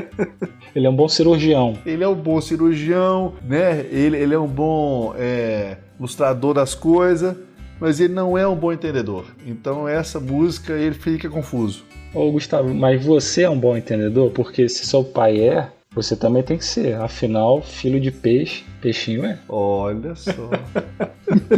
ele 0.75 0.87
é 0.87 0.89
um 0.89 0.95
bom 0.95 1.07
cirurgião. 1.07 1.77
Ele 1.85 2.03
é 2.03 2.07
um 2.07 2.15
bom 2.15 2.39
cirurgião, 2.39 3.33
né? 3.43 3.85
Ele, 3.91 4.17
ele 4.17 4.33
é 4.33 4.39
um 4.39 4.47
bom 4.47 5.13
é, 5.17 5.77
ilustrador 5.99 6.53
das 6.53 6.73
coisas, 6.73 7.35
mas 7.79 7.99
ele 7.99 8.13
não 8.13 8.37
é 8.37 8.47
um 8.47 8.55
bom 8.55 8.71
entendedor. 8.71 9.25
Então 9.45 9.87
essa 9.87 10.19
música 10.19 10.73
ele 10.73 10.95
fica 10.95 11.29
confuso. 11.29 11.83
Ô 12.13 12.31
Gustavo, 12.31 12.73
mas 12.73 13.03
você 13.03 13.43
é 13.43 13.49
um 13.49 13.59
bom 13.59 13.75
entendedor? 13.75 14.31
Porque 14.31 14.69
se 14.69 14.85
seu 14.85 15.03
pai 15.03 15.41
é, 15.41 15.69
você 16.03 16.15
também 16.15 16.43
tem 16.43 16.57
que 16.57 16.65
ser. 16.65 16.95
Afinal, 16.95 17.61
filho 17.61 17.99
de 17.99 18.11
peixe, 18.11 18.63
peixinho 18.81 19.25
é. 19.25 19.39
Olha 19.49 20.15
só. 20.15 20.49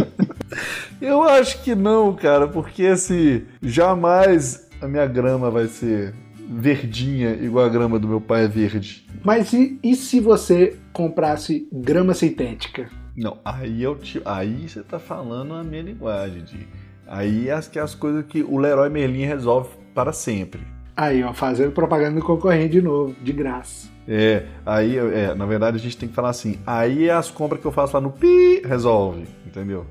Eu 1.01 1.23
acho 1.23 1.61
que 1.61 1.75
não, 1.75 2.13
cara, 2.15 2.47
porque 2.47 2.85
assim, 2.85 3.43
jamais 3.61 4.67
a 4.81 4.87
minha 4.87 5.05
grama 5.05 5.51
vai 5.51 5.67
ser 5.67 6.13
verdinha 6.49 7.33
igual 7.33 7.65
a 7.65 7.69
grama 7.69 7.99
do 7.99 8.07
meu 8.07 8.19
pai 8.19 8.45
é 8.45 8.47
verde. 8.47 9.05
Mas 9.23 9.53
e, 9.53 9.79
e 9.83 9.95
se 9.95 10.19
você 10.19 10.77
comprasse 10.91 11.67
grama 11.71 12.13
sintética? 12.13 12.89
Não, 13.15 13.37
aí 13.43 13.83
eu 13.83 13.95
te, 13.95 14.21
aí 14.25 14.67
você 14.67 14.81
tá 14.81 14.97
falando 14.99 15.53
a 15.53 15.63
minha 15.63 15.81
linguagem, 15.81 16.43
de 16.43 16.67
aí 17.05 17.51
as 17.51 17.67
que 17.67 17.77
as 17.77 17.93
coisas 17.93 18.25
que 18.25 18.41
o 18.41 18.57
Leroy 18.57 18.89
Merlin 18.89 19.25
resolve 19.25 19.69
para 19.93 20.13
sempre. 20.13 20.61
Aí, 20.95 21.23
ó, 21.23 21.33
fazendo 21.33 21.71
propaganda 21.71 22.19
do 22.19 22.25
concorrente 22.25 22.73
de 22.73 22.81
novo, 22.81 23.15
de 23.21 23.31
graça. 23.31 23.87
É, 24.11 24.47
aí, 24.65 24.97
é, 24.97 25.35
na 25.35 25.45
verdade, 25.45 25.77
a 25.77 25.79
gente 25.79 25.95
tem 25.95 26.09
que 26.09 26.15
falar 26.15 26.29
assim, 26.29 26.57
aí 26.65 27.07
é 27.07 27.13
as 27.13 27.29
compras 27.29 27.61
que 27.61 27.67
eu 27.67 27.71
faço 27.71 27.93
lá 27.93 28.01
no 28.01 28.09
Pi, 28.09 28.59
resolve, 28.65 29.27
entendeu? 29.45 29.85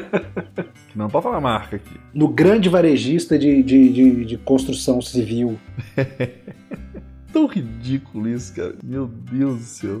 não 0.94 1.08
pode 1.08 1.22
falar 1.22 1.40
marca 1.40 1.76
aqui. 1.76 1.98
No 2.12 2.28
grande 2.28 2.68
varejista 2.68 3.38
de, 3.38 3.62
de, 3.62 3.88
de, 3.88 4.24
de 4.26 4.36
construção 4.36 5.00
civil. 5.00 5.58
Tão 7.32 7.46
ridículo 7.46 8.28
isso, 8.28 8.54
cara. 8.54 8.74
Meu 8.84 9.06
Deus 9.06 9.56
do 9.56 9.64
céu. 9.64 9.98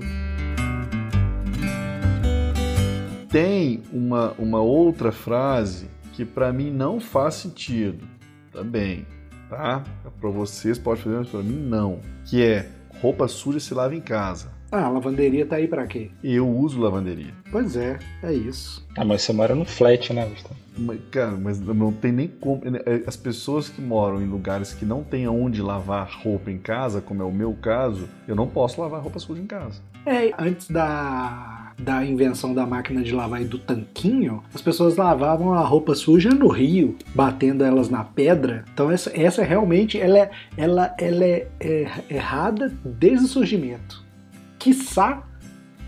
Tem 3.30 3.82
uma, 3.90 4.34
uma 4.38 4.60
outra 4.60 5.10
frase 5.10 5.88
que 6.12 6.26
para 6.26 6.52
mim 6.52 6.70
não 6.70 7.00
faz 7.00 7.36
sentido 7.36 8.06
também, 8.52 9.06
tá? 9.48 9.82
Para 10.20 10.28
vocês 10.28 10.78
pode 10.78 11.00
fazer, 11.00 11.16
mas 11.16 11.28
para 11.28 11.42
mim 11.42 11.56
não. 11.56 12.00
Que 12.26 12.42
é 12.42 12.68
roupa 13.00 13.26
suja 13.28 13.60
se 13.60 13.74
lava 13.74 13.94
em 13.94 14.00
casa. 14.00 14.60
Ah, 14.72 14.84
a 14.84 14.88
lavanderia 14.88 15.44
tá 15.44 15.56
aí 15.56 15.66
para 15.66 15.84
quê? 15.86 16.10
Eu 16.22 16.48
uso 16.48 16.80
lavanderia. 16.80 17.34
Pois 17.50 17.76
é, 17.76 17.98
é 18.22 18.32
isso. 18.32 18.86
Ah, 18.96 19.04
mas 19.04 19.22
você 19.22 19.32
mora 19.32 19.54
no 19.54 19.64
flat, 19.64 20.12
né, 20.12 20.26
Gustavo? 20.26 20.54
Cara, 21.10 21.32
mas 21.32 21.58
não 21.58 21.92
tem 21.92 22.12
nem 22.12 22.28
como. 22.28 22.62
É, 22.64 23.02
as 23.06 23.16
pessoas 23.16 23.68
que 23.68 23.80
moram 23.80 24.22
em 24.22 24.26
lugares 24.26 24.72
que 24.72 24.84
não 24.84 25.02
tem 25.02 25.26
onde 25.26 25.60
lavar 25.60 26.08
roupa 26.22 26.50
em 26.50 26.58
casa, 26.58 27.00
como 27.00 27.20
é 27.20 27.24
o 27.24 27.32
meu 27.32 27.52
caso, 27.54 28.08
eu 28.28 28.36
não 28.36 28.46
posso 28.46 28.80
lavar 28.80 29.02
roupa 29.02 29.18
suja 29.18 29.42
em 29.42 29.46
casa. 29.46 29.82
É, 30.06 30.32
antes 30.38 30.70
da, 30.70 31.69
da 31.80 32.04
invenção 32.04 32.54
da 32.54 32.66
máquina 32.66 33.02
de 33.02 33.12
lavar 33.12 33.42
e 33.42 33.44
do 33.44 33.58
tanquinho, 33.58 34.42
as 34.54 34.62
pessoas 34.62 34.96
lavavam 34.96 35.54
a 35.54 35.60
roupa 35.60 35.94
suja 35.94 36.30
no 36.30 36.48
rio, 36.48 36.96
batendo 37.14 37.64
elas 37.64 37.88
na 37.88 38.04
pedra. 38.04 38.64
Então 38.72 38.90
essa, 38.90 39.10
essa 39.14 39.42
realmente 39.42 39.98
ela 39.98 40.18
é, 40.18 40.30
ela, 40.56 40.94
ela 40.98 41.24
é, 41.24 41.48
é 41.58 41.90
errada 42.10 42.72
desde 42.84 43.24
o 43.24 43.28
surgimento 43.28 44.10
quiçá 44.60 45.26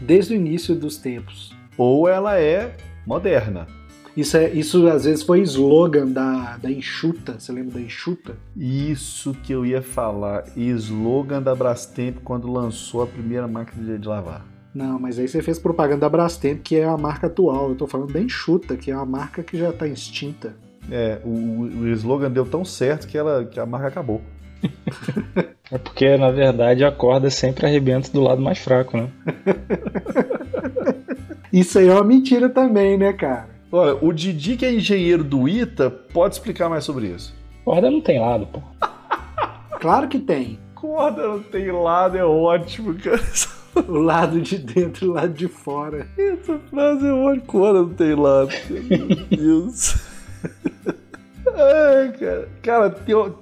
desde 0.01 0.33
o 0.33 0.37
início 0.37 0.75
dos 0.75 0.97
tempos. 0.97 1.55
Ou 1.79 2.09
ela 2.09 2.41
é 2.41 2.75
moderna. 3.07 3.69
Isso, 4.17 4.37
é, 4.37 4.51
isso 4.51 4.87
às 4.89 5.05
vezes 5.05 5.23
foi 5.23 5.41
slogan 5.41 6.07
da, 6.07 6.57
da 6.57 6.71
Enxuta. 6.71 7.39
Você 7.39 7.53
lembra 7.53 7.75
da 7.75 7.81
Enxuta? 7.81 8.37
Isso 8.57 9.35
que 9.43 9.53
eu 9.53 9.65
ia 9.65 9.81
falar. 9.81 10.45
Slogan 10.57 11.41
da 11.41 11.55
Brastemp 11.55 12.19
quando 12.25 12.51
lançou 12.51 13.03
a 13.03 13.07
primeira 13.07 13.47
máquina 13.47 13.85
de, 13.85 13.99
de 13.99 14.09
lavar. 14.09 14.52
Não, 14.75 14.99
mas 14.99 15.19
aí 15.19 15.29
você 15.29 15.43
fez 15.43 15.59
propaganda 15.59 16.01
da 16.01 16.09
Brastemp, 16.09 16.63
que 16.63 16.77
é 16.77 16.85
a 16.85 16.97
marca 16.97 17.27
atual. 17.27 17.71
Eu 17.71 17.75
tô 17.75 17.87
falando 17.87 18.13
da 18.13 18.21
Enxuta, 18.21 18.77
que 18.77 18.91
é 18.91 18.97
uma 18.97 19.05
marca 19.05 19.43
que 19.43 19.59
já 19.59 19.71
está 19.71 19.87
extinta. 19.87 20.55
É, 20.91 21.21
o, 21.25 21.31
o 21.31 21.89
slogan 21.89 22.31
deu 22.31 22.47
tão 22.47 22.65
certo 22.65 23.07
que, 23.07 23.17
ela, 23.17 23.45
que 23.45 23.61
a 23.61 23.67
marca 23.67 23.89
acabou. 23.89 24.21
É 25.71 25.79
porque, 25.79 26.19
na 26.19 26.31
verdade, 26.31 26.85
a 26.85 26.93
corda 26.93 27.31
sempre 27.31 27.65
arrebenta 27.65 28.13
do 28.13 28.21
lado 28.21 28.43
mais 28.43 28.59
fraco, 28.59 28.95
né? 28.95 29.09
Isso 31.51 31.79
aí 31.79 31.89
é 31.89 31.95
uma 31.95 32.05
mentira 32.05 32.51
também, 32.51 32.99
né, 32.99 33.11
cara? 33.15 33.49
Olha, 33.73 33.97
o 34.03 34.13
Didi, 34.13 34.59
que 34.59 34.67
é 34.67 34.75
engenheiro 34.75 35.25
do 35.25 35.49
ITA, 35.49 35.89
pode 35.91 36.35
explicar 36.35 36.69
mais 36.69 36.85
sobre 36.85 37.07
isso. 37.07 37.35
Corda 37.65 37.91
não 37.91 38.03
tem 38.03 38.21
lado, 38.21 38.47
pô. 38.47 38.61
Claro 39.81 40.09
que 40.09 40.19
tem. 40.19 40.59
Corda 40.75 41.27
não 41.27 41.43
tem 41.43 41.73
lado, 41.73 42.19
é 42.19 42.25
ótimo, 42.25 42.95
cara. 42.95 43.23
O 43.89 43.99
lado 43.99 44.41
de 44.41 44.59
dentro 44.59 45.07
e 45.07 45.09
o 45.09 45.13
lado 45.13 45.33
de 45.33 45.49
fora. 45.49 46.07
Essa 46.19 46.59
frase 46.71 47.07
é 47.07 47.13
ótima. 47.13 47.47
Corda 47.47 47.83
não 47.83 47.95
tem 47.95 48.15
lado. 48.15 48.51
Meu 48.71 49.27
Deus. 49.27 49.97
Ai, 51.55 52.13
cara, 52.13 52.49
cara 52.63 52.91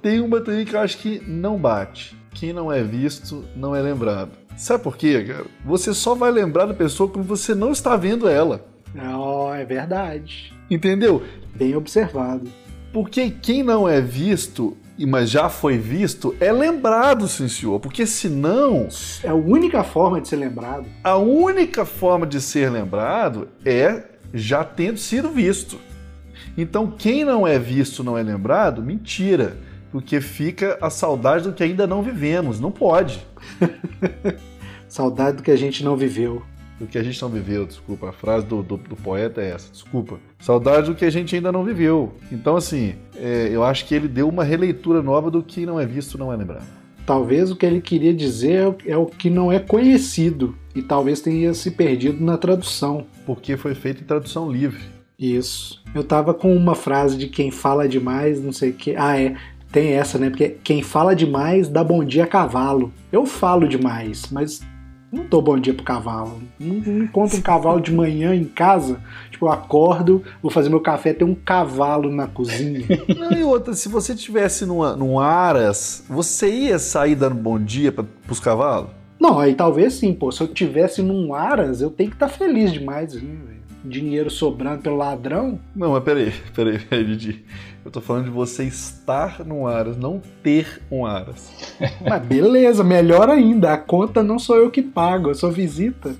tem, 0.01 0.19
uma 0.19 0.41
também 0.41 0.65
que 0.65 0.75
eu 0.75 0.79
acho 0.79 0.97
que 0.97 1.21
não 1.27 1.57
bate. 1.57 2.17
Quem 2.33 2.53
não 2.53 2.71
é 2.71 2.81
visto 2.83 3.45
não 3.55 3.75
é 3.75 3.81
lembrado. 3.81 4.31
Sabe 4.57 4.83
por 4.83 4.97
quê, 4.97 5.23
cara? 5.23 5.45
Você 5.65 5.93
só 5.93 6.15
vai 6.15 6.31
lembrar 6.31 6.65
da 6.65 6.73
pessoa 6.73 7.09
quando 7.09 7.25
você 7.25 7.55
não 7.55 7.71
está 7.71 7.95
vendo 7.95 8.27
ela. 8.27 8.65
Oh, 8.95 9.53
é 9.53 9.63
verdade. 9.65 10.53
Entendeu? 10.69 11.23
Bem 11.55 11.75
observado. 11.75 12.49
Porque 12.91 13.29
quem 13.29 13.63
não 13.63 13.87
é 13.87 14.01
visto, 14.01 14.75
mas 15.05 15.29
já 15.29 15.49
foi 15.49 15.77
visto, 15.77 16.35
é 16.39 16.51
lembrado, 16.51 17.27
sim 17.27 17.47
senhor. 17.47 17.79
Porque 17.79 18.05
senão. 18.05 18.87
É 19.23 19.29
a 19.29 19.33
única 19.33 19.83
forma 19.83 20.21
de 20.21 20.27
ser 20.27 20.35
lembrado. 20.37 20.85
A 21.03 21.17
única 21.17 21.85
forma 21.85 22.25
de 22.25 22.39
ser 22.41 22.69
lembrado 22.69 23.47
é 23.65 24.03
já 24.33 24.63
tendo 24.63 24.97
sido 24.97 25.29
visto. 25.29 25.79
Então, 26.57 26.91
quem 26.91 27.23
não 27.23 27.47
é 27.47 27.57
visto 27.57 28.03
não 28.03 28.17
é 28.17 28.23
lembrado, 28.23 28.81
mentira. 28.81 29.57
Porque 29.91 30.21
fica 30.21 30.77
a 30.81 30.89
saudade 30.89 31.45
do 31.45 31.53
que 31.53 31.63
ainda 31.63 31.85
não 31.85 32.01
vivemos. 32.01 32.59
Não 32.59 32.71
pode. 32.71 33.25
saudade 34.87 35.37
do 35.37 35.43
que 35.43 35.51
a 35.51 35.55
gente 35.55 35.83
não 35.83 35.95
viveu 35.95 36.43
do 36.81 36.87
que 36.87 36.97
a 36.97 37.03
gente 37.03 37.21
não 37.21 37.29
viveu, 37.29 37.65
desculpa. 37.65 38.09
A 38.09 38.11
frase 38.11 38.45
do, 38.45 38.63
do, 38.63 38.75
do, 38.75 38.95
poeta 38.95 39.39
é 39.39 39.51
essa, 39.51 39.71
desculpa. 39.71 40.19
Saudade 40.39 40.87
do 40.87 40.95
que 40.95 41.05
a 41.05 41.11
gente 41.11 41.35
ainda 41.35 41.51
não 41.51 41.63
viveu. 41.63 42.13
Então, 42.31 42.55
assim, 42.55 42.95
é, 43.15 43.49
eu 43.51 43.63
acho 43.63 43.85
que 43.85 43.93
ele 43.93 44.07
deu 44.07 44.27
uma 44.27 44.43
releitura 44.43 45.01
nova 45.01 45.29
do 45.29 45.43
que 45.43 45.63
não 45.63 45.79
é 45.79 45.85
visto, 45.85 46.17
não 46.17 46.33
é 46.33 46.35
lembrado. 46.35 46.65
Talvez 47.05 47.51
o 47.51 47.55
que 47.55 47.65
ele 47.65 47.81
queria 47.81 48.13
dizer 48.13 48.75
é 48.85 48.97
o 48.97 49.05
que 49.05 49.29
não 49.29 49.51
é 49.51 49.59
conhecido 49.59 50.55
e 50.73 50.81
talvez 50.81 51.21
tenha 51.21 51.53
se 51.53 51.69
perdido 51.69 52.23
na 52.23 52.37
tradução. 52.37 53.05
Porque 53.25 53.55
foi 53.57 53.75
feito 53.75 54.01
em 54.01 54.05
tradução 54.05 54.51
livre. 54.51 54.81
Isso. 55.19 55.83
Eu 55.93 56.03
tava 56.03 56.33
com 56.33 56.55
uma 56.55 56.73
frase 56.73 57.15
de 57.15 57.27
quem 57.27 57.51
fala 57.51 57.87
demais, 57.87 58.41
não 58.41 58.51
sei 58.51 58.71
o 58.71 58.73
que. 58.73 58.95
Ah, 58.95 59.19
é. 59.19 59.35
Tem 59.71 59.93
essa, 59.93 60.17
né? 60.17 60.29
Porque 60.29 60.57
quem 60.63 60.83
fala 60.83 61.15
demais 61.15 61.69
dá 61.69 61.81
bom 61.81 62.03
dia 62.03 62.25
a 62.25 62.27
cavalo. 62.27 62.91
Eu 63.09 63.25
falo 63.25 63.67
demais, 63.67 64.25
mas 64.29 64.61
não 65.11 65.25
dou 65.25 65.41
bom 65.41 65.59
dia 65.59 65.73
pro 65.73 65.83
cavalo. 65.83 66.41
Não, 66.57 66.75
não 66.75 67.03
encontro 67.03 67.37
um 67.37 67.41
cavalo 67.41 67.81
de 67.81 67.91
manhã 67.91 68.33
em 68.33 68.45
casa. 68.45 69.01
Tipo, 69.29 69.47
eu 69.47 69.51
acordo, 69.51 70.23
vou 70.41 70.49
fazer 70.49 70.69
meu 70.69 70.79
café, 70.79 71.13
tem 71.13 71.27
um 71.27 71.35
cavalo 71.35 72.09
na 72.09 72.27
cozinha. 72.27 72.85
Não, 73.17 73.31
e 73.33 73.43
outra, 73.43 73.73
se 73.73 73.89
você 73.89 74.15
tivesse 74.15 74.65
numa, 74.65 74.95
num 74.95 75.19
Aras, 75.19 76.05
você 76.07 76.49
ia 76.49 76.79
sair 76.79 77.15
dando 77.15 77.35
bom 77.35 77.59
dia 77.59 77.91
pra, 77.91 78.05
pros 78.25 78.39
cavalos? 78.39 78.89
Não, 79.19 79.37
aí 79.39 79.53
talvez 79.53 79.93
sim, 79.95 80.13
pô. 80.13 80.31
Se 80.31 80.41
eu 80.41 80.47
tivesse 80.47 81.01
num 81.01 81.33
Aras, 81.33 81.81
eu 81.81 81.89
tenho 81.89 82.09
que 82.09 82.15
estar 82.15 82.27
tá 82.27 82.33
feliz 82.33 82.71
demais, 82.71 83.13
né, 83.13 83.21
velho? 83.21 83.60
Dinheiro 83.83 84.29
sobrando 84.29 84.83
pelo 84.83 84.97
ladrão. 84.97 85.59
Não, 85.75 85.91
mas 85.91 86.03
peraí, 86.03 86.31
peraí, 86.53 86.79
peraí, 86.79 87.05
Didi. 87.05 87.45
Eu 87.83 87.89
tô 87.89 87.99
falando 87.99 88.25
de 88.25 88.29
você 88.29 88.63
estar 88.63 89.43
no 89.43 89.65
Aras, 89.65 89.97
não 89.97 90.21
ter 90.43 90.81
um 90.91 91.03
Aras. 91.03 91.51
Mas 92.07 92.23
beleza, 92.23 92.83
melhor 92.83 93.27
ainda. 93.27 93.73
A 93.73 93.77
conta 93.77 94.21
não 94.21 94.37
sou 94.37 94.57
eu 94.57 94.69
que 94.69 94.83
pago, 94.83 95.31
eu 95.31 95.35
sou 95.35 95.51
visita. 95.51 96.15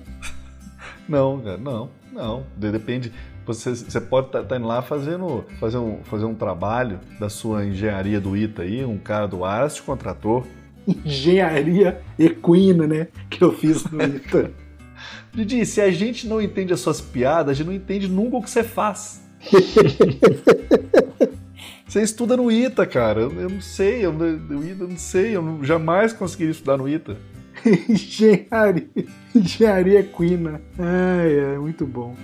Não, 1.08 1.38
cara, 1.40 1.58
não, 1.58 1.88
não. 2.12 2.44
Depende. 2.56 3.12
Você, 3.46 3.74
você 3.74 4.00
pode 4.00 4.28
estar 4.28 4.40
tá, 4.40 4.48
tá 4.48 4.56
indo 4.56 4.66
lá 4.66 4.82
fazendo 4.82 5.44
fazer 5.58 5.78
um, 5.78 6.02
fazer 6.04 6.24
um 6.24 6.34
trabalho 6.34 7.00
da 7.18 7.28
sua 7.28 7.64
engenharia 7.64 8.20
do 8.20 8.36
ITA 8.36 8.62
aí, 8.62 8.84
um 8.84 8.98
cara 8.98 9.26
do 9.26 9.44
Aras 9.44 9.76
te 9.76 9.82
contratou. 9.82 10.44
Engenharia 10.86 12.00
equina, 12.18 12.86
né? 12.88 13.08
Que 13.30 13.42
eu 13.42 13.52
fiz 13.52 13.84
no 13.84 14.02
ITA. 14.02 14.50
Didi, 15.32 15.64
se 15.66 15.80
a 15.80 15.90
gente 15.90 16.26
não 16.26 16.40
entende 16.40 16.72
as 16.72 16.80
suas 16.80 17.00
piadas, 17.00 17.50
a 17.50 17.54
gente 17.54 17.66
não 17.66 17.74
entende 17.74 18.08
nunca 18.08 18.36
o 18.36 18.42
que 18.42 18.50
você 18.50 18.62
faz. 18.62 19.22
Você 21.92 22.00
estuda 22.00 22.38
no 22.38 22.50
ITA, 22.50 22.86
cara. 22.86 23.20
Eu, 23.20 23.38
eu 23.38 23.50
não 23.50 23.60
sei, 23.60 23.96
eu, 24.02 24.14
eu, 24.18 24.64
eu, 24.64 24.88
não 24.88 24.96
sei, 24.96 25.36
eu 25.36 25.42
não, 25.42 25.62
jamais 25.62 26.10
conseguiria 26.14 26.52
estudar 26.52 26.78
no 26.78 26.88
ITA. 26.88 27.18
engenharia, 27.86 28.88
engenharia 29.34 30.00
equina. 30.00 30.62
Ai, 30.78 31.54
é 31.54 31.58
muito 31.58 31.86
bom. 31.86 32.16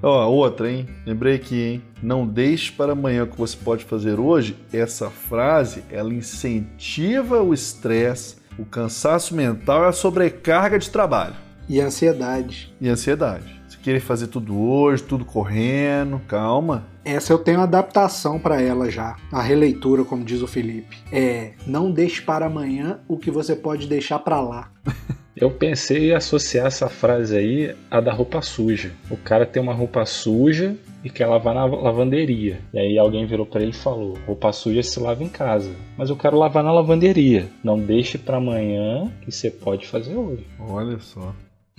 Ó, 0.00 0.28
outra, 0.28 0.70
hein? 0.70 0.86
Lembrei 1.06 1.34
aqui, 1.34 1.60
hein? 1.60 1.82
Não 2.02 2.26
deixe 2.26 2.70
para 2.70 2.92
amanhã 2.92 3.24
o 3.24 3.26
que 3.26 3.38
você 3.38 3.56
pode 3.56 3.84
fazer 3.84 4.18
hoje. 4.18 4.56
Essa 4.72 5.10
frase, 5.10 5.82
ela 5.90 6.12
incentiva 6.12 7.42
o 7.42 7.54
estresse, 7.54 8.36
o 8.58 8.64
cansaço 8.64 9.34
mental 9.34 9.84
e 9.84 9.86
a 9.86 9.92
sobrecarga 9.92 10.78
de 10.78 10.90
trabalho. 10.90 11.34
E 11.68 11.80
a 11.80 11.86
ansiedade. 11.86 12.74
E 12.80 12.88
a 12.88 12.92
ansiedade 12.92 13.62
querer 13.82 14.00
fazer 14.00 14.28
tudo 14.28 14.58
hoje, 14.58 15.02
tudo 15.02 15.24
correndo, 15.24 16.20
calma. 16.28 16.86
Essa 17.04 17.32
eu 17.32 17.38
tenho 17.38 17.60
adaptação 17.60 18.38
para 18.38 18.62
ela 18.62 18.88
já, 18.88 19.16
a 19.30 19.42
releitura, 19.42 20.04
como 20.04 20.24
diz 20.24 20.40
o 20.40 20.46
Felipe. 20.46 20.96
É, 21.10 21.52
não 21.66 21.90
deixe 21.90 22.22
para 22.22 22.46
amanhã 22.46 23.00
o 23.08 23.18
que 23.18 23.30
você 23.30 23.56
pode 23.56 23.88
deixar 23.88 24.20
para 24.20 24.40
lá. 24.40 24.70
Eu 25.34 25.50
pensei 25.50 26.10
em 26.10 26.14
associar 26.14 26.66
essa 26.66 26.88
frase 26.88 27.36
aí 27.36 27.74
à 27.90 28.00
da 28.00 28.12
roupa 28.12 28.40
suja. 28.42 28.92
O 29.10 29.16
cara 29.16 29.44
tem 29.44 29.60
uma 29.60 29.72
roupa 29.72 30.04
suja 30.04 30.76
e 31.04 31.10
quer 31.10 31.26
lavar 31.26 31.54
na 31.54 31.64
lavanderia. 31.64 32.60
E 32.72 32.78
aí 32.78 32.98
alguém 32.98 33.26
virou 33.26 33.46
para 33.46 33.62
ele 33.62 33.70
e 33.70 33.74
falou: 33.74 34.16
roupa 34.26 34.52
suja 34.52 34.82
se 34.82 34.98
lava 35.00 35.22
em 35.22 35.28
casa, 35.28 35.74
mas 35.96 36.10
eu 36.10 36.16
quero 36.16 36.38
lavar 36.38 36.62
na 36.62 36.72
lavanderia. 36.72 37.48
Não 37.62 37.78
deixe 37.78 38.18
para 38.18 38.36
amanhã 38.36 39.10
que 39.22 39.30
você 39.32 39.50
pode 39.50 39.86
fazer 39.86 40.14
hoje. 40.14 40.46
Olha 40.58 40.98
só. 40.98 41.34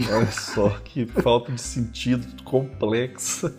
Olha 0.09 0.31
só 0.31 0.69
que 0.83 1.05
falta 1.05 1.51
de 1.51 1.61
sentido 1.61 2.25
complexa. 2.43 3.53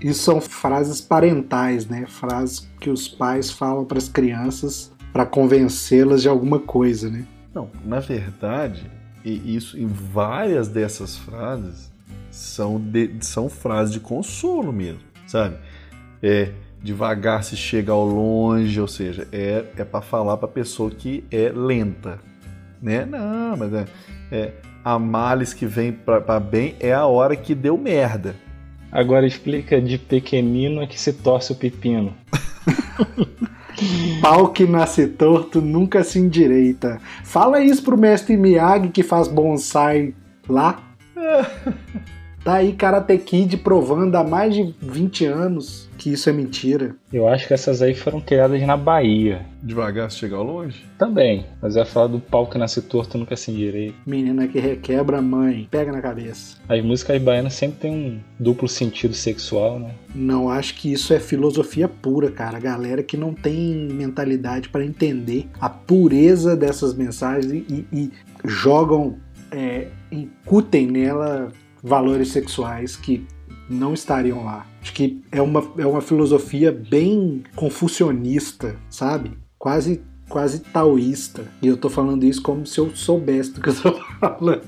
Isso 0.00 0.20
são 0.20 0.40
frases 0.40 1.00
parentais, 1.00 1.86
né? 1.86 2.06
Frases 2.08 2.68
que 2.80 2.90
os 2.90 3.06
pais 3.06 3.50
falam 3.50 3.84
para 3.84 3.98
as 3.98 4.08
crianças 4.08 4.92
para 5.12 5.26
convencê-las 5.26 6.22
de 6.22 6.28
alguma 6.28 6.58
coisa, 6.58 7.08
né? 7.08 7.26
Não, 7.54 7.70
na 7.84 8.00
verdade, 8.00 8.90
e 9.24 9.54
isso 9.54 9.78
em 9.78 9.86
várias 9.86 10.68
dessas 10.68 11.16
frases 11.16 11.91
são 12.32 12.80
de, 12.80 13.14
são 13.20 13.48
frases 13.48 13.92
de 13.92 14.00
consolo 14.00 14.72
mesmo, 14.72 15.00
sabe? 15.26 15.56
É 16.22 16.50
devagar 16.82 17.44
se 17.44 17.56
chega 17.56 17.92
ao 17.92 18.04
longe, 18.04 18.80
ou 18.80 18.88
seja, 18.88 19.28
é, 19.30 19.64
é 19.76 19.84
para 19.84 20.00
falar 20.00 20.36
para 20.36 20.48
pessoa 20.48 20.90
que 20.90 21.24
é 21.30 21.52
lenta, 21.54 22.18
né? 22.80 23.04
Não, 23.04 23.56
mas 23.56 23.72
é, 23.72 23.86
é 24.32 24.52
a 24.84 24.98
males 24.98 25.54
que 25.54 25.64
vem 25.64 25.92
para 25.92 26.40
bem 26.40 26.74
é 26.80 26.92
a 26.92 27.06
hora 27.06 27.36
que 27.36 27.54
deu 27.54 27.78
merda. 27.78 28.34
Agora 28.90 29.26
explica 29.26 29.80
de 29.80 29.96
pequenino 29.96 30.82
é 30.82 30.86
que 30.86 31.00
se 31.00 31.12
torce 31.12 31.52
o 31.52 31.54
pepino. 31.54 32.14
Pau 34.20 34.48
que 34.48 34.66
nasce 34.66 35.06
torto 35.06 35.60
nunca 35.60 36.04
se 36.04 36.18
endireita. 36.18 37.00
Fala 37.24 37.60
isso 37.60 37.82
pro 37.82 37.96
mestre 37.96 38.36
Miyagi 38.36 38.88
que 38.88 39.02
faz 39.02 39.28
bonsai 39.28 40.14
lá. 40.48 40.82
Tá 42.44 42.54
aí 42.54 42.72
Karate 42.72 43.16
Kid 43.18 43.56
provando 43.58 44.16
há 44.16 44.24
mais 44.24 44.52
de 44.52 44.74
20 44.80 45.26
anos 45.26 45.88
que 45.96 46.12
isso 46.12 46.28
é 46.28 46.32
mentira. 46.32 46.96
Eu 47.12 47.28
acho 47.28 47.46
que 47.46 47.54
essas 47.54 47.80
aí 47.80 47.94
foram 47.94 48.20
criadas 48.20 48.60
na 48.62 48.76
Bahia. 48.76 49.46
Devagar 49.62 50.10
se 50.10 50.18
chegar 50.18 50.40
longe? 50.40 50.84
Também. 50.98 51.46
Mas 51.62 51.76
é 51.76 51.84
falar 51.84 52.08
do 52.08 52.18
pau 52.18 52.48
que 52.48 52.58
nasce 52.58 52.82
torto 52.82 53.16
nunca 53.16 53.36
se 53.36 53.52
direito. 53.52 53.94
Menina 54.04 54.48
que 54.48 54.58
requebra 54.58 55.22
mãe, 55.22 55.68
pega 55.70 55.92
na 55.92 56.02
cabeça. 56.02 56.56
As 56.68 56.82
músicas 56.82 57.22
baianas 57.22 57.54
sempre 57.54 57.78
tem 57.78 57.92
um 57.92 58.20
duplo 58.40 58.68
sentido 58.68 59.14
sexual, 59.14 59.78
né? 59.78 59.94
Não 60.12 60.50
acho 60.50 60.74
que 60.74 60.92
isso 60.92 61.14
é 61.14 61.20
filosofia 61.20 61.86
pura, 61.86 62.28
cara. 62.28 62.56
A 62.56 62.60
galera 62.60 63.04
que 63.04 63.16
não 63.16 63.32
tem 63.32 63.88
mentalidade 63.92 64.68
para 64.68 64.84
entender 64.84 65.48
a 65.60 65.70
pureza 65.70 66.56
dessas 66.56 66.92
mensagens 66.92 67.52
e, 67.52 67.86
e 67.92 68.10
jogam, 68.44 69.16
é, 69.52 69.86
incutem 70.10 70.88
nela 70.88 71.52
valores 71.82 72.28
sexuais 72.28 72.96
que 72.96 73.26
não 73.68 73.94
estariam 73.94 74.44
lá. 74.44 74.66
Acho 74.80 74.92
que 74.92 75.22
é 75.30 75.40
uma, 75.40 75.64
é 75.78 75.86
uma 75.86 76.00
filosofia 76.00 76.72
bem 76.72 77.42
confucionista, 77.54 78.76
sabe? 78.90 79.32
Quase 79.58 80.02
quase 80.32 80.60
taoísta. 80.60 81.44
E 81.60 81.68
eu 81.68 81.76
tô 81.76 81.90
falando 81.90 82.24
isso 82.24 82.40
como 82.42 82.66
se 82.66 82.78
eu 82.78 82.90
soubesse 82.96 83.52
do 83.52 83.60
que 83.60 83.68
eu 83.68 83.74
tô 83.74 83.92
falando. 84.18 84.62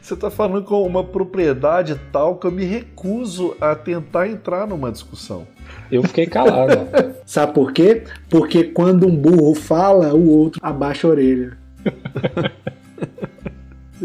Você 0.00 0.14
tá 0.14 0.30
falando 0.30 0.62
com 0.64 0.86
uma 0.86 1.02
propriedade 1.02 1.98
tal 2.12 2.36
que 2.36 2.46
eu 2.46 2.52
me 2.52 2.64
recuso 2.64 3.56
a 3.60 3.74
tentar 3.74 4.28
entrar 4.28 4.66
numa 4.66 4.92
discussão. 4.92 5.48
Eu 5.90 6.02
fiquei 6.02 6.26
calado. 6.26 6.86
Sabe 7.24 7.54
por 7.54 7.72
quê? 7.72 8.04
Porque 8.28 8.64
quando 8.64 9.08
um 9.08 9.16
burro 9.16 9.54
fala, 9.54 10.14
o 10.14 10.28
outro 10.28 10.60
abaixa 10.62 11.08
a 11.08 11.10
orelha. 11.10 11.58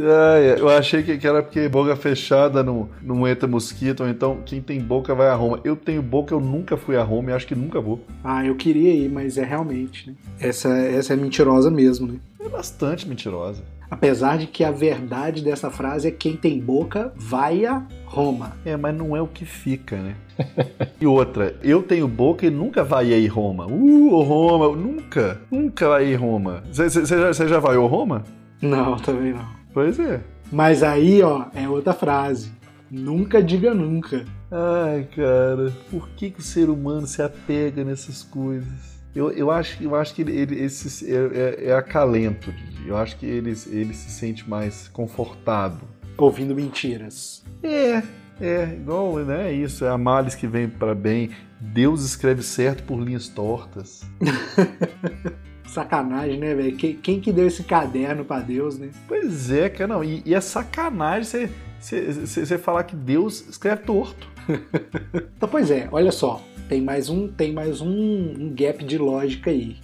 É, 0.03 0.55
eu 0.59 0.69
achei 0.69 1.03
que 1.03 1.25
era 1.25 1.41
porque 1.41 1.67
boca 1.67 1.95
fechada 1.95 2.63
não, 2.63 2.89
não 3.01 3.27
entra 3.27 3.47
mosquito, 3.47 4.01
ou 4.01 4.09
então 4.09 4.39
quem 4.45 4.61
tem 4.61 4.79
boca 4.79 5.13
vai 5.13 5.27
a 5.27 5.35
Roma. 5.35 5.59
Eu 5.63 5.75
tenho 5.75 6.01
boca, 6.01 6.33
eu 6.33 6.39
nunca 6.39 6.77
fui 6.77 6.97
a 6.97 7.03
Roma 7.03 7.31
e 7.31 7.33
acho 7.33 7.47
que 7.47 7.55
nunca 7.55 7.79
vou. 7.79 8.03
Ah, 8.23 8.45
eu 8.45 8.55
queria 8.55 8.93
ir, 8.93 9.09
mas 9.09 9.37
é 9.37 9.43
realmente, 9.43 10.09
né? 10.09 10.15
Essa, 10.39 10.69
essa 10.69 11.13
é 11.13 11.15
mentirosa 11.15 11.69
mesmo, 11.69 12.07
né? 12.07 12.19
É 12.39 12.49
bastante 12.49 13.07
mentirosa. 13.07 13.63
Apesar 13.89 14.37
de 14.37 14.47
que 14.47 14.63
a 14.63 14.71
verdade 14.71 15.43
dessa 15.43 15.69
frase 15.69 16.07
é 16.07 16.11
quem 16.11 16.37
tem 16.37 16.57
boca 16.61 17.11
vai 17.17 17.65
a 17.65 17.85
Roma. 18.05 18.53
É, 18.63 18.77
mas 18.77 18.95
não 18.95 19.17
é 19.17 19.21
o 19.21 19.27
que 19.27 19.43
fica, 19.43 19.97
né? 19.97 20.15
e 20.99 21.05
outra, 21.05 21.57
eu 21.61 21.83
tenho 21.83 22.07
boca 22.07 22.45
e 22.45 22.49
nunca 22.49 22.85
vai 22.85 23.13
aí 23.13 23.27
Roma. 23.27 23.67
Uh, 23.67 24.21
Roma, 24.21 24.75
nunca, 24.77 25.41
nunca 25.51 25.89
vai 25.89 26.05
aí 26.05 26.15
Roma. 26.15 26.63
Você 26.71 27.05
já, 27.05 27.33
já 27.33 27.59
vai 27.59 27.75
ao 27.75 27.85
Roma? 27.85 28.23
Não, 28.61 28.95
também 28.95 29.33
não. 29.33 29.60
Pois 29.73 29.99
é. 29.99 30.21
Mas 30.51 30.83
aí, 30.83 31.21
ó, 31.21 31.45
é 31.53 31.67
outra 31.67 31.93
frase. 31.93 32.51
Nunca 32.89 33.41
diga 33.41 33.73
nunca. 33.73 34.25
Ai, 34.51 35.07
cara, 35.15 35.71
por 35.89 36.09
que, 36.09 36.29
que 36.29 36.41
o 36.41 36.43
ser 36.43 36.69
humano 36.69 37.07
se 37.07 37.21
apega 37.21 37.85
nessas 37.85 38.21
coisas? 38.21 38.99
Eu, 39.15 39.31
eu, 39.31 39.49
acho, 39.49 39.81
eu 39.81 39.95
acho 39.95 40.13
que 40.13 40.21
ele, 40.21 40.37
ele 40.37 40.61
esse, 40.61 41.09
é, 41.09 41.15
é, 41.17 41.69
é 41.69 41.73
acalento. 41.73 42.53
Eu 42.85 42.97
acho 42.97 43.17
que 43.17 43.25
ele, 43.25 43.51
ele 43.67 43.93
se 43.93 44.09
sente 44.09 44.49
mais 44.49 44.89
confortado. 44.89 45.79
Ouvindo 46.17 46.53
mentiras. 46.53 47.43
É, 47.63 48.03
é, 48.41 48.73
igual, 48.73 49.15
né? 49.19 49.49
É 49.49 49.53
isso, 49.53 49.85
é 49.85 49.89
a 49.89 49.97
males 49.97 50.35
que 50.35 50.47
vem 50.47 50.67
para 50.67 50.93
bem. 50.93 51.29
Deus 51.59 52.03
escreve 52.03 52.41
certo 52.43 52.83
por 52.83 52.99
linhas 52.99 53.27
tortas. 53.27 54.01
sacanagem, 55.71 56.37
né, 56.37 56.53
velho? 56.53 56.75
Quem, 56.75 56.95
quem, 56.95 57.19
que 57.19 57.31
deu 57.31 57.47
esse 57.47 57.63
caderno 57.63 58.25
para 58.25 58.41
Deus, 58.41 58.77
né? 58.77 58.89
Pois 59.07 59.49
é, 59.49 59.69
cara, 59.69 59.87
não. 59.87 60.03
E, 60.03 60.21
e 60.25 60.35
é 60.35 60.41
sacanagem 60.41 61.49
você 61.79 62.57
falar 62.57 62.83
que 62.83 62.95
Deus 62.95 63.47
escreve 63.49 63.83
torto. 63.83 64.27
então, 65.35 65.49
pois 65.49 65.71
é, 65.71 65.87
olha 65.91 66.11
só, 66.11 66.43
tem 66.69 66.81
mais 66.81 67.09
um, 67.09 67.27
tem 67.27 67.53
mais 67.53 67.81
um, 67.81 67.89
um 67.89 68.53
gap 68.53 68.83
de 68.83 68.97
lógica 68.97 69.49
aí 69.49 69.77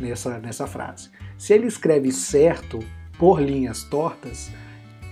nessa, 0.00 0.38
nessa 0.38 0.66
frase. 0.66 1.10
Se 1.38 1.52
ele 1.52 1.66
escreve 1.66 2.10
certo 2.10 2.80
por 3.18 3.40
linhas 3.40 3.84
tortas, 3.84 4.50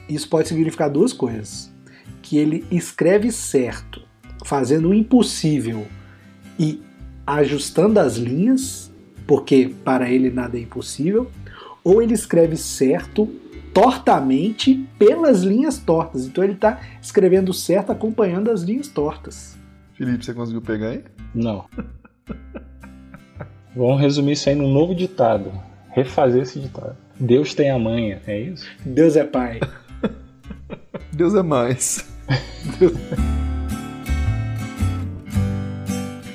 isso 0.09 0.29
pode 0.29 0.49
significar 0.49 0.91
duas 0.91 1.13
coisas. 1.13 1.73
Que 2.21 2.39
ele 2.39 2.65
escreve 2.71 3.31
certo, 3.31 4.03
fazendo 4.45 4.89
o 4.89 4.95
impossível 4.95 5.87
e 6.59 6.83
ajustando 7.27 8.01
as 8.01 8.17
linhas, 8.17 8.92
porque 9.33 9.75
para 9.83 10.11
ele 10.11 10.31
nada 10.31 10.59
é 10.59 10.61
impossível, 10.61 11.27
ou 11.83 12.03
ele 12.03 12.13
escreve 12.13 12.55
certo 12.55 13.27
tortamente 13.73 14.87
pelas 14.99 15.41
linhas 15.41 15.79
tortas. 15.79 16.27
Então 16.27 16.45
ele 16.45 16.53
está 16.53 16.79
escrevendo 17.01 17.51
certo 17.55 17.91
acompanhando 17.91 18.51
as 18.51 18.61
linhas 18.61 18.89
tortas. 18.89 19.57
Felipe, 19.95 20.23
você 20.23 20.35
conseguiu 20.35 20.61
pegar 20.61 20.89
aí? 20.89 21.03
Não. 21.35 21.65
Vamos 23.75 24.03
resumir 24.03 24.33
isso 24.33 24.51
aí 24.51 24.55
num 24.55 24.71
novo 24.71 24.95
ditado. 24.95 25.51
Refazer 25.89 26.43
esse 26.43 26.61
ditado. 26.61 26.95
Deus 27.19 27.55
tem 27.55 27.71
a 27.71 27.79
manha, 27.79 28.21
é 28.27 28.39
isso? 28.39 28.67
Deus 28.85 29.17
é 29.17 29.25
pai. 29.25 29.61
Deus 31.11 31.35
é 31.35 31.43
mais. 31.43 32.07
Deus... 32.79 32.93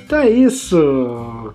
Então 0.07 0.19
é 0.19 0.29
isso, 0.29 0.77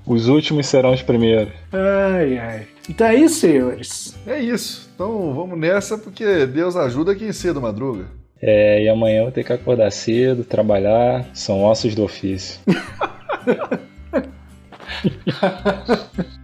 Os 0.06 0.28
últimos 0.28 0.66
serão 0.66 0.92
os 0.92 1.02
primeiros. 1.02 1.52
Ai, 1.72 2.38
ai. 2.38 2.66
Então 2.88 3.06
é 3.06 3.14
isso, 3.14 3.40
senhores. 3.40 4.14
É 4.26 4.38
isso. 4.38 4.90
Então 4.94 5.32
vamos 5.34 5.58
nessa, 5.58 5.96
porque 5.96 6.44
Deus 6.46 6.76
ajuda 6.76 7.14
quem 7.14 7.32
cedo 7.32 7.60
madruga. 7.60 8.06
É, 8.40 8.82
e 8.82 8.88
amanhã 8.88 9.20
eu 9.20 9.22
vou 9.24 9.32
ter 9.32 9.42
que 9.42 9.52
acordar 9.52 9.90
cedo, 9.90 10.44
trabalhar. 10.44 11.24
São 11.32 11.64
ossos 11.64 11.94
do 11.94 12.04
ofício. 12.04 12.60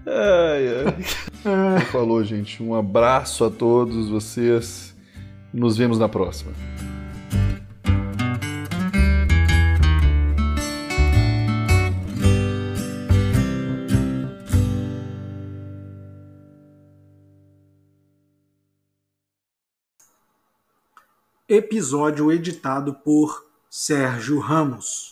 ai, 0.07 0.67
ai. 0.87 1.81
Falou, 1.93 2.25
gente. 2.25 2.63
Um 2.63 2.75
abraço 2.75 3.45
a 3.45 3.51
todos 3.51 4.09
vocês. 4.09 4.97
Nos 5.53 5.77
vemos 5.77 5.99
na 5.99 6.09
próxima. 6.09 6.53
Episódio 21.53 22.31
editado 22.31 22.95
por 22.95 23.45
Sérgio 23.69 24.39
Ramos. 24.39 25.10